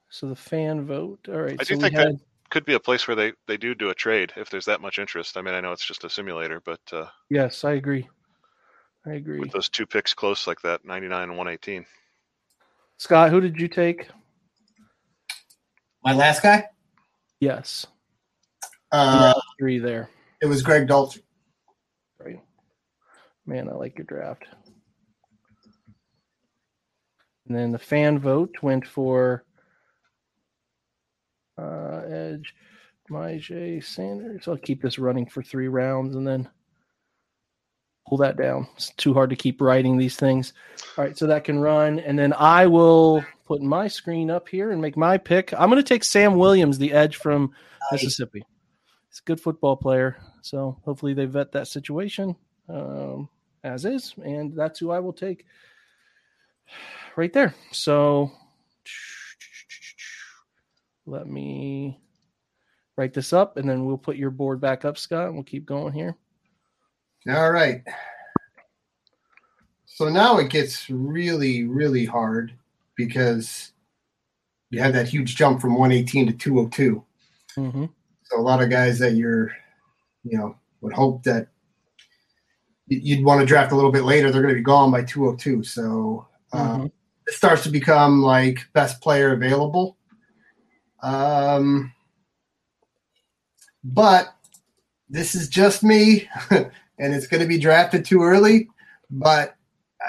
So 0.10 0.28
the 0.28 0.36
fan 0.36 0.86
vote. 0.86 1.20
All 1.30 1.42
right. 1.42 1.58
I 1.60 1.64
so 1.64 1.76
do 1.76 1.78
we 1.78 1.84
think 1.84 1.96
had, 1.96 2.08
that 2.08 2.20
could 2.52 2.66
be 2.66 2.74
a 2.74 2.80
place 2.80 3.08
where 3.08 3.16
they, 3.16 3.34
they 3.48 3.58
do 3.58 3.74
do 3.74 3.90
a 3.90 3.96
trade 3.96 4.34
if 4.36 4.50
there's 4.50 4.66
that 4.66 4.82
much 4.82 5.00
interest. 5.00 5.38
I 5.38 5.42
mean, 5.42 5.56
I 5.56 5.62
know 5.62 5.72
it's 5.72 5.86
just 5.86 6.04
a 6.04 6.10
simulator, 6.10 6.62
but 6.64 6.82
uh, 6.92 7.06
yes, 7.30 7.64
I 7.64 7.72
agree. 7.72 8.08
I 9.08 9.14
agree. 9.14 9.40
with 9.40 9.52
those 9.52 9.70
two 9.70 9.88
picks 9.88 10.14
close 10.14 10.46
like 10.46 10.62
that, 10.62 10.86
99 10.86 11.24
and 11.24 11.38
118. 11.38 11.86
Scott, 12.98 13.32
who 13.32 13.42
did 13.42 13.60
you 13.60 13.68
take? 13.68 14.08
My 16.04 16.14
last 16.14 16.44
guy? 16.44 16.66
Yes, 17.40 17.88
Uh, 18.92 19.34
three 19.58 19.80
there. 19.80 20.10
It 20.42 20.46
was 20.46 20.62
Greg 20.62 20.88
Dalton. 20.88 21.24
Right. 22.20 22.40
Man, 23.48 23.70
I 23.70 23.74
like 23.74 23.98
your 23.98 24.06
draft. 24.06 24.44
And 27.48 27.58
then 27.58 27.72
the 27.72 27.80
fan 27.80 28.20
vote 28.20 28.56
went 28.62 28.86
for 28.88 29.44
uh, 31.62 32.02
Edge, 32.10 32.56
Myjai 33.10 33.84
Sanders. 33.84 34.48
I'll 34.48 34.58
keep 34.58 34.82
this 34.82 34.98
running 34.98 35.28
for 35.28 35.44
three 35.44 35.68
rounds 35.68 36.16
and 36.16 36.28
then 36.28 36.50
pull 38.08 38.18
that 38.20 38.38
down. 38.38 38.68
It's 38.76 38.90
too 38.96 39.14
hard 39.14 39.30
to 39.30 39.36
keep 39.36 39.62
writing 39.62 39.98
these 39.98 40.16
things. 40.16 40.54
All 40.98 41.04
right, 41.04 41.18
so 41.18 41.28
that 41.28 41.44
can 41.44 41.60
run. 41.60 42.00
And 42.00 42.18
then 42.18 42.34
I 42.34 42.68
will 42.68 43.24
put 43.46 43.62
my 43.62 43.88
screen 43.88 44.32
up 44.32 44.50
here 44.50 44.72
and 44.72 44.82
make 44.82 44.98
my 44.98 45.18
pick. 45.18 45.54
I'm 45.54 45.70
going 45.70 45.82
to 45.82 45.88
take 45.88 46.04
Sam 46.04 46.36
Williams, 46.36 46.78
the 46.78 46.94
Edge 46.94 47.18
from. 47.18 47.54
Mississippi. 47.92 48.44
He's 49.10 49.20
a 49.20 49.24
good 49.26 49.42
football 49.42 49.76
player. 49.76 50.18
So 50.42 50.78
hopefully 50.86 51.14
they 51.14 51.26
vet 51.26 51.52
that 51.52 51.68
situation 51.68 52.36
um, 52.70 53.28
as 53.64 53.84
is. 53.86 54.14
And 54.24 54.56
that's 54.56 54.80
who 54.80 54.92
I 54.92 55.00
will 55.00 55.14
take 55.14 55.46
right 57.18 57.34
there. 57.34 57.54
So 57.72 58.32
let 61.06 61.28
me 61.28 62.00
write 62.98 63.14
this 63.14 63.34
up 63.34 63.58
and 63.58 63.68
then 63.68 63.86
we'll 63.86 63.98
put 63.98 64.18
your 64.18 64.32
board 64.32 64.60
back 64.62 64.86
up, 64.86 64.98
Scott, 64.98 65.28
and 65.28 65.36
we'll 65.36 65.44
keep 65.44 65.66
going 65.66 65.94
here. 65.94 66.16
All 67.30 67.52
right. 67.52 67.84
So 69.86 70.10
now 70.10 70.38
it 70.40 70.50
gets 70.50 70.90
really, 70.90 71.64
really 71.66 72.06
hard 72.06 72.54
because 72.96 73.74
you 74.70 74.80
had 74.80 74.94
that 74.96 75.08
huge 75.08 75.36
jump 75.36 75.62
from 75.62 75.76
118 75.78 76.28
to 76.28 76.34
202. 76.34 77.04
Mm-hmm. 77.58 77.86
So 78.24 78.40
a 78.40 78.42
lot 78.42 78.62
of 78.62 78.70
guys 78.70 78.98
that 79.00 79.14
you're, 79.14 79.52
you 80.24 80.38
know, 80.38 80.56
would 80.82 80.94
hope 80.94 81.24
that 81.24 81.48
you'd 82.88 83.24
want 83.24 83.40
to 83.40 83.46
draft 83.46 83.72
a 83.72 83.76
little 83.76 83.92
bit 83.92 84.04
later, 84.04 84.32
they're 84.32 84.42
going 84.42 84.54
to 84.54 84.60
be 84.60 84.64
gone 84.64 84.92
by 84.92 85.04
202. 85.04 85.64
So 85.64 86.28
um, 86.54 86.82
Mhm. 86.82 86.92
it 87.28 87.34
starts 87.34 87.64
to 87.64 87.70
become 87.70 88.22
like 88.22 88.60
best 88.74 89.02
player 89.02 89.34
available. 89.34 89.98
Um, 91.02 91.94
but 93.84 94.34
this 95.10 95.36
is 95.36 95.50
just 95.50 95.84
me, 95.84 96.30
and 96.50 96.70
it's 97.00 97.28
going 97.28 97.42
to 97.42 97.48
be 97.48 97.60
drafted 97.60 98.06
too 98.06 98.24
early. 98.24 98.70
But 99.10 99.56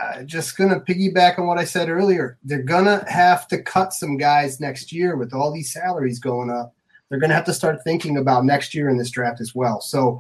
uh, 0.01 0.22
just 0.22 0.57
going 0.57 0.70
to 0.70 0.80
piggyback 0.80 1.38
on 1.38 1.47
what 1.47 1.59
I 1.59 1.64
said 1.64 1.88
earlier. 1.88 2.38
They're 2.45 2.62
going 2.62 2.84
to 2.84 3.05
have 3.09 3.47
to 3.49 3.62
cut 3.62 3.93
some 3.93 4.16
guys 4.16 4.61
next 4.61 4.93
year 4.93 5.16
with 5.16 5.34
all 5.34 5.53
these 5.53 5.72
salaries 5.72 6.18
going 6.18 6.51
up. 6.51 6.74
They're 7.09 7.18
going 7.18 7.30
to 7.30 7.36
have 7.36 7.45
to 7.47 7.53
start 7.53 7.84
thinking 7.84 8.16
about 8.16 8.45
next 8.45 8.74
year 8.74 8.88
in 8.88 8.97
this 8.97 9.11
draft 9.11 9.40
as 9.40 9.55
well. 9.55 9.80
So 9.80 10.18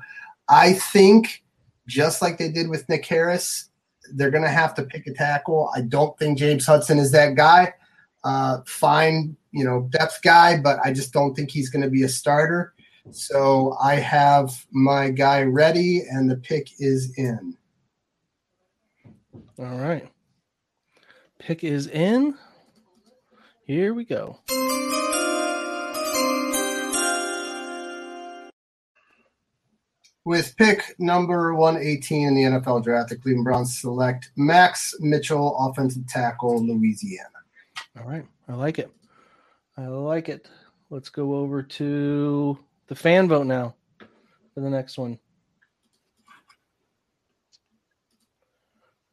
I 0.48 0.74
think, 0.74 1.42
just 1.86 2.20
like 2.20 2.36
they 2.36 2.50
did 2.50 2.68
with 2.68 2.86
Nick 2.88 3.06
Harris, 3.06 3.70
they're 4.12 4.30
going 4.30 4.44
to 4.44 4.50
have 4.50 4.74
to 4.74 4.82
pick 4.82 5.06
a 5.06 5.14
tackle. 5.14 5.70
I 5.74 5.80
don't 5.82 6.18
think 6.18 6.38
James 6.38 6.66
Hudson 6.66 6.98
is 6.98 7.12
that 7.12 7.34
guy. 7.34 7.72
Uh, 8.24 8.58
fine, 8.66 9.36
you 9.50 9.64
know, 9.64 9.88
depth 9.90 10.20
guy, 10.22 10.58
but 10.60 10.78
I 10.84 10.92
just 10.92 11.12
don't 11.12 11.34
think 11.34 11.50
he's 11.50 11.70
going 11.70 11.82
to 11.82 11.90
be 11.90 12.02
a 12.02 12.08
starter. 12.08 12.74
So 13.10 13.76
I 13.82 13.96
have 13.96 14.64
my 14.70 15.10
guy 15.10 15.42
ready, 15.42 16.02
and 16.08 16.30
the 16.30 16.36
pick 16.36 16.68
is 16.78 17.12
in. 17.16 17.56
All 19.58 19.78
right. 19.78 20.08
Pick 21.38 21.64
is 21.64 21.88
in. 21.88 22.36
Here 23.64 23.94
we 23.94 24.04
go. 24.04 24.38
With 30.24 30.56
pick 30.56 30.94
number 31.00 31.52
118 31.54 32.28
in 32.28 32.34
the 32.34 32.42
NFL 32.42 32.84
draft, 32.84 33.08
the 33.08 33.16
Cleveland 33.16 33.44
Browns 33.44 33.80
select 33.80 34.30
Max 34.36 34.94
Mitchell, 35.00 35.56
offensive 35.58 36.06
tackle, 36.06 36.64
Louisiana. 36.64 37.41
All 37.98 38.08
right. 38.08 38.24
I 38.48 38.54
like 38.54 38.78
it. 38.78 38.90
I 39.76 39.86
like 39.86 40.28
it. 40.28 40.48
let's 40.90 41.08
go 41.08 41.36
over 41.36 41.62
to 41.62 42.58
the 42.88 42.94
fan 42.94 43.28
vote 43.28 43.46
now 43.46 43.74
for 44.54 44.60
the 44.60 44.68
next 44.68 44.98
one. 44.98 45.18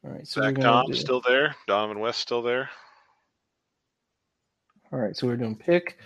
All 0.04 0.10
right, 0.10 0.26
so 0.26 0.40
Zach 0.40 0.56
Tom 0.56 0.86
do- 0.86 0.94
still 0.94 1.20
there. 1.20 1.54
Dohnovan 1.68 2.00
West 2.00 2.20
still 2.20 2.42
there. 2.42 2.70
All 4.92 4.98
right, 4.98 5.16
so 5.16 5.26
we're 5.26 5.36
doing 5.36 5.56
pick 5.56 5.98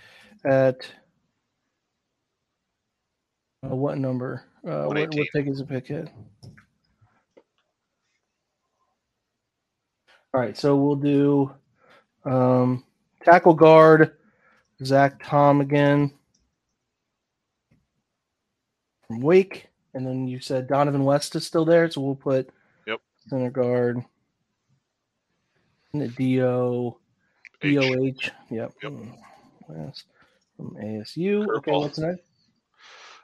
at 0.43 0.85
uh, 3.65 3.75
what 3.75 3.97
number? 3.97 4.43
Uh, 4.67 4.83
what, 4.83 4.97
what 4.97 5.27
pick 5.33 5.47
is 5.47 5.59
a 5.59 5.65
pick 5.65 5.89
at? 5.91 6.11
All 10.33 10.41
right, 10.41 10.57
so 10.57 10.75
we'll 10.75 10.97
do 10.97 11.51
um, 12.25 12.83
tackle 13.23 13.53
guard, 13.53 14.15
Zach 14.83 15.21
Tom 15.23 15.61
again 15.61 16.11
from 19.07 19.21
Wake, 19.21 19.67
and 19.93 20.05
then 20.05 20.27
you 20.27 20.39
said 20.39 20.67
Dohnovan 20.67 21.03
West 21.03 21.35
is 21.35 21.45
still 21.45 21.65
there, 21.65 21.89
so 21.89 22.01
we'll 22.01 22.15
put 22.15 22.49
Yep. 22.87 22.99
center 23.29 23.49
guard. 23.51 24.03
And 25.93 26.01
the 26.01 26.07
Do 26.09 26.95
H. 27.61 27.75
DOH. 27.75 28.31
Yep. 28.49 28.73
Yep. 28.83 28.91
Mm, 28.91 29.17
West 29.69 30.05
from 30.57 30.75
ASU. 30.75 31.47
Okay, 31.57 31.71
Curveball. 31.71 31.81
what's 31.81 31.97
next? 31.99 32.21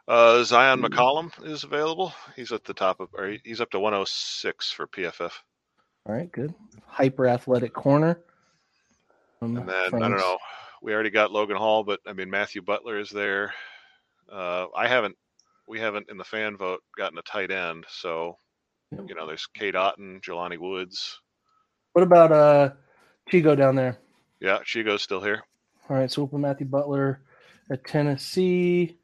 Uh, 0.07 0.43
Zyon 0.43 0.83
McCollum 0.83 1.31
is 1.45 1.63
available. 1.63 2.13
He's 2.35 2.51
at 2.51 2.63
the 2.63 2.73
top 2.73 2.99
of, 2.99 3.09
or 3.13 3.37
he's 3.43 3.61
up 3.61 3.69
to 3.71 3.79
106 3.79 4.71
for 4.71 4.87
PFF. 4.87 5.31
All 6.05 6.15
right, 6.15 6.31
good. 6.31 6.53
Hyper 6.87 7.27
athletic 7.27 7.73
corner. 7.73 8.19
And 9.41 9.57
then 9.57 9.69
I 9.69 9.89
don't 9.89 10.17
know. 10.17 10.37
We 10.81 10.93
already 10.93 11.09
got 11.09 11.31
Logan 11.31 11.57
Hall, 11.57 11.83
but 11.83 11.99
I 12.07 12.13
mean 12.13 12.29
Matthew 12.29 12.61
Butler 12.61 12.99
is 12.99 13.09
there. 13.09 13.53
Uh, 14.31 14.67
I 14.75 14.87
haven't. 14.87 15.15
We 15.67 15.79
haven't 15.79 16.09
in 16.09 16.17
the 16.17 16.23
fan 16.23 16.57
vote 16.57 16.81
gotten 16.97 17.17
a 17.17 17.23
tight 17.23 17.51
end, 17.51 17.85
so 17.89 18.37
Yep. 18.91 19.05
you 19.07 19.15
know 19.15 19.25
there's 19.25 19.47
Cade 19.47 19.75
Otton, 19.75 20.21
Jelani 20.21 20.57
Woods. 20.57 21.19
What 21.93 22.03
about 22.03 22.31
uh 22.31 22.69
Chigo 23.29 23.55
down 23.55 23.75
there? 23.75 23.97
Yeah, 24.39 24.59
Chigo's 24.65 25.01
still 25.01 25.21
here. 25.21 25.43
All 25.89 25.97
right, 25.97 26.11
so 26.11 26.21
we'll 26.21 26.27
put 26.29 26.39
Matthew 26.39 26.65
Butler 26.65 27.21
at 27.69 27.85
Tennessee. 27.85 28.97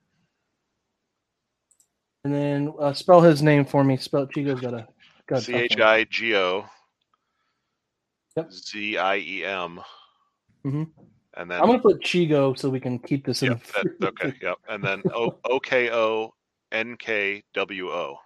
And 2.24 2.34
then 2.34 2.74
uh, 2.80 2.94
spell 2.94 3.22
his 3.22 3.42
name 3.42 3.64
for 3.64 3.84
me. 3.84 3.96
Spell 3.98 4.28
Chigo's 4.28 4.60
got 4.60 4.74
a 4.74 5.42
C 5.42 5.54
H. 5.54 5.80
I 5.80 6.04
G 6.06 6.36
O. 6.36 6.66
Z 8.52 8.98
I 8.98 9.18
E 9.18 9.46
M. 9.46 9.80
Mhm. 10.66 10.90
And 11.36 11.52
then 11.52 11.62
I'm 11.62 11.68
gonna 11.68 11.80
put 11.80 12.02
Chigo 12.02 12.54
so 12.56 12.70
we 12.70 12.80
can 12.80 12.98
keep 12.98 13.26
this 13.26 13.44
in. 13.44 13.52
yep, 13.52 13.64
that, 14.00 14.08
okay, 14.08 14.34
yep. 14.42 14.58
And 14.68 14.84
then 14.84 15.04
O 15.14 15.38
O 15.46 15.60
K 15.60 15.92
O 15.92 16.34
N 16.72 16.98
K 16.98 17.44
W 17.54 17.90
O. 17.90 18.20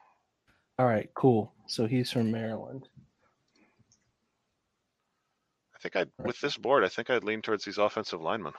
All 0.79 0.86
right, 0.86 1.09
cool. 1.13 1.53
So 1.67 1.86
he's 1.86 2.11
from 2.11 2.32
Maryland. 2.32 2.88
I 5.75 5.79
think 5.79 5.95
I 5.95 6.05
with 6.23 6.39
this 6.39 6.57
board, 6.57 6.84
I 6.84 6.88
think 6.88 7.09
I'd 7.09 7.23
lean 7.23 7.41
towards 7.41 7.65
these 7.65 7.77
offensive 7.77 8.21
linemen. 8.21 8.53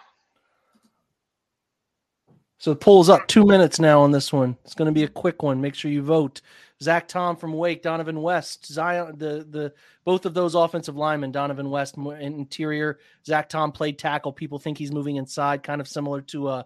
So 2.63 2.71
the 2.71 2.77
poll's 2.77 3.09
up 3.09 3.27
two 3.27 3.45
minutes 3.45 3.81
now 3.81 4.03
on 4.03 4.13
this 4.13 4.33
one. 4.33 4.57
It's 4.63 4.77
going 4.77 4.87
to 4.87 4.93
be 4.93 5.03
a 5.03 5.09
quick 5.09 5.43
one. 5.43 5.61
Make 5.61 5.75
sure 5.75 5.91
you 5.91 6.01
vote. 6.01 6.43
Zach 6.81 7.09
Tom 7.09 7.37
from 7.37 7.55
Wake, 7.55 7.83
Dohnovan 7.83 8.23
West, 8.23 8.73
Zyon. 8.73 9.19
The 9.19 9.45
the 9.51 9.75
both 10.05 10.27
of 10.27 10.33
those 10.33 10.55
offensive 10.55 10.95
linemen, 10.95 11.33
Dohnovan 11.33 11.71
West 11.71 11.97
interior, 11.97 13.01
Zach 13.27 13.49
Tom 13.49 13.73
played 13.73 13.99
tackle. 13.99 14.33
People 14.33 14.61
think 14.61 14.79
he's 14.79 14.93
moving 14.93 15.17
inside, 15.17 15.65
kind 15.65 15.81
of 15.81 15.89
similar 15.89 16.21
to 16.21 16.47
uh, 16.47 16.63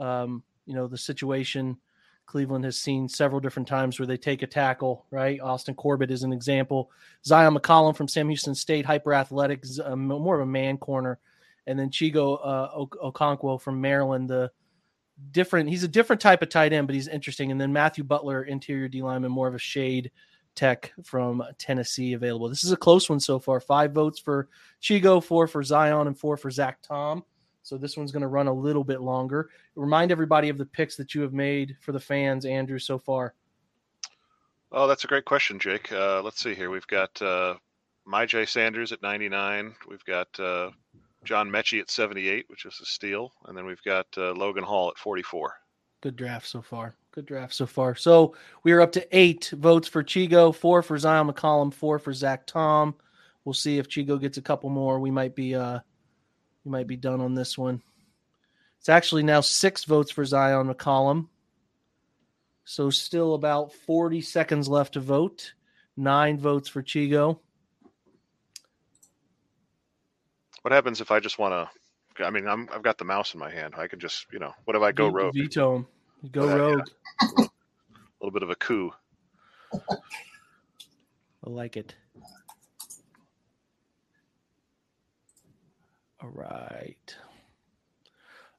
um, 0.00 0.42
you 0.64 0.72
know, 0.72 0.86
the 0.86 0.96
situation 0.96 1.76
Cleveland 2.24 2.64
has 2.64 2.78
seen 2.78 3.06
several 3.06 3.38
different 3.38 3.68
times 3.68 4.00
where 4.00 4.06
they 4.06 4.16
take 4.16 4.40
a 4.40 4.46
tackle. 4.46 5.04
Right, 5.10 5.38
Austin 5.42 5.74
Corbett 5.74 6.10
is 6.10 6.22
an 6.22 6.32
example. 6.32 6.90
Zyon 7.22 7.54
McCollum 7.54 7.94
from 7.94 8.08
Sam 8.08 8.30
Houston 8.30 8.54
State, 8.54 8.86
hyper 8.86 9.12
athletic, 9.12 9.62
uh, 9.84 9.94
more 9.94 10.36
of 10.36 10.48
a 10.48 10.50
man 10.50 10.78
corner, 10.78 11.18
and 11.66 11.78
then 11.78 11.90
Chigo 11.90 12.36
uh, 12.36 12.86
Okonkwo 13.04 13.60
from 13.60 13.78
Maryland, 13.78 14.30
the 14.30 14.50
different. 15.30 15.68
He's 15.68 15.84
a 15.84 15.88
different 15.88 16.20
type 16.20 16.42
of 16.42 16.48
tight 16.48 16.72
end, 16.72 16.86
but 16.86 16.94
he's 16.94 17.08
interesting. 17.08 17.50
And 17.50 17.60
then 17.60 17.72
Matthew 17.72 18.04
Butler, 18.04 18.44
interior 18.44 18.88
D 18.88 19.02
lineman, 19.02 19.30
more 19.30 19.48
of 19.48 19.54
a 19.54 19.58
shade 19.58 20.10
tech 20.54 20.92
from 21.04 21.42
Tennessee, 21.58 22.14
available. 22.14 22.48
This 22.48 22.64
is 22.64 22.72
a 22.72 22.76
close 22.76 23.08
one 23.08 23.20
so 23.20 23.38
far. 23.38 23.60
Five 23.60 23.92
votes 23.92 24.18
for 24.18 24.48
Chigo, 24.80 25.20
four 25.20 25.46
for 25.46 25.62
Zyon, 25.62 26.06
and 26.06 26.18
four 26.18 26.36
for 26.36 26.50
Zach 26.50 26.78
Tom. 26.82 27.22
So 27.62 27.76
this 27.76 27.96
one's 27.96 28.12
going 28.12 28.22
to 28.22 28.28
run 28.28 28.48
a 28.48 28.52
little 28.52 28.84
bit 28.84 29.02
longer. 29.02 29.50
Remind 29.76 30.10
everybody 30.10 30.48
of 30.48 30.58
the 30.58 30.66
picks 30.66 30.96
that 30.96 31.14
you 31.14 31.20
have 31.20 31.32
made 31.32 31.76
for 31.80 31.92
the 31.92 32.00
fans, 32.00 32.44
Andrew, 32.44 32.78
so 32.78 32.98
far. 32.98 33.34
Oh, 34.72 34.86
that's 34.86 35.04
a 35.04 35.08
great 35.08 35.24
question, 35.24 35.58
Jake. 35.58 35.92
Uh, 35.92 36.22
let's 36.22 36.42
see 36.42 36.54
here. 36.54 36.70
We've 36.70 36.86
got 36.86 37.20
uh, 37.22 37.54
Myjai 38.06 38.48
Sanders 38.48 38.92
at 38.92 39.02
99. 39.02 39.74
We've 39.88 40.04
got 40.04 40.28
uh, 40.40 40.70
John 41.24 41.50
Metchie 41.50 41.80
at 41.80 41.90
78, 41.90 42.46
which 42.48 42.64
is 42.64 42.78
a 42.80 42.86
steal, 42.86 43.32
and 43.46 43.56
then 43.56 43.66
we've 43.66 43.82
got 43.84 44.06
uh, 44.16 44.32
Logan 44.32 44.64
Hall 44.64 44.88
at 44.88 44.98
44. 44.98 45.52
Good 46.00 46.16
draft 46.16 46.46
so 46.46 46.62
far. 46.62 46.94
Good 47.12 47.26
draft 47.26 47.54
so 47.54 47.66
far. 47.66 47.96
So 47.96 48.36
we 48.62 48.70
are 48.72 48.80
up 48.80 48.92
to 48.92 49.16
eight 49.16 49.52
votes 49.56 49.88
for 49.88 50.02
Chigo, 50.02 50.52
four 50.52 50.82
for 50.82 50.96
Zyon 50.96 51.28
McCollum, 51.30 51.74
four 51.74 51.98
for 51.98 52.12
Zach 52.12 52.46
Tom. 52.46 52.94
We'll 53.44 53.54
see 53.54 53.78
if 53.78 53.88
Chigo 53.88 54.16
gets 54.16 54.38
a 54.38 54.42
couple 54.42 54.70
more. 54.70 55.00
We 55.00 55.10
might 55.10 55.34
be 55.34 55.56
uh 55.56 55.80
we 56.64 56.70
might 56.70 56.86
be 56.86 56.96
done 56.96 57.20
on 57.20 57.34
this 57.34 57.58
one. 57.58 57.82
It's 58.78 58.88
actually 58.88 59.24
now 59.24 59.40
six 59.40 59.84
votes 59.84 60.12
for 60.12 60.22
Zyon 60.22 60.72
McCollum. 60.72 61.26
So 62.64 62.90
still 62.90 63.34
about 63.34 63.72
40 63.72 64.20
seconds 64.20 64.68
left 64.68 64.94
to 64.94 65.00
vote. 65.00 65.54
Nine 65.96 66.38
votes 66.38 66.68
for 66.68 66.82
Chigo. 66.82 67.40
What 70.62 70.72
happens 70.72 71.00
if 71.00 71.10
I 71.10 71.20
just 71.20 71.38
want 71.38 71.52
to? 71.52 72.24
I 72.24 72.30
mean, 72.30 72.48
I'm, 72.48 72.68
I've 72.72 72.82
got 72.82 72.98
the 72.98 73.04
mouse 73.04 73.34
in 73.34 73.40
my 73.40 73.50
hand. 73.50 73.74
I 73.76 73.86
could 73.86 74.00
just, 74.00 74.26
you 74.32 74.38
know, 74.38 74.52
what 74.64 74.76
if 74.76 74.82
I 74.82 74.92
go 74.92 75.08
Ve- 75.08 75.14
rogue? 75.14 75.34
Veto 75.34 75.76
him. 75.76 75.86
Go 76.32 76.46
rogue. 76.46 76.88
yeah. 77.22 77.28
rogue. 77.38 77.50
little 78.20 78.32
bit 78.32 78.42
of 78.42 78.50
a 78.50 78.56
coup. 78.56 78.92
I 79.72 81.50
like 81.50 81.76
it. 81.76 81.94
All 86.20 86.30
right. 86.30 87.16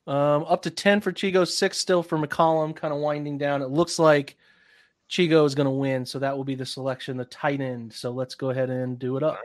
Um, 0.08 0.46
up 0.48 0.62
to 0.64 0.72
10 0.72 1.02
for 1.02 1.12
Chigo, 1.12 1.44
six 1.44 1.78
still 1.78 2.02
for 2.02 2.18
McCollum, 2.18 2.76
kind 2.76 2.94
of 2.94 3.00
winding 3.00 3.38
down. 3.38 3.62
It 3.62 3.70
looks 3.70 4.00
like 4.00 4.38
Chigo 5.08 5.44
is 5.46 5.56
going 5.56 5.66
to 5.66 5.72
win, 5.72 6.06
so 6.06 6.20
that 6.20 6.36
will 6.36 6.46
be 6.46 6.56
the 6.56 6.66
selection, 6.66 7.18
the 7.18 7.26
tight 7.26 7.62
end. 7.62 7.94
So 7.94 8.12
let's 8.12 8.36
go 8.36 8.50
ahead 8.50 8.70
and 8.70 8.98
do 8.98 9.18
it 9.18 9.24
up. 9.24 9.38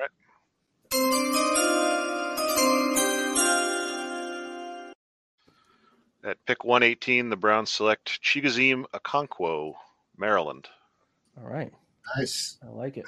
At 6.24 6.38
pick 6.46 6.64
118, 6.64 7.28
the 7.28 7.36
Browns 7.36 7.70
select 7.70 8.22
Chigoziem 8.22 8.86
Okonkwo, 8.94 9.74
Maryland. 10.16 10.68
All 11.36 11.46
right. 11.46 11.70
Nice. 12.16 12.58
I 12.62 12.70
like 12.70 12.96
it. 12.96 13.04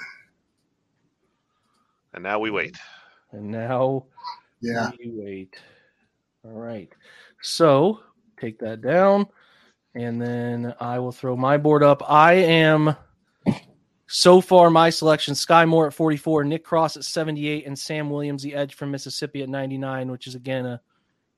And 2.13 2.23
now 2.23 2.39
we 2.39 2.51
wait. 2.51 2.77
And 3.33 3.51
now 3.51 4.05
Yeah. 4.61 4.91
we 4.99 5.11
wait. 5.15 5.57
All 6.45 6.51
right. 6.51 6.93
So 7.41 8.01
take 8.39 8.59
that 8.59 8.83
down, 8.83 9.27
and 9.95 10.21
then 10.21 10.75
I 10.79 10.99
will 10.99 11.13
throw 11.13 11.37
my 11.37 11.57
board 11.57 11.83
up. 11.83 12.03
I 12.09 12.35
am 12.35 12.97
so 14.07 14.43
far 14.43 14.69
my 14.71 14.91
selection: 14.91 15.35
Skyy 15.35 15.67
Moore 15.67 15.87
at 15.87 15.95
44, 15.95 16.45
Nick 16.45 16.65
Cross 16.65 16.99
at 16.99 17.05
78, 17.05 17.67
and 17.67 17.79
Sam 17.79 18.11
Williams, 18.11 18.43
the 18.43 18.55
edge 18.55 18.75
from 18.75 18.91
Mississippi 18.91 19.43
at 19.43 19.49
99, 19.49 20.11
which 20.11 20.27
is 20.27 20.35
again 20.35 20.67
a 20.67 20.81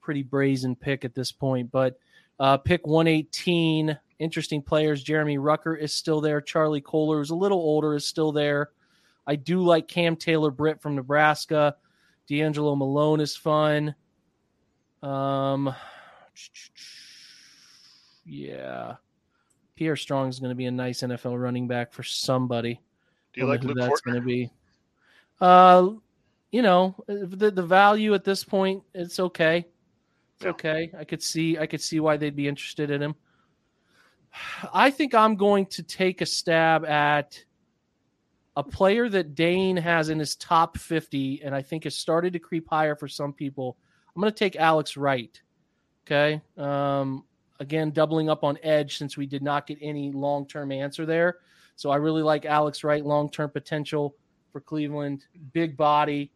pretty 0.08 0.22
brazen 0.22 0.74
pick 0.74 1.04
at 1.04 1.14
this 1.14 1.30
point. 1.30 1.70
But 1.70 1.98
uh, 2.40 2.56
pick 2.56 2.86
118, 2.86 3.98
interesting 4.18 4.62
players. 4.62 5.02
Jeremy 5.02 5.36
Ruckert 5.36 5.82
is 5.82 5.92
still 5.92 6.22
there. 6.22 6.40
Charlie 6.40 6.80
Kolar, 6.80 7.18
who's 7.18 7.28
a 7.28 7.34
little 7.34 7.58
older, 7.58 7.94
is 7.94 8.06
still 8.06 8.32
there. 8.32 8.70
I 9.26 9.36
do 9.36 9.60
like 9.60 9.86
Cam 9.86 10.16
Taylor 10.16 10.50
Britt 10.50 10.80
from 10.80 10.96
Nebraska. 10.96 11.76
DeAngelo 12.26 12.74
Malone 12.74 13.20
is 13.20 13.36
fun. 13.36 13.94
Um, 15.02 15.74
yeah, 18.24 18.94
Pierre 19.74 19.96
Strong 19.96 20.30
is 20.30 20.38
going 20.40 20.52
to 20.52 20.56
be 20.56 20.64
a 20.64 20.70
nice 20.70 21.02
NFL 21.02 21.38
running 21.38 21.68
back 21.68 21.92
for 21.92 22.02
somebody. 22.02 22.80
Do 23.34 23.42
you 23.42 23.46
like 23.46 23.60
who 23.60 23.68
Luke 23.68 23.76
that's 23.78 24.00
Fortner? 24.00 24.04
going 24.04 24.20
to 24.20 24.26
be? 24.26 24.50
Uh, 25.38 25.88
you 26.50 26.62
know, 26.62 26.94
the 27.06 27.50
the 27.50 27.62
value 27.62 28.14
at 28.14 28.24
this 28.24 28.42
point, 28.42 28.82
it's 28.94 29.20
okay. 29.20 29.66
It's 30.38 30.46
okay. 30.46 30.90
I 30.96 31.04
could 31.04 31.22
see 31.22 31.58
I 31.58 31.66
could 31.66 31.80
see 31.80 32.00
why 32.00 32.16
they'd 32.16 32.36
be 32.36 32.48
interested 32.48 32.90
in 32.90 33.02
him. 33.02 33.14
I 34.72 34.90
think 34.90 35.14
I'm 35.14 35.36
going 35.36 35.66
to 35.66 35.82
take 35.82 36.20
a 36.20 36.26
stab 36.26 36.84
at 36.84 37.44
a 38.56 38.62
player 38.62 39.08
that 39.08 39.34
Dane 39.34 39.76
has 39.76 40.08
in 40.08 40.18
his 40.18 40.34
top 40.36 40.76
50 40.76 41.42
and 41.44 41.54
I 41.54 41.62
think 41.62 41.84
has 41.84 41.94
started 41.94 42.32
to 42.32 42.38
creep 42.38 42.68
higher 42.68 42.96
for 42.96 43.06
some 43.06 43.32
people. 43.32 43.76
I'm 44.14 44.20
going 44.20 44.32
to 44.32 44.38
take 44.38 44.56
Alex 44.56 44.96
Wright 44.96 45.40
Okay. 46.08 46.40
Um, 46.56 47.24
again, 47.60 47.90
doubling 47.90 48.30
up 48.30 48.42
on 48.42 48.58
edge 48.62 48.96
since 48.96 49.18
we 49.18 49.26
did 49.26 49.42
not 49.42 49.66
get 49.66 49.76
any 49.82 50.10
long 50.10 50.46
term 50.46 50.72
answer 50.72 51.04
there. 51.04 51.36
So 51.76 51.90
I 51.90 51.96
really 51.96 52.22
like 52.22 52.46
Alex 52.46 52.82
Wright, 52.82 53.04
long 53.04 53.30
term 53.30 53.50
potential 53.50 54.16
for 54.50 54.62
Cleveland, 54.62 55.26
big 55.52 55.76
body. 55.76 56.32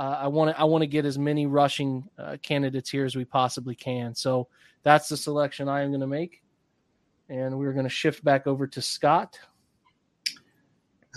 Uh, 0.00 0.18
I 0.18 0.28
want 0.28 0.56
to 0.56 0.58
I 0.58 0.64
want 0.64 0.80
to 0.80 0.86
get 0.86 1.04
as 1.04 1.18
many 1.18 1.46
rushing 1.46 2.08
uh, 2.18 2.38
candidates 2.42 2.88
here 2.88 3.04
as 3.04 3.16
we 3.16 3.26
possibly 3.26 3.74
can. 3.74 4.14
So 4.14 4.48
that's 4.82 5.10
the 5.10 5.16
selection 5.16 5.68
I 5.68 5.82
am 5.82 5.90
going 5.90 6.00
to 6.00 6.06
make, 6.06 6.42
and 7.28 7.58
we're 7.58 7.74
going 7.74 7.84
to 7.84 7.90
shift 7.90 8.24
back 8.24 8.46
over 8.46 8.66
to 8.66 8.80
Scott. 8.80 9.38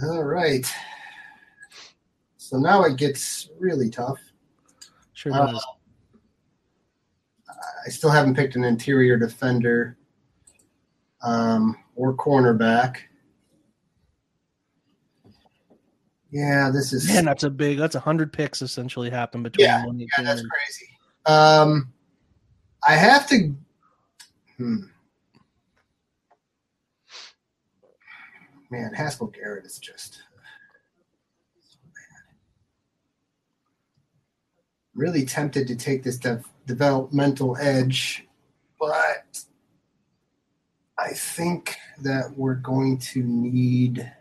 All 0.04 0.26
right. 0.26 0.70
So 2.36 2.58
now 2.58 2.84
it 2.84 2.98
gets 2.98 3.50
really 3.58 3.90
tough. 3.90 4.20
Sure 5.14 5.32
does. 5.32 5.66
Uh, 7.50 7.54
I 7.86 7.90
still 7.90 8.10
haven't 8.10 8.36
picked 8.36 8.58
an 8.58 8.66
interior 8.66 9.16
defender 9.16 9.98
um, 11.22 11.78
or 11.96 12.18
cornerback. 12.18 12.98
Yeah, 16.34 16.72
this 16.74 16.94
is 16.94 17.08
Man, 17.08 17.26
that's 17.26 17.44
a 17.44 17.50
big. 17.52 17.78
That's 17.78 17.94
a 17.94 18.00
hundred 18.00 18.34
picks 18.34 18.64
essentially 18.64 19.12
happened 19.12 19.44
between 19.44 19.68
Yeah, 19.68 19.86
one 19.86 20.00
yeah, 20.00 20.08
that's 20.18 20.42
crazy. 20.42 20.90
Um, 21.28 21.94
I 22.88 22.96
have 22.96 23.30
to. 23.30 23.54
Hmm. 24.58 24.78
Man, 28.72 28.92
Haskell 28.96 29.28
Garrett 29.28 29.64
is 29.68 29.78
just 29.78 30.16
so 31.62 31.78
bad. 31.86 32.36
Really 34.96 35.26
tempted 35.26 35.68
to 35.68 35.76
take 35.76 36.02
this 36.02 36.18
dev- 36.18 36.50
developmental 36.66 37.56
edge, 37.58 38.26
but 38.80 39.40
I 40.98 41.10
think 41.10 41.78
that 42.02 42.36
we're 42.36 42.56
going 42.56 42.98
to 42.98 43.22
need. 43.22 44.12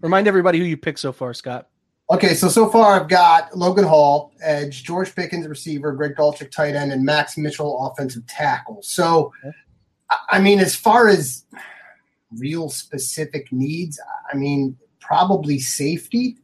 Remind 0.00 0.26
everybody 0.28 0.58
who 0.58 0.64
you 0.64 0.76
picked 0.76 0.98
so 1.00 1.12
far, 1.12 1.34
Scott. 1.34 1.68
Okay, 2.10 2.34
so 2.34 2.48
so 2.48 2.68
far 2.68 3.00
I've 3.00 3.08
got 3.08 3.56
Logan 3.56 3.84
Hall, 3.84 4.32
edge, 4.42 4.84
George 4.84 5.14
Pickens, 5.14 5.48
receiver, 5.48 5.92
Greg 5.92 6.14
Dulcich, 6.16 6.50
tight 6.50 6.74
end, 6.74 6.92
and 6.92 7.02
Max 7.02 7.38
Mitchell, 7.38 7.86
offensive 7.86 8.26
tackle. 8.26 8.80
So, 8.82 9.32
I- 10.10 10.16
I 10.32 10.40
mean, 10.40 10.58
as 10.60 10.74
far 10.74 11.08
as 11.08 11.44
real 12.36 12.68
specific 12.68 13.50
needs, 13.52 13.98
I 14.30 14.36
mean, 14.36 14.76
probably 15.00 15.58
safety. 15.58 16.36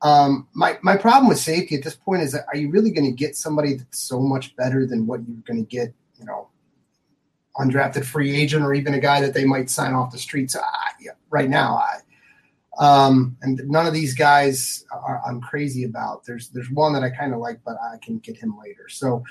Um, 0.00 0.48
my 0.52 0.78
my 0.82 0.96
problem 0.96 1.28
with 1.28 1.38
safety 1.38 1.76
at 1.76 1.84
this 1.84 1.94
point 1.94 2.22
is 2.22 2.32
that 2.32 2.44
are 2.48 2.56
you 2.56 2.68
really 2.70 2.90
going 2.90 3.04
to 3.08 3.16
get 3.16 3.36
somebody 3.36 3.74
that's 3.74 4.00
so 4.00 4.18
much 4.18 4.56
better 4.56 4.84
than 4.84 5.06
what 5.06 5.20
you're 5.28 5.36
going 5.46 5.64
to 5.64 5.68
get, 5.68 5.94
you 6.18 6.24
know, 6.24 6.48
undrafted 7.56 8.04
free 8.04 8.34
agent 8.34 8.64
or 8.64 8.74
even 8.74 8.94
a 8.94 8.98
guy 9.00 9.20
that 9.20 9.32
they 9.32 9.44
might 9.44 9.70
sign 9.70 9.94
off 9.94 10.10
the 10.10 10.18
streets? 10.18 10.56
I, 10.56 10.62
yeah, 11.00 11.12
right 11.30 11.48
now, 11.48 11.76
I 11.76 11.98
um, 12.78 13.36
and 13.42 13.60
none 13.66 13.86
of 13.86 13.92
these 13.92 14.14
guys 14.14 14.84
are 14.92 15.20
I'm 15.26 15.40
crazy 15.40 15.84
about. 15.84 16.24
There's 16.24 16.48
there's 16.48 16.70
one 16.70 16.92
that 16.94 17.02
I 17.02 17.10
kind 17.10 17.34
of 17.34 17.40
like, 17.40 17.60
but 17.64 17.76
I 17.82 17.98
can 17.98 18.18
get 18.18 18.36
him 18.36 18.58
later. 18.58 18.88
So 18.88 19.24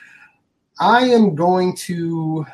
I 0.80 1.06
am 1.06 1.36
going 1.36 1.76
to 1.78 2.46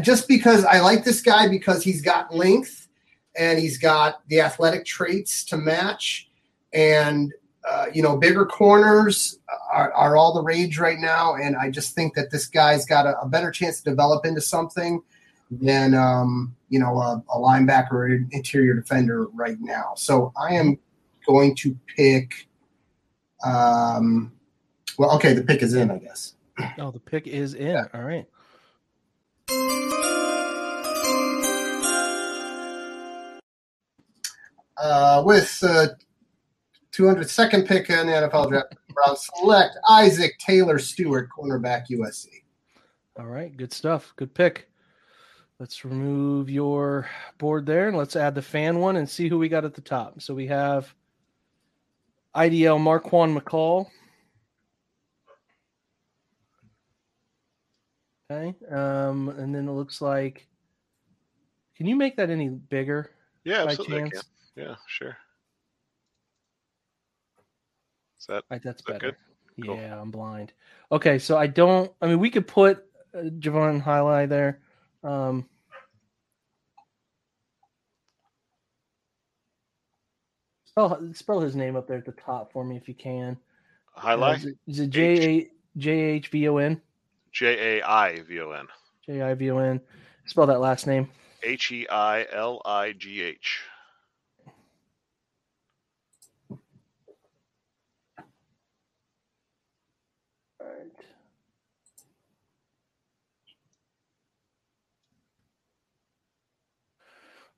just 0.00 0.28
because 0.28 0.64
I 0.64 0.80
like 0.80 1.04
this 1.04 1.22
guy 1.22 1.48
because 1.48 1.82
he's 1.82 2.02
got 2.02 2.34
length 2.34 2.88
and 3.36 3.58
he's 3.58 3.78
got 3.78 4.26
the 4.28 4.40
athletic 4.40 4.84
traits 4.84 5.44
to 5.44 5.56
match, 5.56 6.30
and 6.72 7.32
uh, 7.68 7.86
you 7.92 8.02
know 8.02 8.18
bigger 8.18 8.44
corners 8.44 9.38
are, 9.72 9.92
are 9.92 10.16
all 10.16 10.34
the 10.34 10.42
rage 10.42 10.78
right 10.78 10.98
now. 10.98 11.36
And 11.36 11.56
I 11.56 11.70
just 11.70 11.94
think 11.94 12.14
that 12.14 12.30
this 12.30 12.46
guy's 12.46 12.84
got 12.84 13.06
a, 13.06 13.18
a 13.20 13.28
better 13.28 13.50
chance 13.50 13.78
to 13.78 13.90
develop 13.90 14.26
into 14.26 14.42
something 14.42 15.02
than 15.50 15.94
um, 15.94 16.54
you 16.68 16.78
know 16.78 16.98
a, 16.98 17.22
a 17.32 17.38
linebacker 17.38 17.92
or 17.92 18.06
an 18.06 18.28
interior 18.32 18.74
defender 18.74 19.26
right 19.28 19.58
now. 19.60 19.92
So 19.96 20.32
I 20.36 20.54
am 20.54 20.78
going 21.26 21.54
to 21.56 21.76
pick. 21.96 22.48
Um, 23.44 24.32
well, 24.98 25.14
okay, 25.16 25.34
the 25.34 25.42
pick 25.42 25.62
is 25.62 25.74
in, 25.74 25.90
I 25.90 25.98
guess. 25.98 26.34
Oh, 26.78 26.90
the 26.90 27.00
pick 27.00 27.26
is 27.26 27.52
in. 27.52 27.86
All 27.92 28.00
right. 28.00 28.26
Uh, 34.78 35.22
with 35.24 35.62
uh, 35.62 35.88
202nd 36.92 37.66
pick 37.66 37.90
in 37.90 38.06
the 38.06 38.12
NFL 38.12 38.48
draft, 38.48 38.74
Browns 38.88 39.28
select 39.38 39.76
Isaac 39.90 40.38
Taylor 40.38 40.78
Stewart, 40.78 41.28
cornerback 41.28 41.88
USC. 41.90 42.28
All 43.18 43.26
right. 43.26 43.54
Good 43.54 43.72
stuff. 43.72 44.12
Good 44.16 44.32
pick. 44.32 44.70
Let's 45.58 45.84
remove 45.84 46.50
your 46.50 47.08
board 47.38 47.64
there 47.64 47.88
and 47.88 47.96
let's 47.96 48.14
add 48.14 48.34
the 48.34 48.42
fan 48.42 48.78
one 48.78 48.96
and 48.96 49.08
see 49.08 49.28
who 49.28 49.38
we 49.38 49.48
got 49.48 49.64
at 49.64 49.74
the 49.74 49.80
top. 49.80 50.20
So 50.20 50.34
we 50.34 50.46
have 50.48 50.92
IDL 52.34 52.78
Marquan 52.78 53.34
McCall. 53.38 53.86
Okay. 58.30 58.54
Um, 58.70 59.30
and 59.30 59.54
then 59.54 59.68
it 59.68 59.72
looks 59.72 60.02
like 60.02 60.46
can 61.76 61.86
you 61.86 61.96
make 61.96 62.16
that 62.16 62.30
any 62.30 62.48
bigger 62.48 63.10
Yeah, 63.44 63.64
by 63.64 63.70
absolutely. 63.72 63.96
I 63.96 64.00
chance? 64.08 64.24
can. 64.54 64.64
Yeah, 64.64 64.74
sure. 64.86 65.16
Is 68.18 68.26
that 68.26 68.44
Right, 68.50 68.62
that's 68.62 68.82
that 68.82 68.92
better. 68.94 69.16
good? 69.56 69.66
Cool. 69.66 69.76
Yeah, 69.76 70.00
I'm 70.00 70.10
blind. 70.10 70.52
Okay, 70.90 71.18
so 71.18 71.36
I 71.38 71.46
don't. 71.46 71.90
I 72.02 72.06
mean, 72.06 72.18
we 72.18 72.30
could 72.30 72.46
put 72.46 72.84
uh, 73.14 73.24
Jaivon 73.38 73.82
Heiligh 73.82 74.28
there. 74.28 74.60
Um, 75.06 75.48
spell 80.64 81.00
spell 81.14 81.40
his 81.40 81.56
name 81.56 81.76
up 81.76 81.86
there 81.86 81.98
at 81.98 82.04
the 82.04 82.12
top 82.12 82.52
for 82.52 82.64
me 82.64 82.76
if 82.76 82.88
you 82.88 82.94
can. 82.94 83.36
Uh, 83.96 84.00
Heiligh? 84.00 84.44
it- 84.46 84.58
is 84.66 84.80
it 84.80 84.90
J 84.90 85.38
A 85.40 85.50
J 85.78 85.90
H 85.92 86.28
V 86.28 86.48
O 86.48 86.56
N 86.58 86.80
J 87.32 87.78
A 87.80 87.86
I 87.86 88.20
V 88.22 88.40
O 88.40 88.50
N. 88.52 88.66
J 89.04 89.22
I 89.22 89.34
V 89.34 89.50
O 89.50 89.58
N? 89.58 89.80
Spell 90.26 90.46
that 90.46 90.60
last 90.60 90.86
name. 90.86 91.08
H 91.42 91.70
E 91.70 91.86
I 91.88 92.26
L 92.32 92.60
I 92.64 92.92
G 92.92 93.22
H. 93.22 93.60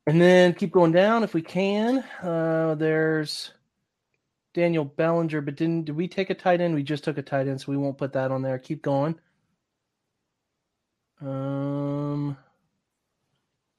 And 0.09 0.19
then 0.19 0.55
keep 0.55 0.73
going 0.73 0.93
down 0.93 1.23
if 1.23 1.35
we 1.35 1.43
can. 1.43 1.99
Uh, 2.23 2.75
there's 2.77 3.53
Daniel 4.55 4.87
Bellinger, 4.87 5.43
but 5.43 5.57
didn't 5.57 5.85
did 5.85 5.95
we 5.97 6.09
take 6.09 6.31
a 6.31 6.35
tight 6.35 6.63
end? 6.63 6.75
We 6.75 6.83
just 6.83 7.05
took 7.05 7.19
a 7.19 7.23
tight 7.23 7.47
end, 7.47 7.61
so 7.61 7.71
we 7.71 7.77
won't 7.77 7.99
put 7.99 8.15
that 8.15 8.31
on 8.31 8.41
there. 8.41 8.59
Keep 8.59 8.81
going. 8.81 9.21
Um, 11.21 12.39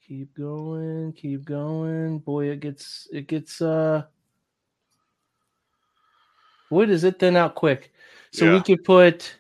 keep 0.08 0.36
going, 0.36 1.14
keep 1.14 1.46
going. 1.46 2.20
Boy, 2.20 2.50
it 2.52 2.60
gets 2.60 3.08
it 3.12 3.26
gets 3.26 3.60
uh. 3.60 4.04
Boy, 6.70 6.86
does 6.86 7.06
it 7.06 7.18
thin 7.18 7.38
out 7.38 7.56
quick. 7.56 7.92
So 8.32 8.46
we 8.46 8.58
Yeah. 8.58 8.62
could 8.62 8.84
put. 8.84 9.36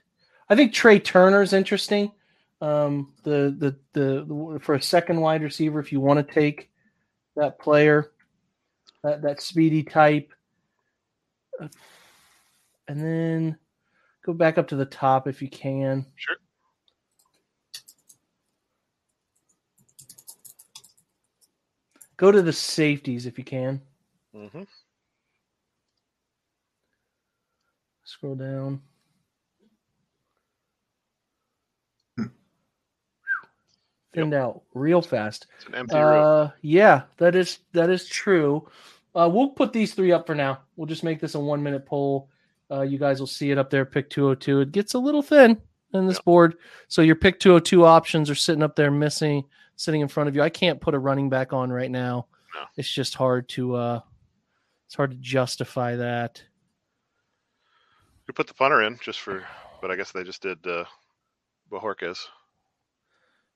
I 0.49 0.55
think 0.55 0.73
Tre 0.73 0.97
Turner's 0.99 1.53
interesting. 1.53 2.13
Um, 2.61 3.13
the, 3.21 3.55
the 3.55 3.75
the 3.93 4.25
the 4.25 4.59
for 4.59 4.73
a 4.73 4.81
second 4.81 5.21
wide 5.21 5.43
receiver, 5.43 5.79
if 5.79 5.91
you 5.91 5.99
want 5.99 6.27
to 6.27 6.33
take 6.33 6.68
that 7.39 7.59
player, 7.59 8.11
that 9.03 9.21
that 9.21 9.41
speedy 9.41 9.83
type, 9.83 10.31
and 11.59 13.03
then 13.03 13.57
go 14.25 14.33
back 14.33 14.57
up 14.57 14.67
to 14.67 14.75
the 14.75 14.85
top 14.85 15.27
if 15.27 15.41
you 15.41 15.49
can. 15.49 16.05
Sure. 16.15 16.35
Go 22.17 22.31
to 22.33 22.41
the 22.41 22.51
safeties 22.51 23.25
if 23.25 23.37
you 23.37 23.45
can. 23.45 23.81
Mm-hmm. 24.35 24.63
Scroll 28.03 28.35
down. 28.35 28.81
Thinned 34.13 34.33
out 34.33 34.63
real 34.73 35.01
fast. 35.01 35.47
It's 35.57 35.67
an 35.67 35.75
empty 35.75 35.95
room. 35.97 36.23
Uh, 36.23 36.49
yeah, 36.61 37.03
that 37.17 37.35
is 37.35 37.59
that 37.73 37.89
is 37.89 38.07
true. 38.07 38.67
Uh, 39.15 39.29
we'll 39.31 39.49
put 39.49 39.73
these 39.73 39.93
three 39.93 40.11
up 40.11 40.25
for 40.25 40.35
now. 40.35 40.59
We'll 40.75 40.87
just 40.87 41.03
make 41.03 41.19
this 41.19 41.35
a 41.35 41.39
one 41.39 41.61
minute 41.61 41.85
poll. 41.85 42.29
Uh, 42.71 42.81
you 42.81 42.97
guys 42.97 43.19
will 43.19 43.27
see 43.27 43.51
it 43.51 43.57
up 43.57 43.69
there. 43.69 43.85
Pick 43.85 44.09
202. 44.09 44.61
It 44.61 44.71
gets 44.71 44.93
a 44.93 44.99
little 44.99 45.21
thin 45.21 45.59
in 45.93 46.07
this 46.07 46.19
board, 46.19 46.55
so 46.87 47.01
your 47.01 47.15
pick 47.15 47.39
202 47.39 47.83
options 47.83 48.29
are 48.29 48.35
sitting 48.35 48.61
up 48.61 48.75
there, 48.75 48.91
missing, 48.91 49.43
sitting 49.75 50.01
in 50.01 50.07
front 50.07 50.29
of 50.29 50.35
you. 50.35 50.41
I 50.43 50.49
can't 50.49 50.79
put 50.79 50.93
a 50.93 50.99
running 50.99 51.29
back 51.29 51.51
on 51.51 51.71
right 51.71 51.89
now. 51.89 52.27
No. 52.55 52.61
It's 52.77 52.91
just 52.91 53.15
hard 53.15 53.47
to 53.49 53.75
uh, 53.75 54.01
it's 54.87 54.95
hard 54.95 55.11
to 55.11 55.17
justify 55.17 55.95
that. 55.95 56.41
You 58.27 58.33
put 58.33 58.47
the 58.47 58.53
punter 58.53 58.83
in 58.83 58.99
just 59.01 59.19
for 59.19 59.43
but 59.81 59.91
I 59.91 59.95
guess 59.95 60.11
they 60.11 60.23
just 60.23 60.41
did 60.41 60.65
uh, 60.67 60.85
Bojorquez. 61.71 62.17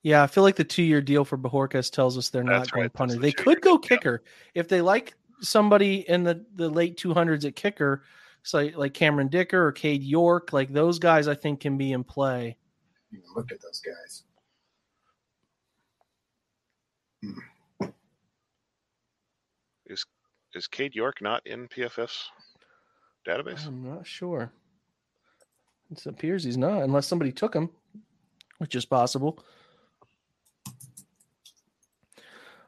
Yeah, 0.03 0.21
I 0.21 0.27
feel 0.27 0.43
like 0.43 0.57
the 0.57 0.65
two-year 0.65 1.01
deal 1.01 1.23
for 1.23 1.37
Bojorquez 1.37 1.89
tells 1.89 2.17
us 2.17 2.29
they're 2.29 2.43
not 2.43 2.59
That's 2.59 2.71
going 2.71 2.81
right, 2.83 2.93
that's 2.93 2.97
punter. 2.97 3.15
They 3.15 3.31
could 3.31 3.61
go 3.61 3.77
deal, 3.77 3.81
yeah. 3.83 3.97
kicker 3.97 4.23
if 4.53 4.67
they 4.67 4.81
like 4.81 5.15
somebody 5.41 6.07
in 6.09 6.23
the 6.23 6.45
the 6.55 6.69
late 6.69 6.97
200s 6.97 7.45
at 7.45 7.55
kicker, 7.55 8.03
so 8.43 8.69
like 8.75 8.93
Cameron 8.93 9.29
Dicker 9.29 9.65
or 9.65 9.71
Cade 9.71 10.03
York, 10.03 10.51
like 10.51 10.71
those 10.73 10.99
guys, 10.99 11.27
I 11.27 11.35
think 11.35 11.61
can 11.61 11.77
be 11.77 11.93
in 11.93 12.03
play. 12.03 12.57
Even 13.11 13.25
look 13.35 13.51
at 13.51 13.61
those 13.61 13.79
guys. 13.81 14.23
Hmm. 17.21 17.89
Is 19.85 20.05
Is 20.53 20.67
Cade 20.67 20.95
York 20.95 21.21
not 21.21 21.45
in 21.47 21.69
PFF's 21.69 22.29
database? 23.25 23.65
I'm 23.65 23.87
not 23.87 24.05
sure. 24.05 24.51
It 25.91 26.05
appears 26.05 26.43
he's 26.43 26.57
not, 26.57 26.81
unless 26.81 27.07
somebody 27.07 27.31
took 27.31 27.53
him, 27.53 27.69
which 28.57 28.75
is 28.75 28.85
possible. 28.85 29.43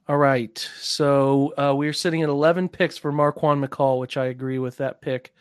All 0.07 0.17
right. 0.17 0.57
So 0.79 1.53
uh, 1.57 1.73
we're 1.75 1.93
sitting 1.93 2.21
at 2.21 2.29
11 2.29 2.69
picks 2.69 2.97
for 2.97 3.11
Marquan 3.11 3.65
McCall, 3.65 3.99
which 3.99 4.17
I 4.17 4.25
agree 4.25 4.59
with 4.59 4.77
that 4.77 5.01
pick 5.01 5.33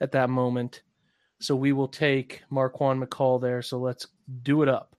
at 0.00 0.12
that 0.12 0.30
moment. 0.30 0.82
So 1.40 1.56
we 1.56 1.72
will 1.72 1.88
take 1.88 2.42
Marquan 2.50 3.04
McCall 3.04 3.40
there. 3.40 3.62
So 3.62 3.78
let's 3.78 4.06
do 4.44 4.62
it 4.62 4.68
up. 4.68 4.94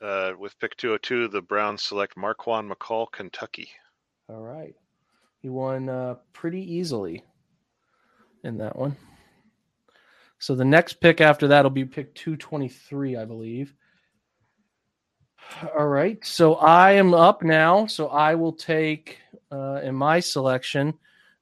Uh, 0.00 0.34
with 0.38 0.56
pick 0.60 0.76
202, 0.76 1.26
the 1.26 1.42
Browns 1.42 1.82
select 1.82 2.16
Marquan 2.16 2.70
McCall, 2.70 3.10
Kentucky. 3.10 3.68
All 4.28 4.42
right. 4.42 4.76
He 5.40 5.48
won 5.48 5.88
uh, 5.88 6.16
pretty 6.32 6.60
easily 6.74 7.24
in 8.44 8.58
that 8.58 8.76
one. 8.76 8.96
So 10.38 10.54
the 10.54 10.64
next 10.64 11.00
pick 11.00 11.20
after 11.20 11.48
that 11.48 11.62
will 11.62 11.70
be 11.70 11.84
pick 11.84 12.14
223, 12.14 13.16
I 13.16 13.24
believe. 13.24 13.74
All 15.76 15.86
right. 15.86 16.24
So 16.24 16.54
I 16.56 16.92
am 16.92 17.14
up 17.14 17.42
now. 17.42 17.86
So 17.86 18.08
I 18.08 18.34
will 18.34 18.52
take 18.52 19.18
uh, 19.50 19.80
in 19.82 19.94
my 19.94 20.20
selection. 20.20 20.94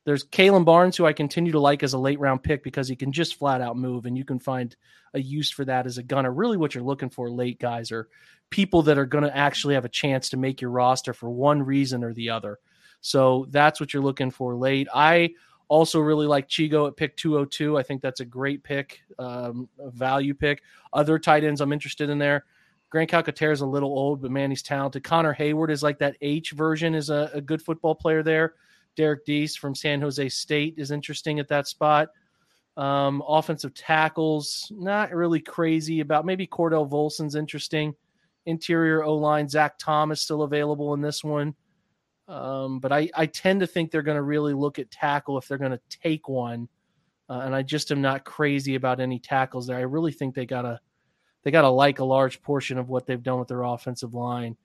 There's 0.04 0.22
Kalon 0.22 0.64
Barnes, 0.64 0.96
who 0.96 1.06
I 1.06 1.14
continue 1.14 1.52
to 1.52 1.60
like 1.60 1.82
as 1.82 1.94
a 1.94 1.98
late 1.98 2.20
round 2.20 2.42
pick 2.42 2.62
because 2.62 2.88
he 2.88 2.96
can 2.96 3.10
just 3.10 3.36
flat 3.36 3.62
out 3.62 3.78
move, 3.78 4.04
and 4.04 4.18
you 4.18 4.24
can 4.24 4.38
find 4.38 4.76
a 5.14 5.20
use 5.20 5.50
for 5.50 5.64
that 5.64 5.86
as 5.86 5.96
a 5.96 6.02
gunner. 6.02 6.30
Really, 6.30 6.58
what 6.58 6.74
you're 6.74 6.84
looking 6.84 7.08
for 7.08 7.30
late 7.30 7.58
guys 7.58 7.90
are 7.90 8.08
people 8.50 8.82
that 8.82 8.98
are 8.98 9.06
going 9.06 9.24
to 9.24 9.34
actually 9.34 9.74
have 9.74 9.86
a 9.86 9.90
chance 9.90 10.28
to 10.28 10.36
make 10.36 10.60
your 10.60 10.70
roster 10.70 11.14
for 11.14 11.30
one 11.30 11.62
reason 11.62 12.04
or 12.04 12.12
the 12.12 12.30
other. 12.30 12.58
So 13.00 13.46
that's 13.50 13.80
what 13.80 13.94
you're 13.94 14.02
looking 14.02 14.30
for 14.30 14.54
late. 14.54 14.88
I 14.94 15.30
also 15.68 16.00
really 16.00 16.26
like 16.26 16.48
Chigo 16.48 16.86
at 16.86 16.96
pick 16.96 17.16
202. 17.16 17.78
I 17.78 17.82
think 17.82 18.02
that's 18.02 18.20
a 18.20 18.24
great 18.24 18.62
pick, 18.62 19.02
um, 19.18 19.68
value 19.78 20.34
pick. 20.34 20.62
Other 20.92 21.18
tight 21.18 21.44
ends 21.44 21.60
I'm 21.60 21.72
interested 21.72 22.10
in 22.10 22.18
there. 22.18 22.44
Grant 22.90 23.10
Calcaterra 23.10 23.52
is 23.52 23.60
a 23.60 23.66
little 23.66 23.90
old, 23.90 24.22
but 24.22 24.30
man, 24.30 24.50
he's 24.50 24.62
talented. 24.62 25.02
Connor 25.02 25.34
Heyward 25.34 25.70
is 25.70 25.82
like 25.82 25.98
that 25.98 26.16
H 26.20 26.52
version, 26.52 26.94
is 26.94 27.10
a, 27.10 27.30
a 27.34 27.40
good 27.40 27.60
football 27.60 27.94
player 27.94 28.22
there. 28.22 28.54
Derrick 28.94 29.24
Deese 29.24 29.56
from 29.56 29.74
San 29.74 30.00
Jose 30.00 30.28
State 30.28 30.74
is 30.76 30.92
interesting 30.92 31.40
at 31.40 31.48
that 31.48 31.66
spot. 31.66 32.10
Um, 32.76 33.22
offensive 33.26 33.74
tackles, 33.74 34.70
not 34.74 35.12
really 35.12 35.40
crazy 35.40 36.00
about. 36.00 36.26
Maybe 36.26 36.46
Cordell 36.46 36.88
Volson's 36.88 37.34
interesting. 37.34 37.94
Interior 38.46 39.02
O 39.04 39.16
line, 39.16 39.48
Zach 39.48 39.78
Thomas 39.78 40.20
still 40.20 40.42
available 40.42 40.94
in 40.94 41.00
this 41.00 41.24
one. 41.24 41.54
Um, 42.26 42.78
but 42.78 42.92
I, 42.92 43.10
I 43.14 43.26
tend 43.26 43.60
to 43.60 43.66
think 43.66 43.90
they're 43.90 44.02
going 44.02 44.16
to 44.16 44.22
really 44.22 44.54
look 44.54 44.78
at 44.78 44.90
tackle 44.90 45.36
if 45.38 45.46
they're 45.46 45.58
going 45.58 45.72
to 45.72 45.80
take 45.90 46.28
one. 46.28 46.68
Uh, 47.28 47.42
and 47.44 47.54
I 47.54 47.62
just 47.62 47.90
am 47.90 48.00
not 48.00 48.24
crazy 48.24 48.74
about 48.74 49.00
any 49.00 49.18
tackles 49.18 49.66
there. 49.66 49.76
I 49.76 49.82
really 49.82 50.12
think 50.12 50.34
they 50.34 50.44
gotta 50.44 50.78
they 51.42 51.50
gotta 51.50 51.70
like 51.70 51.98
a 51.98 52.04
large 52.04 52.42
portion 52.42 52.78
of 52.78 52.90
what 52.90 53.06
they've 53.06 53.22
done 53.22 53.38
with 53.38 53.48
their 53.48 53.62
offensive 53.62 54.14
line. 54.14 54.56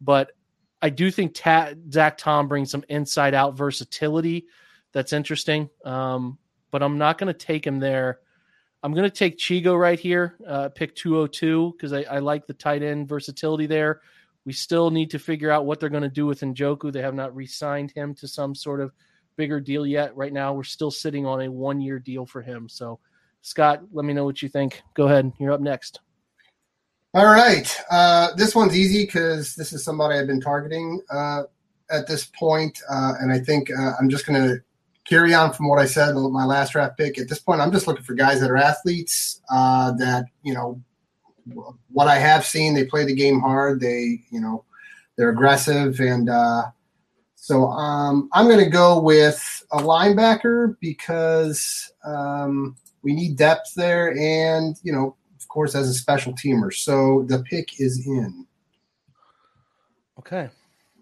But 0.00 0.32
I 0.82 0.90
do 0.90 1.10
think 1.10 1.34
Ta- 1.34 1.74
Zach 1.92 2.18
Tom 2.18 2.48
brings 2.48 2.70
some 2.70 2.84
inside 2.88 3.34
out 3.34 3.56
versatility 3.56 4.46
that's 4.92 5.12
interesting. 5.12 5.68
Um, 5.84 6.38
but 6.70 6.82
I'm 6.82 6.98
not 6.98 7.18
going 7.18 7.32
to 7.32 7.38
take 7.38 7.66
him 7.66 7.78
there. 7.78 8.20
I'm 8.82 8.92
going 8.92 9.08
to 9.08 9.16
take 9.16 9.38
Chigo 9.38 9.74
right 9.74 9.98
here, 9.98 10.36
uh, 10.46 10.68
pick 10.68 10.94
202, 10.94 11.74
because 11.76 11.92
I, 11.92 12.02
I 12.02 12.18
like 12.20 12.46
the 12.46 12.54
tight 12.54 12.82
end 12.82 13.08
versatility 13.08 13.66
there. 13.66 14.00
We 14.44 14.52
still 14.52 14.90
need 14.90 15.10
to 15.10 15.18
figure 15.18 15.50
out 15.50 15.66
what 15.66 15.80
they're 15.80 15.88
going 15.88 16.02
to 16.02 16.08
do 16.08 16.26
with 16.26 16.40
Njoku. 16.40 16.92
They 16.92 17.02
have 17.02 17.14
not 17.14 17.34
re 17.34 17.46
signed 17.46 17.90
him 17.90 18.14
to 18.16 18.28
some 18.28 18.54
sort 18.54 18.80
of 18.80 18.92
bigger 19.36 19.60
deal 19.60 19.86
yet. 19.86 20.16
Right 20.16 20.32
now, 20.32 20.52
we're 20.52 20.64
still 20.64 20.90
sitting 20.90 21.26
on 21.26 21.42
a 21.42 21.50
one 21.50 21.80
year 21.80 21.98
deal 21.98 22.26
for 22.26 22.42
him. 22.42 22.68
So, 22.68 22.98
Scott, 23.42 23.82
let 23.92 24.04
me 24.04 24.12
know 24.12 24.24
what 24.24 24.42
you 24.42 24.48
think. 24.48 24.82
Go 24.94 25.06
ahead. 25.06 25.32
You're 25.38 25.52
up 25.52 25.60
next. 25.60 26.00
All 27.14 27.26
right. 27.26 27.74
Uh, 27.90 28.34
this 28.36 28.54
one's 28.54 28.76
easy 28.76 29.06
because 29.06 29.54
this 29.54 29.72
is 29.72 29.82
somebody 29.82 30.18
I've 30.18 30.26
been 30.26 30.40
targeting 30.40 31.00
uh, 31.10 31.44
at 31.90 32.06
this 32.06 32.26
point, 32.26 32.78
uh, 32.90 33.14
and 33.20 33.32
I 33.32 33.38
think 33.38 33.70
uh, 33.70 33.92
I'm 33.98 34.10
just 34.10 34.26
going 34.26 34.42
to 34.42 34.58
carry 35.08 35.32
on 35.32 35.52
from 35.52 35.68
what 35.68 35.78
I 35.78 35.86
said 35.86 36.14
my 36.14 36.44
last 36.44 36.72
draft 36.72 36.98
pick. 36.98 37.18
At 37.18 37.28
this 37.28 37.38
point, 37.38 37.60
I'm 37.60 37.72
just 37.72 37.86
looking 37.86 38.04
for 38.04 38.14
guys 38.14 38.40
that 38.40 38.50
are 38.50 38.56
athletes 38.56 39.40
uh, 39.50 39.92
that 39.92 40.26
you 40.42 40.52
know 40.52 40.82
what 41.90 42.08
I 42.08 42.16
have 42.16 42.44
seen. 42.44 42.74
They 42.74 42.84
play 42.84 43.04
the 43.04 43.14
game 43.14 43.40
hard. 43.40 43.80
They 43.80 44.20
you 44.30 44.40
know 44.40 44.64
they're 45.16 45.30
aggressive, 45.30 46.00
and 46.00 46.28
uh, 46.28 46.64
so 47.34 47.66
um, 47.68 48.28
I'm 48.32 48.46
going 48.46 48.64
to 48.64 48.70
go 48.70 49.00
with 49.00 49.64
a 49.72 49.78
linebacker 49.78 50.76
because 50.80 51.92
um, 52.04 52.76
we 53.02 53.12
need 53.12 53.36
depth 53.36 53.74
there, 53.74 54.16
and 54.18 54.76
you 54.82 54.92
know 54.92 55.16
of 55.48 55.52
course, 55.52 55.74
as 55.74 55.88
a 55.88 55.94
special 55.94 56.34
teamer. 56.34 56.70
So 56.72 57.24
the 57.26 57.42
pick 57.42 57.80
is 57.80 58.06
in. 58.06 58.46
Okay. 60.18 60.50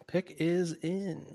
Pick 0.07 0.37
is 0.39 0.75
in. 0.83 1.27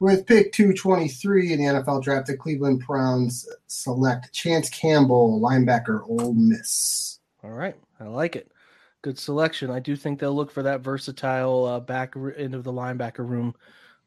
With 0.00 0.26
pick 0.26 0.52
223 0.52 1.52
in 1.52 1.58
the 1.60 1.64
NFL 1.66 2.02
draft, 2.02 2.26
the 2.26 2.36
Cleveland 2.36 2.82
Browns 2.86 3.48
select 3.68 4.32
Chance 4.32 4.68
Campbell, 4.70 5.40
linebacker, 5.40 6.02
Ole 6.08 6.34
Miss. 6.34 7.20
All 7.42 7.50
right. 7.52 7.76
I 8.00 8.04
like 8.04 8.36
it. 8.36 8.50
Good 9.02 9.18
selection. 9.18 9.70
I 9.70 9.80
do 9.80 9.96
think 9.96 10.18
they'll 10.18 10.34
look 10.34 10.50
for 10.50 10.62
that 10.62 10.80
versatile 10.80 11.64
uh, 11.66 11.80
back 11.80 12.14
end 12.36 12.54
of 12.54 12.64
the 12.64 12.72
linebacker 12.72 13.28
room 13.28 13.54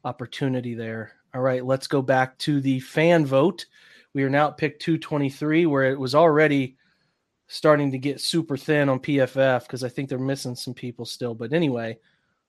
opportunity 0.04 0.74
there. 0.74 1.12
All 1.34 1.40
right, 1.40 1.64
let's 1.64 1.86
go 1.86 2.02
back 2.02 2.36
to 2.38 2.60
the 2.60 2.80
fan 2.80 3.26
vote. 3.26 3.66
We 4.14 4.22
are 4.24 4.30
now 4.30 4.48
at 4.48 4.56
pick 4.56 4.80
223, 4.80 5.66
where 5.66 5.84
it 5.84 5.98
was 5.98 6.14
already 6.14 6.76
starting 7.48 7.90
to 7.92 7.98
get 7.98 8.20
super 8.20 8.56
thin 8.56 8.88
on 8.88 8.98
PFF 8.98 9.62
because 9.62 9.84
I 9.84 9.88
think 9.88 10.08
they're 10.08 10.18
missing 10.18 10.54
some 10.54 10.74
people 10.74 11.04
still. 11.04 11.34
But 11.34 11.52
anyway, 11.52 11.98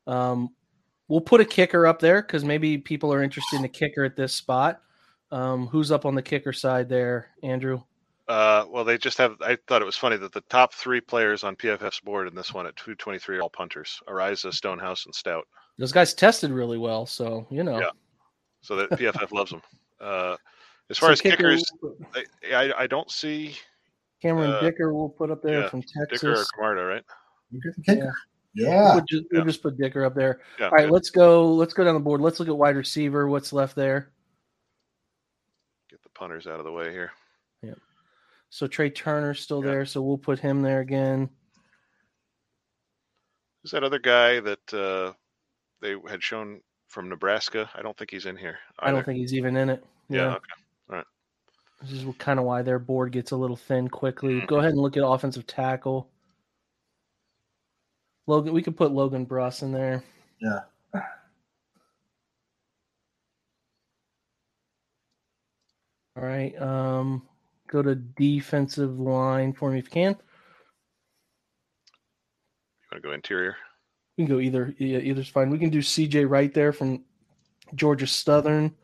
um, 0.07 0.49
we'll 1.10 1.20
put 1.20 1.41
a 1.41 1.45
kicker 1.45 1.86
up 1.86 1.99
there 1.99 2.22
because 2.22 2.45
maybe 2.45 2.78
people 2.78 3.14
are 3.14 3.22
interested 3.22 3.57
in 3.57 3.66
a 3.66 3.70
kicker 3.70 4.05
at 4.05 4.16
this 4.16 4.34
spot. 4.34 4.82
Um, 5.32 5.68
who's 5.68 5.91
up 5.91 6.05
on 6.05 6.16
the 6.16 6.22
kicker 6.22 6.53
side 6.53 6.88
there, 6.88 7.28
Andrew? 7.43 7.82
Uh, 8.28 8.66
well, 8.70 8.86
they 8.86 8.97
just 8.97 9.18
have. 9.18 9.36
I 9.41 9.57
thought 9.68 9.82
it 9.82 9.86
was 9.86 9.97
funny 9.97 10.16
that 10.18 10.32
the 10.32 10.41
top 10.41 10.74
three 10.74 11.01
players 11.01 11.43
on 11.43 11.55
PFF's 11.55 11.99
board 11.99 12.28
in 12.28 12.36
this 12.36 12.53
one 12.53 12.66
at 12.66 12.76
223 12.78 13.38
are 13.38 13.41
all 13.41 13.49
punters: 13.49 14.01
Araiza, 14.07 14.53
Stonehouse, 14.53 15.05
and 15.05 15.14
Stout. 15.14 15.47
Those 15.78 15.91
guys 15.91 16.14
tested 16.14 16.51
really 16.51 16.78
well, 16.78 17.05
so 17.05 17.45
you 17.49 17.64
know. 17.64 17.80
Yeah. 17.80 17.89
So 18.62 18.76
that 18.76 18.91
PFF 18.91 19.32
loves 19.32 19.51
them. 19.51 19.62
Uh, 19.99 20.38
as 20.89 20.97
far 20.97 21.10
So 21.10 21.14
as 21.14 21.22
kicker, 21.22 21.38
kickers, 21.38 21.64
I, 22.16 22.24
I, 22.53 22.84
I 22.84 22.88
don't 22.88 23.10
see 23.10 23.55
Cameron 24.22 24.51
uh, 24.51 24.62
Dicker 24.62 24.93
will 24.93 25.10
put 25.10 25.32
up 25.32 25.41
there 25.41 25.62
yeah, 25.62 25.70
from 25.70 25.82
Texas. 25.82 26.22
Dicker 26.22 26.34
or 26.34 26.45
Camarda, 26.55 26.84
right? 26.84 27.03
Look 27.51 28.07
at 28.57 28.59
the 28.59 28.63
kicker. 28.65 28.71
We'll, 28.71 28.95
Yeah. 28.95 29.01
just, 29.07 29.23
we'll 29.31 29.41
Yeah. 29.41 29.45
just 29.47 29.61
put 29.63 29.77
Dicker 29.77 30.05
up 30.05 30.15
there. 30.15 30.41
Yeah. 30.59 30.65
All 30.65 30.71
right, 30.71 30.83
good. 30.85 30.91
let's 30.93 31.09
go. 31.09 31.53
Let's 31.53 31.73
go 31.73 31.83
down 31.83 31.93
the 31.93 31.99
board. 31.99 32.21
Let's 32.21 32.39
look 32.39 32.49
at 32.49 32.57
wide 32.57 32.75
receiver. 32.75 33.27
What's 33.27 33.53
left 33.53 33.75
there? 33.75 34.11
Get 35.89 36.01
the 36.03 36.09
punters 36.09 36.47
out 36.47 36.59
of 36.59 36.65
the 36.65 36.71
way 36.71 36.91
here. 36.91 37.11
Yep. 37.61 37.77
So 38.49 38.67
Tre 38.67 38.89
Turner's 38.89 39.39
still 39.39 39.63
Yeah. 39.63 39.71
there, 39.71 39.85
so 39.85 40.01
we'll 40.01 40.17
put 40.17 40.39
him 40.39 40.61
there 40.61 40.79
again. 40.81 41.29
Who's 43.61 43.71
that 43.71 43.83
other 43.83 43.99
guy 43.99 44.39
that 44.39 44.73
uh, 44.73 45.13
they 45.81 45.95
had 46.09 46.23
shown 46.23 46.61
from 46.87 47.09
Nebraska? 47.09 47.69
I 47.75 47.81
don't 47.81 47.97
think 47.97 48.09
he's 48.11 48.25
in 48.25 48.37
here. 48.37 48.57
I 48.79 48.91
don't 48.91 49.03
think 49.05 49.17
he's 49.19 49.33
even 49.33 49.57
in 49.57 49.69
it. 49.69 49.83
Yeah. 50.07 50.35
Okay. 50.35 51.03
This 51.81 51.91
is 51.93 52.05
kind 52.17 52.39
of 52.39 52.45
why 52.45 52.61
their 52.61 52.77
board 52.79 53.13
gets 53.13 53.31
a 53.31 53.37
little 53.37 53.55
thin 53.55 53.87
quickly. 53.87 54.41
Mhm. 54.41 54.47
Go 54.47 54.57
ahead 54.59 54.71
and 54.71 54.81
look 54.81 54.97
at 54.97 55.03
offensive 55.05 55.47
tackle. 55.47 56.09
Logan, 58.30 58.53
we 58.53 58.61
could 58.61 58.77
put 58.77 58.91
Logan 58.91 59.25
Bruss 59.25 59.63
in 59.63 59.71
there. 59.71 60.03
Yeah. 60.39 60.59
All 66.15 66.23
right. 66.23 66.55
Um, 66.61 67.27
go 67.67 67.82
to 67.82 67.95
defensive 67.95 68.99
line 68.99 69.51
for 69.51 69.71
me 69.71 69.80
if 69.80 69.86
you 69.86 69.91
can. 69.91 70.11
You 70.11 70.17
want 72.91 73.01
to 73.03 73.07
go 73.07 73.13
interior? 73.13 73.55
We 74.15 74.25
can 74.25 74.36
go 74.36 74.39
either. 74.39 74.75
Yeah, 74.77 74.99
either's 74.99 75.30
fine. 75.30 75.49
We 75.49 75.57
can 75.57 75.71
do 75.71 75.80
CJ 75.80 76.30
right 76.30 76.53
there 76.53 76.71
from 76.71 77.03
Georgia 77.73 78.05
Southern. 78.05 78.75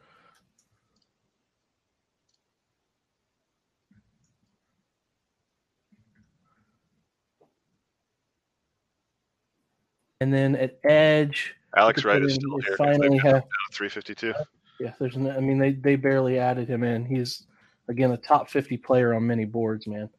And 10.26 10.34
then 10.34 10.56
at 10.56 10.80
edge, 10.84 11.54
Alex 11.78 12.02
could 12.02 12.08
Wright 12.08 12.24
is 12.24 12.34
still 12.34 12.58
here. 12.58 12.76
finally 12.78 13.20
have- 13.20 13.44
Three 13.72 13.90
fifty 13.90 14.16
two. 14.16 14.34
yeah, 14.80 14.92
there's 15.00 15.16
no, 15.16 15.30
I 15.30 15.40
mean 15.40 15.60
they 15.60 15.74
they 15.74 15.96
barely 15.98 16.40
added 16.40 16.68
him 16.68 16.84
in. 16.84 17.06
He's 17.06 17.46
again 17.90 18.10
a 18.10 18.18
top 18.18 18.50
50 18.50 18.76
player 18.78 19.14
on 19.14 19.28
many 19.28 19.46
boards, 19.46 19.86
man. 19.86 20.10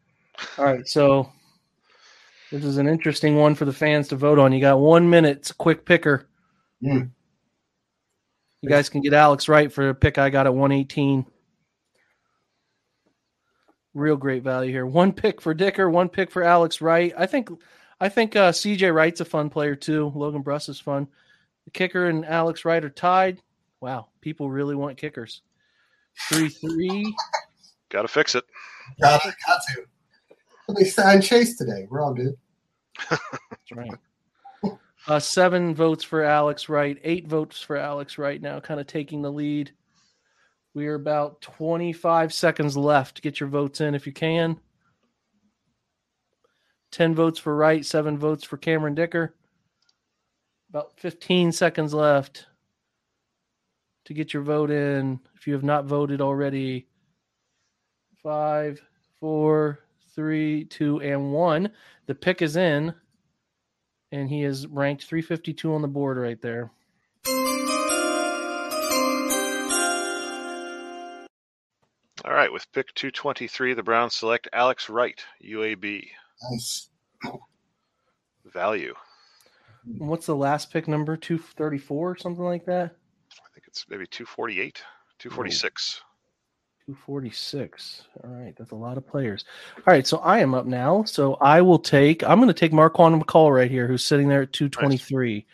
All 0.58 0.64
right, 0.64 0.86
so 0.86 1.28
this 2.52 2.64
is 2.64 2.76
an 2.76 2.86
interesting 2.86 3.34
one 3.34 3.56
for 3.56 3.64
the 3.64 3.72
fans 3.72 4.06
to 4.08 4.14
vote 4.16 4.38
on. 4.38 4.52
You 4.52 4.60
got 4.60 4.78
1 4.78 5.10
minute, 5.10 5.38
it's 5.38 5.50
a 5.50 5.54
quick 5.54 5.84
picker. 5.84 6.28
Hmm. 6.80 7.06
You 8.60 8.68
guys 8.70 8.88
can 8.88 9.00
get 9.00 9.12
Alex 9.12 9.48
right 9.48 9.72
for 9.72 9.88
a 9.88 9.94
pick 9.96 10.18
I 10.18 10.30
got 10.30 10.46
at 10.46 10.54
118. 10.54 11.26
Real 13.92 14.16
great 14.16 14.44
value 14.44 14.70
here. 14.70 14.86
One 14.86 15.12
pick 15.12 15.40
for 15.40 15.52
Dicker, 15.52 15.90
one 15.90 16.08
pick 16.10 16.30
for 16.30 16.44
Alex 16.44 16.80
Wright. 16.80 17.12
I 17.18 17.26
think 17.26 17.50
I 18.00 18.08
think 18.08 18.36
uh, 18.36 18.52
CJ 18.52 18.94
Wright's 18.94 19.20
a 19.20 19.24
fun 19.24 19.50
player 19.50 19.74
too. 19.74 20.12
Logan 20.14 20.42
Bruss 20.44 20.68
is 20.68 20.80
fun. 20.80 21.08
The 21.64 21.70
kicker 21.70 22.06
and 22.06 22.24
Alex 22.24 22.64
Wright 22.64 22.84
are 22.84 22.90
tied. 22.90 23.40
Wow, 23.80 24.08
people 24.20 24.50
really 24.50 24.74
want 24.74 24.98
kickers. 24.98 25.42
Three 26.28 26.48
three. 26.48 27.14
Got 27.88 28.02
to 28.02 28.08
fix 28.08 28.34
it. 28.34 28.44
Got 29.00 29.24
it. 29.24 29.34
Got 29.46 29.60
to. 29.74 30.74
They 30.74 30.84
signed 30.84 31.22
Chase 31.22 31.56
today. 31.56 31.86
We're 31.88 32.02
all 32.02 32.14
good. 32.14 32.36
That's 33.10 33.72
right. 33.74 33.92
Uh, 35.08 35.20
seven 35.20 35.74
votes 35.74 36.02
for 36.02 36.24
Alex 36.24 36.68
Wright. 36.68 36.98
Eight 37.04 37.28
votes 37.28 37.60
for 37.60 37.76
Alex 37.76 38.18
Wright 38.18 38.42
now, 38.42 38.58
kind 38.58 38.80
of 38.80 38.88
taking 38.88 39.22
the 39.22 39.30
lead. 39.30 39.70
We 40.74 40.88
are 40.88 40.94
about 40.94 41.40
25 41.42 42.34
seconds 42.34 42.76
left. 42.76 43.22
Get 43.22 43.38
your 43.38 43.48
votes 43.48 43.80
in 43.80 43.94
if 43.94 44.06
you 44.06 44.12
can. 44.12 44.58
10 46.96 47.14
votes 47.14 47.38
for 47.38 47.54
Wright, 47.54 47.84
seven 47.84 48.16
votes 48.16 48.42
for 48.42 48.56
Cameron 48.56 48.94
Dicker. 48.94 49.34
About 50.70 50.98
15 50.98 51.52
seconds 51.52 51.92
left 51.92 52.46
to 54.06 54.14
get 54.14 54.32
your 54.32 54.42
vote 54.42 54.70
in. 54.70 55.20
If 55.34 55.46
you 55.46 55.52
have 55.52 55.62
not 55.62 55.84
voted 55.84 56.22
already, 56.22 56.86
five, 58.22 58.80
four, 59.20 59.80
three, 60.14 60.64
two, 60.64 61.02
and 61.02 61.34
one. 61.34 61.70
The 62.06 62.14
pick 62.14 62.40
is 62.40 62.56
in, 62.56 62.94
and 64.10 64.30
he 64.30 64.42
is 64.42 64.66
ranked 64.66 65.04
352 65.04 65.74
on 65.74 65.82
the 65.82 65.88
board 65.88 66.16
right 66.16 66.40
there. 66.40 66.70
All 72.24 72.32
right, 72.32 72.50
with 72.50 72.72
pick 72.72 72.94
223, 72.94 73.74
the 73.74 73.82
Browns 73.82 74.14
select 74.14 74.48
Alex 74.54 74.88
Wright, 74.88 75.22
UAB. 75.44 76.08
Nice. 76.50 76.88
Value. 78.52 78.94
What's 79.98 80.26
the 80.26 80.36
last 80.36 80.72
pick 80.72 80.88
number? 80.88 81.16
234 81.16 82.10
or 82.10 82.16
something 82.16 82.44
like 82.44 82.64
that? 82.66 82.96
I 83.32 83.48
think 83.54 83.66
it's 83.66 83.86
maybe 83.88 84.06
248, 84.06 84.82
246. 85.18 86.00
246. 86.86 88.02
All 88.22 88.30
right, 88.30 88.54
that's 88.56 88.70
a 88.70 88.76
lot 88.76 88.96
of 88.96 89.06
players. 89.06 89.44
All 89.78 89.82
right, 89.86 90.06
so 90.06 90.18
I 90.18 90.38
am 90.40 90.54
up 90.54 90.66
now. 90.66 91.04
So 91.04 91.34
I 91.34 91.60
will 91.60 91.78
take, 91.78 92.22
I'm 92.24 92.38
going 92.38 92.48
to 92.48 92.54
take 92.54 92.72
Marquan 92.72 93.20
McCall 93.20 93.54
right 93.54 93.70
here, 93.70 93.86
who's 93.86 94.04
sitting 94.04 94.28
there 94.28 94.42
at 94.42 94.52
223. 94.52 95.46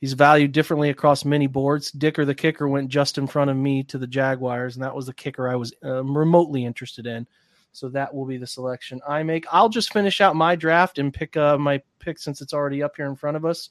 He's 0.00 0.14
valued 0.14 0.52
differently 0.52 0.90
across 0.90 1.24
many 1.24 1.46
boards. 1.46 1.92
Dicker, 1.92 2.24
the 2.24 2.34
kicker, 2.34 2.68
went 2.68 2.88
just 2.88 3.18
in 3.18 3.26
front 3.26 3.50
of 3.50 3.56
me 3.56 3.84
to 3.84 3.98
the 3.98 4.06
Jaguars, 4.06 4.74
and 4.74 4.84
that 4.84 4.96
was 4.96 5.06
the 5.06 5.14
kicker 5.14 5.48
I 5.48 5.56
was 5.56 5.72
um, 5.82 6.16
remotely 6.16 6.64
interested 6.64 7.06
in. 7.06 7.26
So 7.72 7.88
that 7.88 8.14
will 8.14 8.26
be 8.26 8.36
the 8.36 8.46
selection 8.46 9.00
I 9.08 9.22
make. 9.22 9.46
I'll 9.50 9.70
just 9.70 9.92
finish 9.92 10.20
out 10.20 10.36
my 10.36 10.54
draft 10.54 10.98
and 10.98 11.12
pick 11.12 11.36
uh, 11.36 11.56
my 11.56 11.82
pick 11.98 12.18
since 12.18 12.40
it's 12.40 12.52
already 12.52 12.82
up 12.82 12.96
here 12.96 13.06
in 13.06 13.16
front 13.16 13.36
of 13.36 13.44
us. 13.44 13.70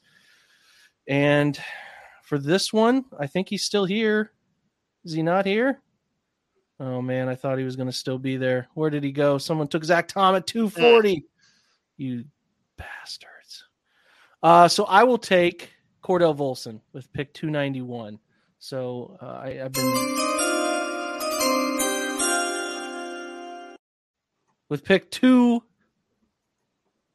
And 1.08 1.60
for 2.24 2.40
this 2.40 2.74
one, 2.74 3.06
I 3.20 3.28
think 3.28 3.48
he's 3.48 3.64
still 3.64 3.86
here. 3.86 4.32
Is 5.04 5.14
he 5.14 5.22
not 5.22 5.46
here? 5.46 5.82
Oh 6.80 7.00
man, 7.02 7.30
I 7.30 7.36
thought 7.36 7.60
he 7.60 7.64
was 7.64 7.76
going 7.76 7.90
to 7.90 7.96
still 7.96 8.18
be 8.18 8.38
there. 8.38 8.68
Where 8.74 8.90
did 8.90 9.04
he 9.04 9.12
go? 9.12 9.38
Someone 9.38 9.68
took 9.68 9.84
Zach 9.84 10.08
Tom 10.08 10.36
at 10.36 10.48
240. 10.48 11.24
You 11.98 12.26
bastards. 12.76 13.66
Uh, 14.42 14.68
so 14.68 14.86
I 14.86 15.04
will 15.04 15.20
take 15.20 15.74
Cordell 16.04 16.36
Volson 16.36 16.82
with 16.92 17.12
pick 17.14 17.34
291. 17.36 18.18
So 18.58 19.18
uh, 19.22 19.26
I, 19.26 19.62
I've 19.64 19.72
been 19.72 20.31
with 24.72 24.86
pick 24.86 25.12
two. 25.12 25.62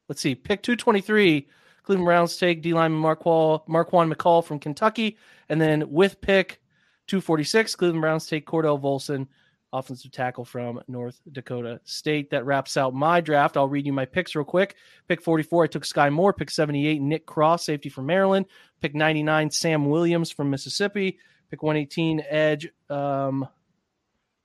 Let's 0.09 0.21
see, 0.21 0.35
pick 0.35 0.63
223. 0.63 1.49
Cleveland 1.83 2.05
Browns 2.05 2.37
take 2.37 2.61
D 2.61 2.75
lineman 2.75 3.01
Marquan, 3.01 3.65
McCall 3.67 4.45
from 4.45 4.59
Kentucky. 4.59 5.17
And 5.49 5.61
then 5.61 5.91
with 5.91 6.21
pick 6.21 6.61
246, 7.07 7.75
Cleveland 7.75 8.03
Browns 8.03 8.27
take 8.27 8.47
Cordell 8.47 8.81
Volson, 8.81 9.27
offensive 9.73 10.13
tackle 10.13 10.45
from 10.45 10.83
North 10.87 11.19
Dakota 11.33 11.81
State. 11.85 12.31
That 12.31 12.45
wraps 12.45 12.77
out 12.77 12.95
my 12.95 13.23
draft. 13.23 13.57
I'll 13.57 13.69
read 13.69 13.87
you 13.87 13.93
my 13.93 14.05
picks 14.05 14.35
real 14.35 14.45
quick. 14.45 14.77
Pick 15.09 15.23
44, 15.23 15.65
I 15.65 15.67
took 15.67 15.85
Skyy 15.85 16.13
Moore. 16.13 16.35
Pick 16.35 16.51
78, 16.51 17.01
Nick 17.01 17.25
Cross, 17.25 17.65
safety 17.65 17.89
from 17.89 18.05
Maryland. 18.05 18.47
Pick 18.83 18.95
99, 18.95 19.51
Sam 19.51 19.87
Williams 19.87 20.31
from 20.31 20.51
Mississippi. 20.51 21.19
Pick 21.51 21.63
118, 21.63 22.23
Edge. 22.29 22.69
Um, 22.91 23.49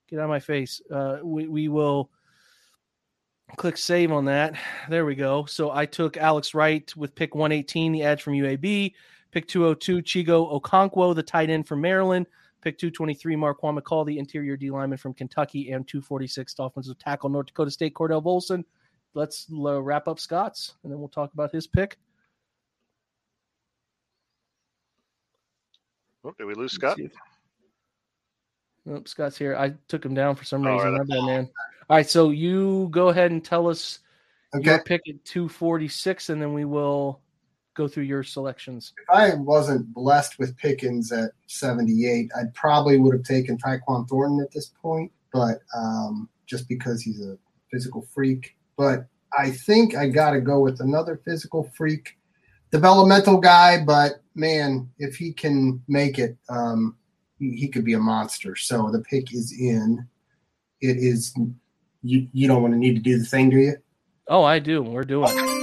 get 0.07 0.19
out 0.19 0.23
of 0.23 0.29
my 0.29 0.39
face. 0.39 0.81
Uh, 0.89 1.17
we, 1.21 1.47
we 1.47 1.67
will 1.67 2.09
click 3.57 3.77
save 3.77 4.11
on 4.11 4.25
that. 4.25 4.55
There 4.89 5.05
we 5.05 5.15
go. 5.15 5.45
So 5.45 5.71
I 5.71 5.85
took 5.85 6.17
Alex 6.17 6.53
Wright 6.53 6.91
with 6.95 7.15
pick 7.15 7.35
118, 7.35 7.91
the 7.91 8.03
edge 8.03 8.21
from 8.21 8.33
UAB. 8.33 8.93
Pick 9.31 9.47
202, 9.47 10.01
Chigo 10.01 10.59
Okonkwo, 10.59 11.15
the 11.15 11.23
tight 11.23 11.49
end 11.49 11.67
from 11.67 11.81
Maryland. 11.81 12.27
Pick 12.61 12.77
223, 12.77 13.35
Marquan 13.35 13.79
McCall, 13.79 14.05
the 14.05 14.19
interior 14.19 14.55
D 14.55 14.69
lineman 14.69 14.97
from 14.97 15.13
Kentucky. 15.13 15.71
And 15.71 15.87
246, 15.87 16.55
offensive 16.59 16.99
tackle, 16.99 17.29
North 17.29 17.47
Dakota 17.47 17.71
State, 17.71 17.93
Cordell 17.93 18.23
Volson. 18.23 18.63
Let's 19.13 19.47
uh, 19.51 19.81
wrap 19.81 20.07
up 20.07 20.19
Scott's, 20.19 20.75
and 20.83 20.91
then 20.91 20.99
we'll 20.99 21.09
talk 21.09 21.33
about 21.33 21.51
his 21.51 21.67
pick. 21.67 21.97
Oh, 26.23 26.33
did 26.37 26.45
we 26.45 26.53
lose 26.53 26.73
Scott? 26.73 26.99
Nope, 28.85 29.07
Scott's 29.07 29.37
here. 29.37 29.55
I 29.55 29.73
took 29.87 30.05
him 30.05 30.13
down 30.13 30.35
for 30.35 30.43
some 30.43 30.63
reason. 30.63 30.93
right. 30.93 31.07
My 31.07 31.15
bad, 31.15 31.25
man. 31.25 31.49
All 31.91 31.97
right, 31.97 32.09
so 32.09 32.29
you 32.29 32.87
go 32.89 33.09
ahead 33.09 33.31
and 33.31 33.43
tell 33.43 33.67
us 33.67 33.99
Okay. 34.55 34.63
your 34.63 34.79
pick 34.83 35.01
at 35.09 35.25
246, 35.25 36.29
and 36.29 36.41
then 36.41 36.53
we 36.53 36.63
will 36.63 37.19
go 37.73 37.85
through 37.85 38.05
your 38.05 38.23
selections. 38.23 38.93
If 38.97 39.09
I 39.09 39.33
wasn't 39.35 39.93
blessed 39.93 40.39
with 40.39 40.55
Pickens 40.55 41.11
at 41.11 41.31
78, 41.47 42.31
I 42.33 42.43
probably 42.53 42.97
would 42.97 43.13
have 43.13 43.25
taken 43.25 43.57
Tyquan 43.57 44.07
Thornton 44.07 44.39
at 44.39 44.53
this 44.53 44.71
point, 44.81 45.11
but 45.33 45.59
um, 45.75 46.29
just 46.45 46.69
because 46.69 47.01
he's 47.01 47.21
a 47.21 47.37
physical 47.69 48.07
freak. 48.13 48.55
But 48.77 49.07
I 49.37 49.51
think 49.51 49.93
I 49.93 50.07
got 50.07 50.31
to 50.31 50.39
go 50.39 50.61
with 50.61 50.79
another 50.79 51.19
physical 51.25 51.69
freak, 51.75 52.17
developmental 52.71 53.37
guy. 53.37 53.83
But 53.83 54.21
man, 54.33 54.89
if 54.97 55.17
he 55.17 55.33
can 55.33 55.83
make 55.89 56.19
it, 56.19 56.37
um, 56.47 56.95
he, 57.37 57.51
he 57.57 57.67
could 57.67 57.83
be 57.83 57.95
a 57.95 57.99
monster. 57.99 58.55
So 58.55 58.89
the 58.91 59.01
pick 59.01 59.33
is 59.33 59.51
in. 59.51 60.07
It 60.79 60.95
is. 60.95 61.35
You, 62.03 62.27
you 62.33 62.47
don't 62.47 62.61
want 62.61 62.73
to 62.73 62.79
need 62.79 62.95
to 62.95 63.01
do 63.01 63.17
the 63.17 63.25
thing, 63.25 63.49
do 63.49 63.57
you? 63.57 63.75
Oh, 64.27 64.43
I 64.43 64.59
do. 64.59 64.81
We're 64.81 65.03
doing 65.03 65.29
it. 65.29 65.61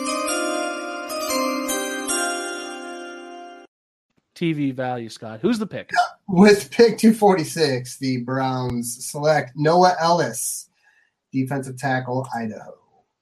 TV 4.34 4.72
value, 4.72 5.08
Scott. 5.08 5.40
Who's 5.42 5.58
the 5.58 5.66
pick? 5.66 5.90
With 6.28 6.70
pick 6.70 6.98
246, 6.98 7.98
the 7.98 8.18
Browns 8.18 9.06
select 9.06 9.52
Noah 9.56 9.96
Elliss, 10.00 10.68
defensive 11.32 11.78
tackle, 11.78 12.26
Idaho. 12.36 12.74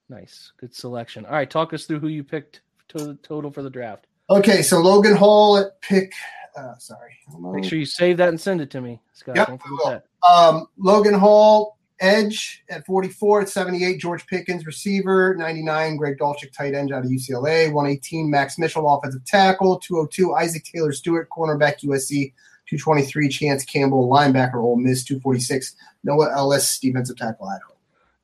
Nice. 0.09 0.53
Good 0.59 0.75
selection. 0.75 1.25
All 1.25 1.33
right, 1.33 1.49
talk 1.49 1.73
us 1.73 1.85
through 1.87 2.01
who 2.01 2.09
you 2.09 2.23
picked 2.23 2.61
to 2.89 3.15
total 3.23 3.51
for 3.51 3.63
the 3.63 3.71
draft. 3.71 4.07
Okay, 4.29 4.61
so 4.63 4.81
Logan 4.81 5.17
Hall 5.17 5.57
at 5.57 5.81
pick. 5.81 6.13
Uh, 6.57 6.77
sorry. 6.79 7.17
Make 7.39 7.65
sure 7.65 7.79
you 7.79 7.87
save 7.87 8.17
that 8.17 8.29
and 8.29 8.41
send 8.41 8.61
it 8.61 8.71
to 8.71 8.81
me, 8.81 9.01
Scott. 9.13 9.37
Yep, 9.37 9.47
Don't 9.49 9.63
forget 9.63 10.05
that. 10.23 10.29
Um, 10.29 10.67
Logan 10.77 11.15
Hall, 11.15 11.76
edge 12.01 12.65
at 12.69 12.85
44. 12.87 13.43
At 13.43 13.49
78, 13.49 13.99
George 13.99 14.27
Pickens, 14.27 14.67
receiver. 14.67 15.35
99, 15.37 15.97
Greg 15.97 16.19
Dulcich, 16.19 16.53
tight 16.53 16.75
end 16.75 16.93
out 16.93 17.05
of 17.05 17.11
UCLA. 17.11 17.73
118, 17.73 18.31
Max 18.31 18.59
Mitchell, 18.59 18.89
offensive 18.89 19.25
tackle. 19.25 19.79
202, 19.79 20.35
Isaac 20.35 20.65
Taylor 20.65 20.93
Stewart, 20.93 21.29
cornerback, 21.31 21.81
USC. 21.81 22.33
223, 22.69 23.29
Chance 23.29 23.65
Campbell, 23.65 24.09
linebacker, 24.09 24.57
Ole 24.57 24.77
Miss. 24.77 25.05
246, 25.05 25.77
Noah 26.03 26.33
Elliss, 26.33 26.81
defensive 26.81 27.17
tackle, 27.17 27.47
Idaho. 27.49 27.75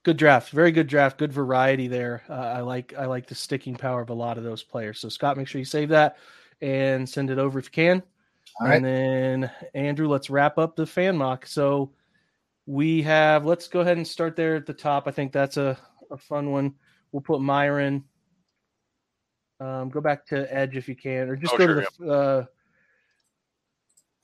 Good 0.05 0.17
draft. 0.17 0.51
Very 0.51 0.73
good 0.73 0.89
draft. 0.89 1.17
Good 1.17 1.33
variety 1.33 1.87
there. 1.87 2.25
Uh, 2.29 2.33
I 2.33 2.61
like 2.61 2.93
I 2.99 3.05
like 3.07 3.29
the 3.29 3.37
sticking 3.37 3.77
power 3.77 4.01
of 4.01 4.11
a 4.11 4.15
lot 4.15 4.37
of 4.37 4.43
those 4.43 4.65
players. 4.65 4.99
So 4.99 5.09
Scott, 5.09 5.37
make 5.37 5.47
sure 5.47 5.61
you 5.61 5.65
save 5.65 5.91
that 5.91 6.17
and 6.61 7.09
send 7.09 7.31
it 7.31 7.39
over 7.39 7.61
if 7.61 7.67
you 7.67 7.71
can. 7.71 8.03
All 8.61 8.67
right. 8.67 8.77
And 8.77 8.85
then 8.85 9.51
Andrew, 9.75 10.09
let's 10.09 10.29
wrap 10.29 10.59
up 10.59 10.75
the 10.75 10.87
fan 10.87 11.17
mock. 11.17 11.47
So 11.47 11.93
we 12.67 13.03
have 13.03 13.45
let's 13.45 13.69
go 13.69 13.81
ahead 13.81 13.97
and 13.97 14.07
start 14.07 14.37
there 14.37 14.57
at 14.57 14.67
the 14.67 14.73
top. 14.73 15.07
I 15.07 15.11
think 15.11 15.33
that's 15.33 15.57
a, 15.57 15.77
a 16.11 16.17
fun 16.17 16.51
one. 16.51 16.75
We'll 17.11 17.23
put 17.23 17.41
Myron. 17.41 18.05
Um, 19.61 19.91
go 19.91 20.01
back 20.01 20.27
to 20.27 20.53
Edge 20.53 20.77
if 20.77 20.89
you 20.89 20.97
can, 20.97 21.29
or 21.29 21.37
just 21.37 21.55
Oh, 21.55 21.59
go 21.59 21.67
sure, 21.67 21.81
to 21.83 21.89
the. 21.99 22.13
Uh, 22.13 22.45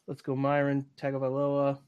let's 0.07 0.22
go 0.22 0.34
Myron 0.34 0.86
Tagovailoa 1.01 1.78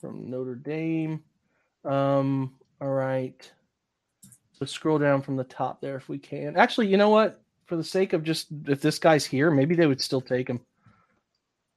from 0.00 0.30
Notre 0.30 0.54
Dame. 0.54 1.22
Um, 1.84 2.54
all 2.80 2.88
right. 2.88 3.50
So 4.52 4.64
scroll 4.64 4.98
down 4.98 5.22
from 5.22 5.36
the 5.36 5.44
top 5.44 5.80
there 5.80 5.96
if 5.96 6.08
we 6.08 6.18
can. 6.18 6.56
Actually, 6.56 6.88
you 6.88 6.96
know 6.96 7.10
what? 7.10 7.40
For 7.66 7.76
the 7.76 7.84
sake 7.84 8.12
of 8.12 8.22
just 8.22 8.48
if 8.66 8.80
this 8.80 8.98
guy's 8.98 9.24
here, 9.24 9.50
maybe 9.50 9.74
they 9.74 9.86
would 9.86 10.00
still 10.00 10.20
take 10.20 10.48
him. 10.48 10.60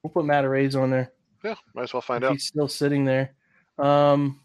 We'll 0.04 0.12
put 0.12 0.26
Matt 0.26 0.46
Araiza 0.46 0.82
on 0.82 0.92
there. 0.92 1.12
Yeah, 1.44 1.56
might 1.74 1.84
as 1.84 1.94
well 1.94 2.02
find 2.02 2.24
if 2.24 2.30
out. 2.30 2.34
He's 2.34 2.48
still 2.48 2.68
sitting 2.68 3.06
there. 3.06 3.34
Um, 3.78 4.40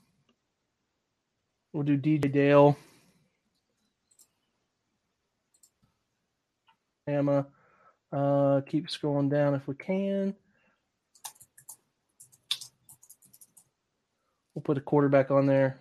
we'll 1.72 1.84
do 1.84 1.96
DJ 1.96 2.32
Dale. 2.32 2.76
Emma. 7.07 7.46
Uh, 8.12 8.61
keep 8.66 8.88
scrolling 8.88 9.30
down 9.30 9.55
if 9.55 9.66
we 9.66 9.74
can. 9.74 10.34
We'll 14.55 14.62
put 14.62 14.76
a 14.76 14.82
quarterback 14.82 15.30
on 15.30 15.46
there. 15.46 15.78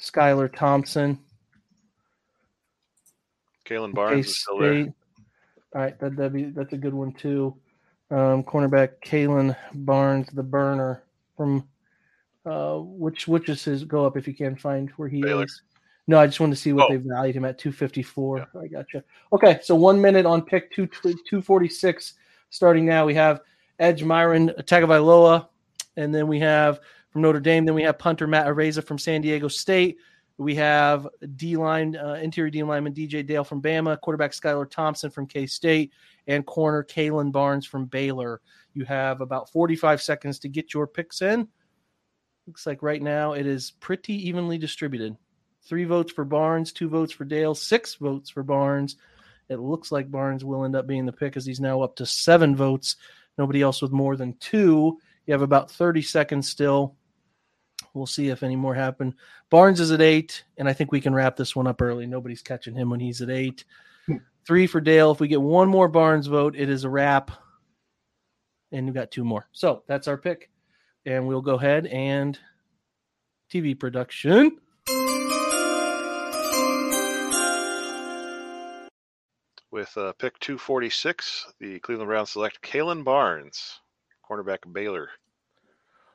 Skylar 0.00 0.54
Thompson. 0.54 1.18
Kalon 3.64 3.92
Barnes 3.92 4.28
is 4.28 4.38
still 4.38 4.58
there. 4.58 4.94
All 5.74 5.82
right, 5.82 5.98
that 5.98 6.16
that'd 6.16 6.32
be, 6.32 6.44
that's 6.44 6.72
a 6.72 6.78
good 6.78 6.94
one 6.94 7.12
too. 7.12 7.54
Um, 8.10 8.42
cornerback 8.42 9.00
Kalon 9.02 9.54
Barnes, 9.74 10.28
the 10.32 10.42
burner 10.42 11.02
from 11.36 11.68
uh, 12.46 12.76
which 12.78 13.28
which 13.28 13.48
is 13.50 13.62
his 13.64 13.84
go 13.84 14.06
up 14.06 14.16
if 14.16 14.26
you 14.26 14.32
can 14.34 14.56
find 14.56 14.88
where 14.96 15.08
he 15.08 15.20
Baylor. 15.20 15.44
is. 15.44 15.62
No, 16.06 16.18
I 16.18 16.26
just 16.26 16.40
wanted 16.40 16.54
to 16.54 16.60
see 16.62 16.72
what 16.72 16.86
Oh. 16.86 16.88
they 16.88 16.96
valued 16.96 17.36
him 17.36 17.44
at 17.44 17.58
254. 17.58 18.46
I 18.62 18.66
gotcha. 18.66 19.04
Okay, 19.34 19.58
so 19.62 19.74
one 19.74 20.00
minute 20.00 20.24
on 20.24 20.40
pick 20.40 20.72
two 20.72 20.86
246 20.86 22.14
starting 22.48 22.86
now. 22.86 23.04
We 23.04 23.12
have 23.14 23.40
Edge 23.78 24.02
Myron 24.02 24.48
Tagovailoa, 24.60 25.48
and 25.98 26.14
then 26.14 26.26
we 26.26 26.40
have 26.40 26.80
from 27.10 27.20
Notre 27.20 27.40
Dame. 27.40 27.66
Then 27.66 27.74
we 27.74 27.82
have 27.82 27.98
punter 27.98 28.26
Matt 28.26 28.46
Araiza 28.46 28.82
from 28.82 28.98
San 28.98 29.20
Diego 29.20 29.48
State. 29.48 29.98
We 30.38 30.54
have 30.54 31.06
D 31.36 31.56
line, 31.56 31.94
uh, 31.96 32.14
interior 32.22 32.48
D 32.48 32.62
lineman 32.62 32.94
DJ 32.94 33.26
Dale 33.26 33.44
from 33.44 33.60
Bama, 33.60 34.00
quarterback 34.00 34.30
Skylar 34.32 34.70
Thompson 34.70 35.10
from 35.10 35.26
K 35.26 35.44
State, 35.46 35.92
and 36.28 36.46
corner 36.46 36.84
Kalen 36.84 37.32
Barnes 37.32 37.66
from 37.66 37.86
Baylor. 37.86 38.40
You 38.74 38.84
have 38.84 39.20
about 39.20 39.50
45 39.50 40.00
seconds 40.00 40.38
to 40.40 40.48
get 40.48 40.72
your 40.72 40.86
picks 40.86 41.22
in. 41.22 41.48
Looks 42.46 42.66
like 42.66 42.82
right 42.82 43.02
now 43.02 43.32
it 43.32 43.46
is 43.46 43.72
pretty 43.80 44.28
evenly 44.28 44.58
distributed. 44.58 45.16
Three 45.64 45.84
votes 45.84 46.12
for 46.12 46.24
Barnes, 46.24 46.72
two 46.72 46.88
votes 46.88 47.12
for 47.12 47.24
Dale, 47.24 47.54
six 47.54 47.96
votes 47.96 48.30
for 48.30 48.42
Barnes. 48.42 48.96
It 49.48 49.58
looks 49.58 49.90
like 49.90 50.10
Barnes 50.10 50.44
will 50.44 50.64
end 50.64 50.76
up 50.76 50.86
being 50.86 51.06
the 51.06 51.12
pick 51.12 51.36
as 51.36 51.44
he's 51.44 51.60
now 51.60 51.80
up 51.80 51.96
to 51.96 52.06
seven 52.06 52.54
votes. 52.54 52.96
Nobody 53.36 53.62
else 53.62 53.82
with 53.82 53.92
more 53.92 54.16
than 54.16 54.36
two. 54.38 54.98
You 55.26 55.32
have 55.32 55.42
about 55.42 55.70
30 55.70 56.02
seconds 56.02 56.48
still. 56.48 56.96
We'll 57.94 58.06
see 58.06 58.28
if 58.28 58.42
any 58.42 58.56
more 58.56 58.74
happen. 58.74 59.14
Barnes 59.50 59.80
is 59.80 59.90
at 59.90 60.00
eight, 60.00 60.44
and 60.56 60.68
I 60.68 60.72
think 60.72 60.92
we 60.92 61.00
can 61.00 61.14
wrap 61.14 61.36
this 61.36 61.56
one 61.56 61.66
up 61.66 61.80
early. 61.80 62.06
Nobody's 62.06 62.42
catching 62.42 62.74
him 62.74 62.90
when 62.90 63.00
he's 63.00 63.22
at 63.22 63.30
eight. 63.30 63.64
Three 64.48 64.66
for 64.66 64.80
Dale. 64.80 65.10
If 65.10 65.20
we 65.20 65.28
get 65.28 65.42
one 65.42 65.68
more 65.68 65.88
Barnes 65.88 66.26
vote, 66.26 66.56
it 66.56 66.70
is 66.70 66.84
a 66.84 66.88
wrap. 66.88 67.30
And 68.72 68.86
we've 68.86 68.94
got 68.94 69.10
two 69.10 69.22
more. 69.22 69.46
So 69.52 69.82
that's 69.86 70.08
our 70.08 70.16
pick. 70.16 70.48
And 71.04 71.28
we'll 71.28 71.42
go 71.42 71.56
ahead 71.56 71.84
and 71.88 72.38
TV 73.52 73.78
production. 73.78 74.56
With 79.70 79.94
uh, 79.98 80.14
pick 80.14 80.38
246, 80.38 81.52
the 81.60 81.78
Cleveland 81.80 82.08
Browns 82.08 82.30
select 82.30 82.62
Kalon 82.62 83.04
Barnes, 83.04 83.80
cornerback 84.26 84.72
Baylor. 84.72 85.10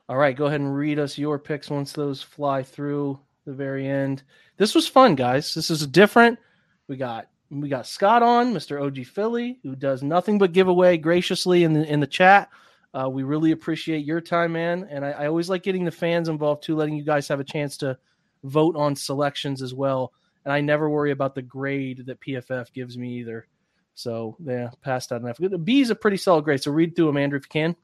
All 0.08 0.16
right, 0.16 0.36
go 0.36 0.46
ahead 0.46 0.60
and 0.60 0.74
read 0.74 0.98
us 0.98 1.16
your 1.16 1.38
picks 1.38 1.70
once 1.70 1.92
those 1.92 2.20
fly 2.20 2.64
through 2.64 3.16
the 3.46 3.52
very 3.52 3.86
end. 3.86 4.24
This 4.56 4.74
was 4.74 4.88
fun, 4.88 5.14
guys. 5.14 5.54
This 5.54 5.70
is 5.70 5.86
different. 5.86 6.40
We 6.88 6.96
got 6.96 7.28
we 7.60 7.68
got 7.68 7.86
Scott 7.86 8.22
on, 8.22 8.52
Mr. 8.54 8.80
OGFilly, 8.80 9.58
who 9.62 9.76
does 9.76 10.02
nothing 10.02 10.38
but 10.38 10.52
give 10.52 10.68
away 10.68 10.96
graciously 10.96 11.64
in 11.64 11.72
the 11.72 11.84
in 11.84 12.00
the 12.00 12.06
chat. 12.06 12.50
Uh, 12.94 13.08
we 13.08 13.24
really 13.24 13.50
appreciate 13.50 14.04
your 14.04 14.20
time, 14.20 14.52
man. 14.52 14.86
And 14.88 15.04
I, 15.04 15.10
I 15.10 15.26
always 15.26 15.50
like 15.50 15.64
getting 15.64 15.84
the 15.84 15.90
fans 15.90 16.28
involved 16.28 16.62
too, 16.62 16.76
letting 16.76 16.96
you 16.96 17.02
guys 17.02 17.26
have 17.26 17.40
a 17.40 17.44
chance 17.44 17.76
to 17.78 17.98
vote 18.44 18.76
on 18.76 18.94
selections 18.94 19.62
as 19.62 19.74
well. 19.74 20.12
And 20.44 20.52
I 20.52 20.60
never 20.60 20.88
worry 20.88 21.10
about 21.10 21.34
the 21.34 21.42
grade 21.42 22.04
that 22.06 22.20
PFF 22.20 22.72
gives 22.72 22.96
me 22.96 23.18
either. 23.18 23.48
So 23.94 24.36
yeah, 24.44 24.70
past 24.82 25.10
that 25.10 25.22
enough. 25.22 25.38
The 25.38 25.58
B 25.58 25.80
is 25.80 25.90
a 25.90 25.94
pretty 25.94 26.16
solid 26.16 26.44
grade. 26.44 26.62
So 26.62 26.70
read 26.70 26.94
through 26.94 27.06
them, 27.06 27.16
Andrew, 27.16 27.38
if 27.38 27.44
you 27.44 27.50
can. 27.50 27.76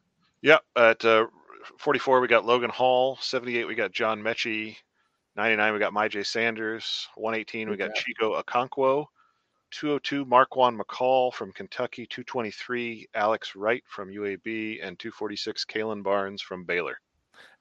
Yeah, 0.43 0.59
at 0.77 1.05
uh, 1.05 1.27
44 1.79 2.21
we 2.21 2.29
got 2.29 2.47
Logan 2.47 2.71
Hall, 2.71 3.19
78 3.21 3.67
we 3.67 3.75
got 3.75 3.93
John 3.93 4.23
Metchie, 4.23 4.77
99 5.37 5.73
we 5.73 5.79
got 5.79 5.93
Myjai 5.93 6.25
Sanders, 6.25 7.09
118 7.17 7.69
we 7.69 7.77
got 7.77 7.95
Chico 7.95 8.41
Okonkwo, 8.41 9.07
202 9.71 10.25
Marquan 10.27 10.79
McCall 10.79 11.33
from 11.33 11.53
Kentucky, 11.53 12.07
223 12.07 13.09
Alex 13.15 13.55
Wright 13.57 13.83
from 13.87 14.11
UAB, 14.11 14.79
and 14.83 14.99
246 14.99 15.65
Kalon 15.65 16.03
Barnes 16.03 16.43
from 16.43 16.65
Baylor. 16.65 17.01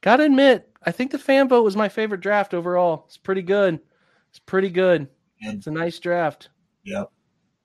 Gotta 0.01 0.23
admit, 0.23 0.69
I 0.83 0.91
think 0.91 1.11
the 1.11 1.19
fan 1.19 1.49
vote 1.49 1.63
was 1.63 1.75
my 1.75 1.89
favorite 1.89 2.21
draft 2.21 2.53
overall. 2.53 3.05
It's 3.07 3.17
pretty 3.17 3.41
good. 3.41 3.79
It's 4.29 4.39
pretty 4.39 4.69
good. 4.69 5.07
It's 5.41 5.67
a 5.67 5.71
nice 5.71 5.99
draft. 5.99 6.49
Yep. 6.83 7.11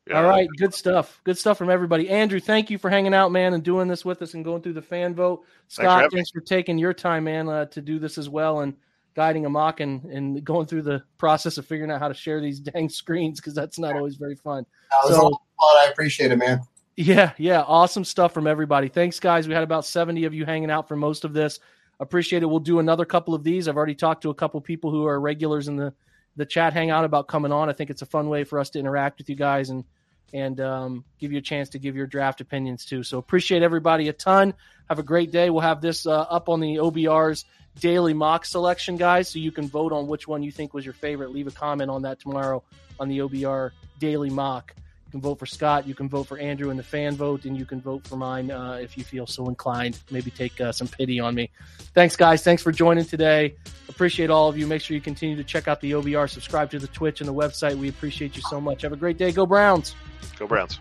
Yeah, 0.09 0.21
All 0.21 0.29
right, 0.29 0.49
good 0.59 0.75
stuff. 0.75 1.21
Good 1.25 1.39
stuff 1.39 1.57
from 1.57 1.71
everybody. 1.71 2.11
Andrew, 2.11 2.39
thank 2.39 2.69
you 2.69 2.77
for 2.77 2.91
hanging 2.91 3.15
out, 3.15 3.33
man, 3.33 3.55
and 3.55 3.63
doing 3.63 3.89
this 3.89 4.05
with 4.05 4.21
us 4.21 4.35
and 4.35 4.45
going 4.45 4.61
through 4.61 4.75
the 4.75 4.83
fan 4.83 5.15
vote. 5.15 5.45
for 5.69 5.83
Scott, 5.83 6.03
having 6.03 6.11
thanks 6.11 6.31
for 6.31 6.43
taking 6.43 6.77
your 6.77 6.93
time, 6.93 7.25
man, 7.25 7.49
uh, 7.49 7.65
to 7.67 7.81
do 7.81 7.99
this 7.99 8.19
as 8.19 8.29
well 8.29 8.61
and 8.61 8.75
guiding 9.15 9.47
a 9.47 9.51
mock 9.51 9.81
and, 9.81 10.05
and 10.05 10.43
going 10.45 10.67
through 10.67 10.83
the 10.83 11.03
process 11.19 11.57
of 11.59 11.67
figuring 11.67 11.91
out 11.91 12.01
how 12.01 12.09
to 12.09 12.15
share 12.15 12.41
these 12.41 12.61
dang 12.71 12.89
screens 12.89 13.41
because 13.41 13.55
that's 13.55 13.79
not 13.79 13.95
always 13.97 14.17
very 14.17 14.37
fun. 14.37 14.67
That 14.91 15.09
was 15.09 15.17
So- 15.17 15.31
fun. 15.31 15.39
I 15.61 15.89
appreciate 15.91 16.33
it, 16.33 16.37
man. 16.37 16.61
Yeah, 16.97 17.33
yeah, 17.39 17.63
awesome 17.63 18.05
stuff 18.05 18.33
from 18.33 18.47
everybody. 18.47 18.87
Thanks, 18.89 19.19
guys. 19.19 19.49
We 19.49 19.55
had 19.55 19.65
about 19.65 19.85
70 19.85 20.27
of 20.27 20.35
you 20.35 20.45
hanging 20.45 20.71
out 20.71 20.87
for 20.87 20.95
most 20.95 21.25
of 21.25 21.33
this. 21.33 21.59
Appreciate 21.99 22.43
it. 22.45 22.47
We'll 22.47 22.61
do 22.61 22.79
another 22.79 23.05
couple 23.05 23.35
of 23.35 23.43
these. 23.43 23.67
I've 23.67 23.77
already 23.77 23.97
talked 23.97 24.23
to 24.23 24.31
a 24.31 24.35
couple 24.35 24.61
people 24.61 24.93
who 24.93 25.05
are 25.07 25.21
regulars 25.21 25.67
in 25.69 25.77
the 25.77 25.93
the 26.37 26.45
chat 26.47 26.73
hangout 26.73 27.05
about 27.05 27.29
coming 27.29 27.53
on. 27.53 27.69
I 27.69 27.73
think 27.73 27.91
it's 27.91 28.03
a 28.03 28.07
fun 28.07 28.29
way 28.29 28.43
for 28.43 28.59
us 28.59 28.69
to 28.71 28.79
interact 28.81 29.19
with 29.19 29.29
you 29.29 29.37
guys 29.37 29.71
and 29.71 29.85
and 30.33 30.61
um, 30.61 31.05
give 31.21 31.31
you 31.31 31.39
a 31.39 31.43
chance 31.43 31.69
to 31.71 31.79
give 31.79 31.95
your 31.95 32.09
draft 32.09 32.41
opinions 32.41 32.85
too. 32.85 33.03
So 33.05 33.19
appreciate 33.19 33.63
everybody 33.63 34.09
a 34.09 34.13
ton. 34.13 34.53
Have 34.89 34.99
a 34.99 35.03
great 35.05 35.31
day. 35.31 35.51
We'll 35.51 35.61
have 35.61 35.81
this 35.81 36.07
uh, 36.07 36.23
up 36.23 36.49
on 36.49 36.59
the 36.61 36.77
OBR's 36.77 37.45
daily 37.81 38.15
mock 38.15 38.45
selection, 38.45 38.97
guys, 38.97 39.29
so 39.29 39.39
you 39.39 39.53
can 39.53 39.69
vote 39.69 39.93
on 39.93 40.07
which 40.07 40.29
one 40.29 40.43
you 40.43 40.53
think 40.53 40.75
was 40.75 40.85
your 40.85 40.95
favorite. 40.95 41.33
Leave 41.33 41.47
a 41.47 41.53
comment 41.53 41.91
on 41.91 42.03
that 42.03 42.21
tomorrow 42.21 42.63
on 43.01 43.09
the 43.09 43.19
OBR 43.19 43.71
daily 43.99 44.31
mock. 44.31 44.75
You 45.07 45.11
can 45.13 45.21
vote 45.21 45.39
for 45.39 45.47
Scott. 45.47 45.87
You 45.87 45.95
can 45.95 46.09
vote 46.09 46.25
for 46.25 46.39
Andrew 46.39 46.71
in 46.71 46.77
the 46.77 46.83
fan 46.83 47.15
vote, 47.15 47.45
and 47.45 47.57
you 47.57 47.65
can 47.65 47.81
vote 47.81 48.07
for 48.07 48.17
mine 48.17 48.51
uh, 48.51 48.79
if 48.81 48.99
you 48.99 49.05
feel 49.05 49.27
so 49.27 49.49
inclined. 49.49 49.99
Maybe 50.11 50.31
take 50.31 50.61
uh, 50.61 50.73
some 50.73 50.89
pity 50.89 51.21
on 51.21 51.35
me. 51.35 51.51
Thanks, 51.95 52.17
guys. 52.17 52.43
Thanks 52.43 52.63
for 52.63 52.73
joining 52.73 53.05
today. 53.05 53.55
Appreciate 53.89 54.31
all 54.31 54.49
of 54.49 54.59
you. 54.59 54.67
Make 54.67 54.83
sure 54.83 54.95
you 54.97 55.01
continue 55.01 55.37
to 55.37 55.45
check 55.45 55.69
out 55.69 55.81
the 55.81 55.93
OBR, 55.93 56.29
subscribe 56.29 56.71
to 56.73 56.79
the 56.79 56.89
Twitch 56.89 57.21
and 57.21 57.29
the 57.29 57.35
website. 57.35 57.77
We 57.77 57.89
appreciate 57.89 58.35
you 58.35 58.43
so 58.43 58.61
much. 58.61 58.83
Have 58.83 58.93
a 58.93 58.97
great 58.97 59.19
day. 59.19 59.31
Go 59.31 59.47
Browns. 59.47 59.95
Go 60.37 60.49
Browns. 60.49 60.81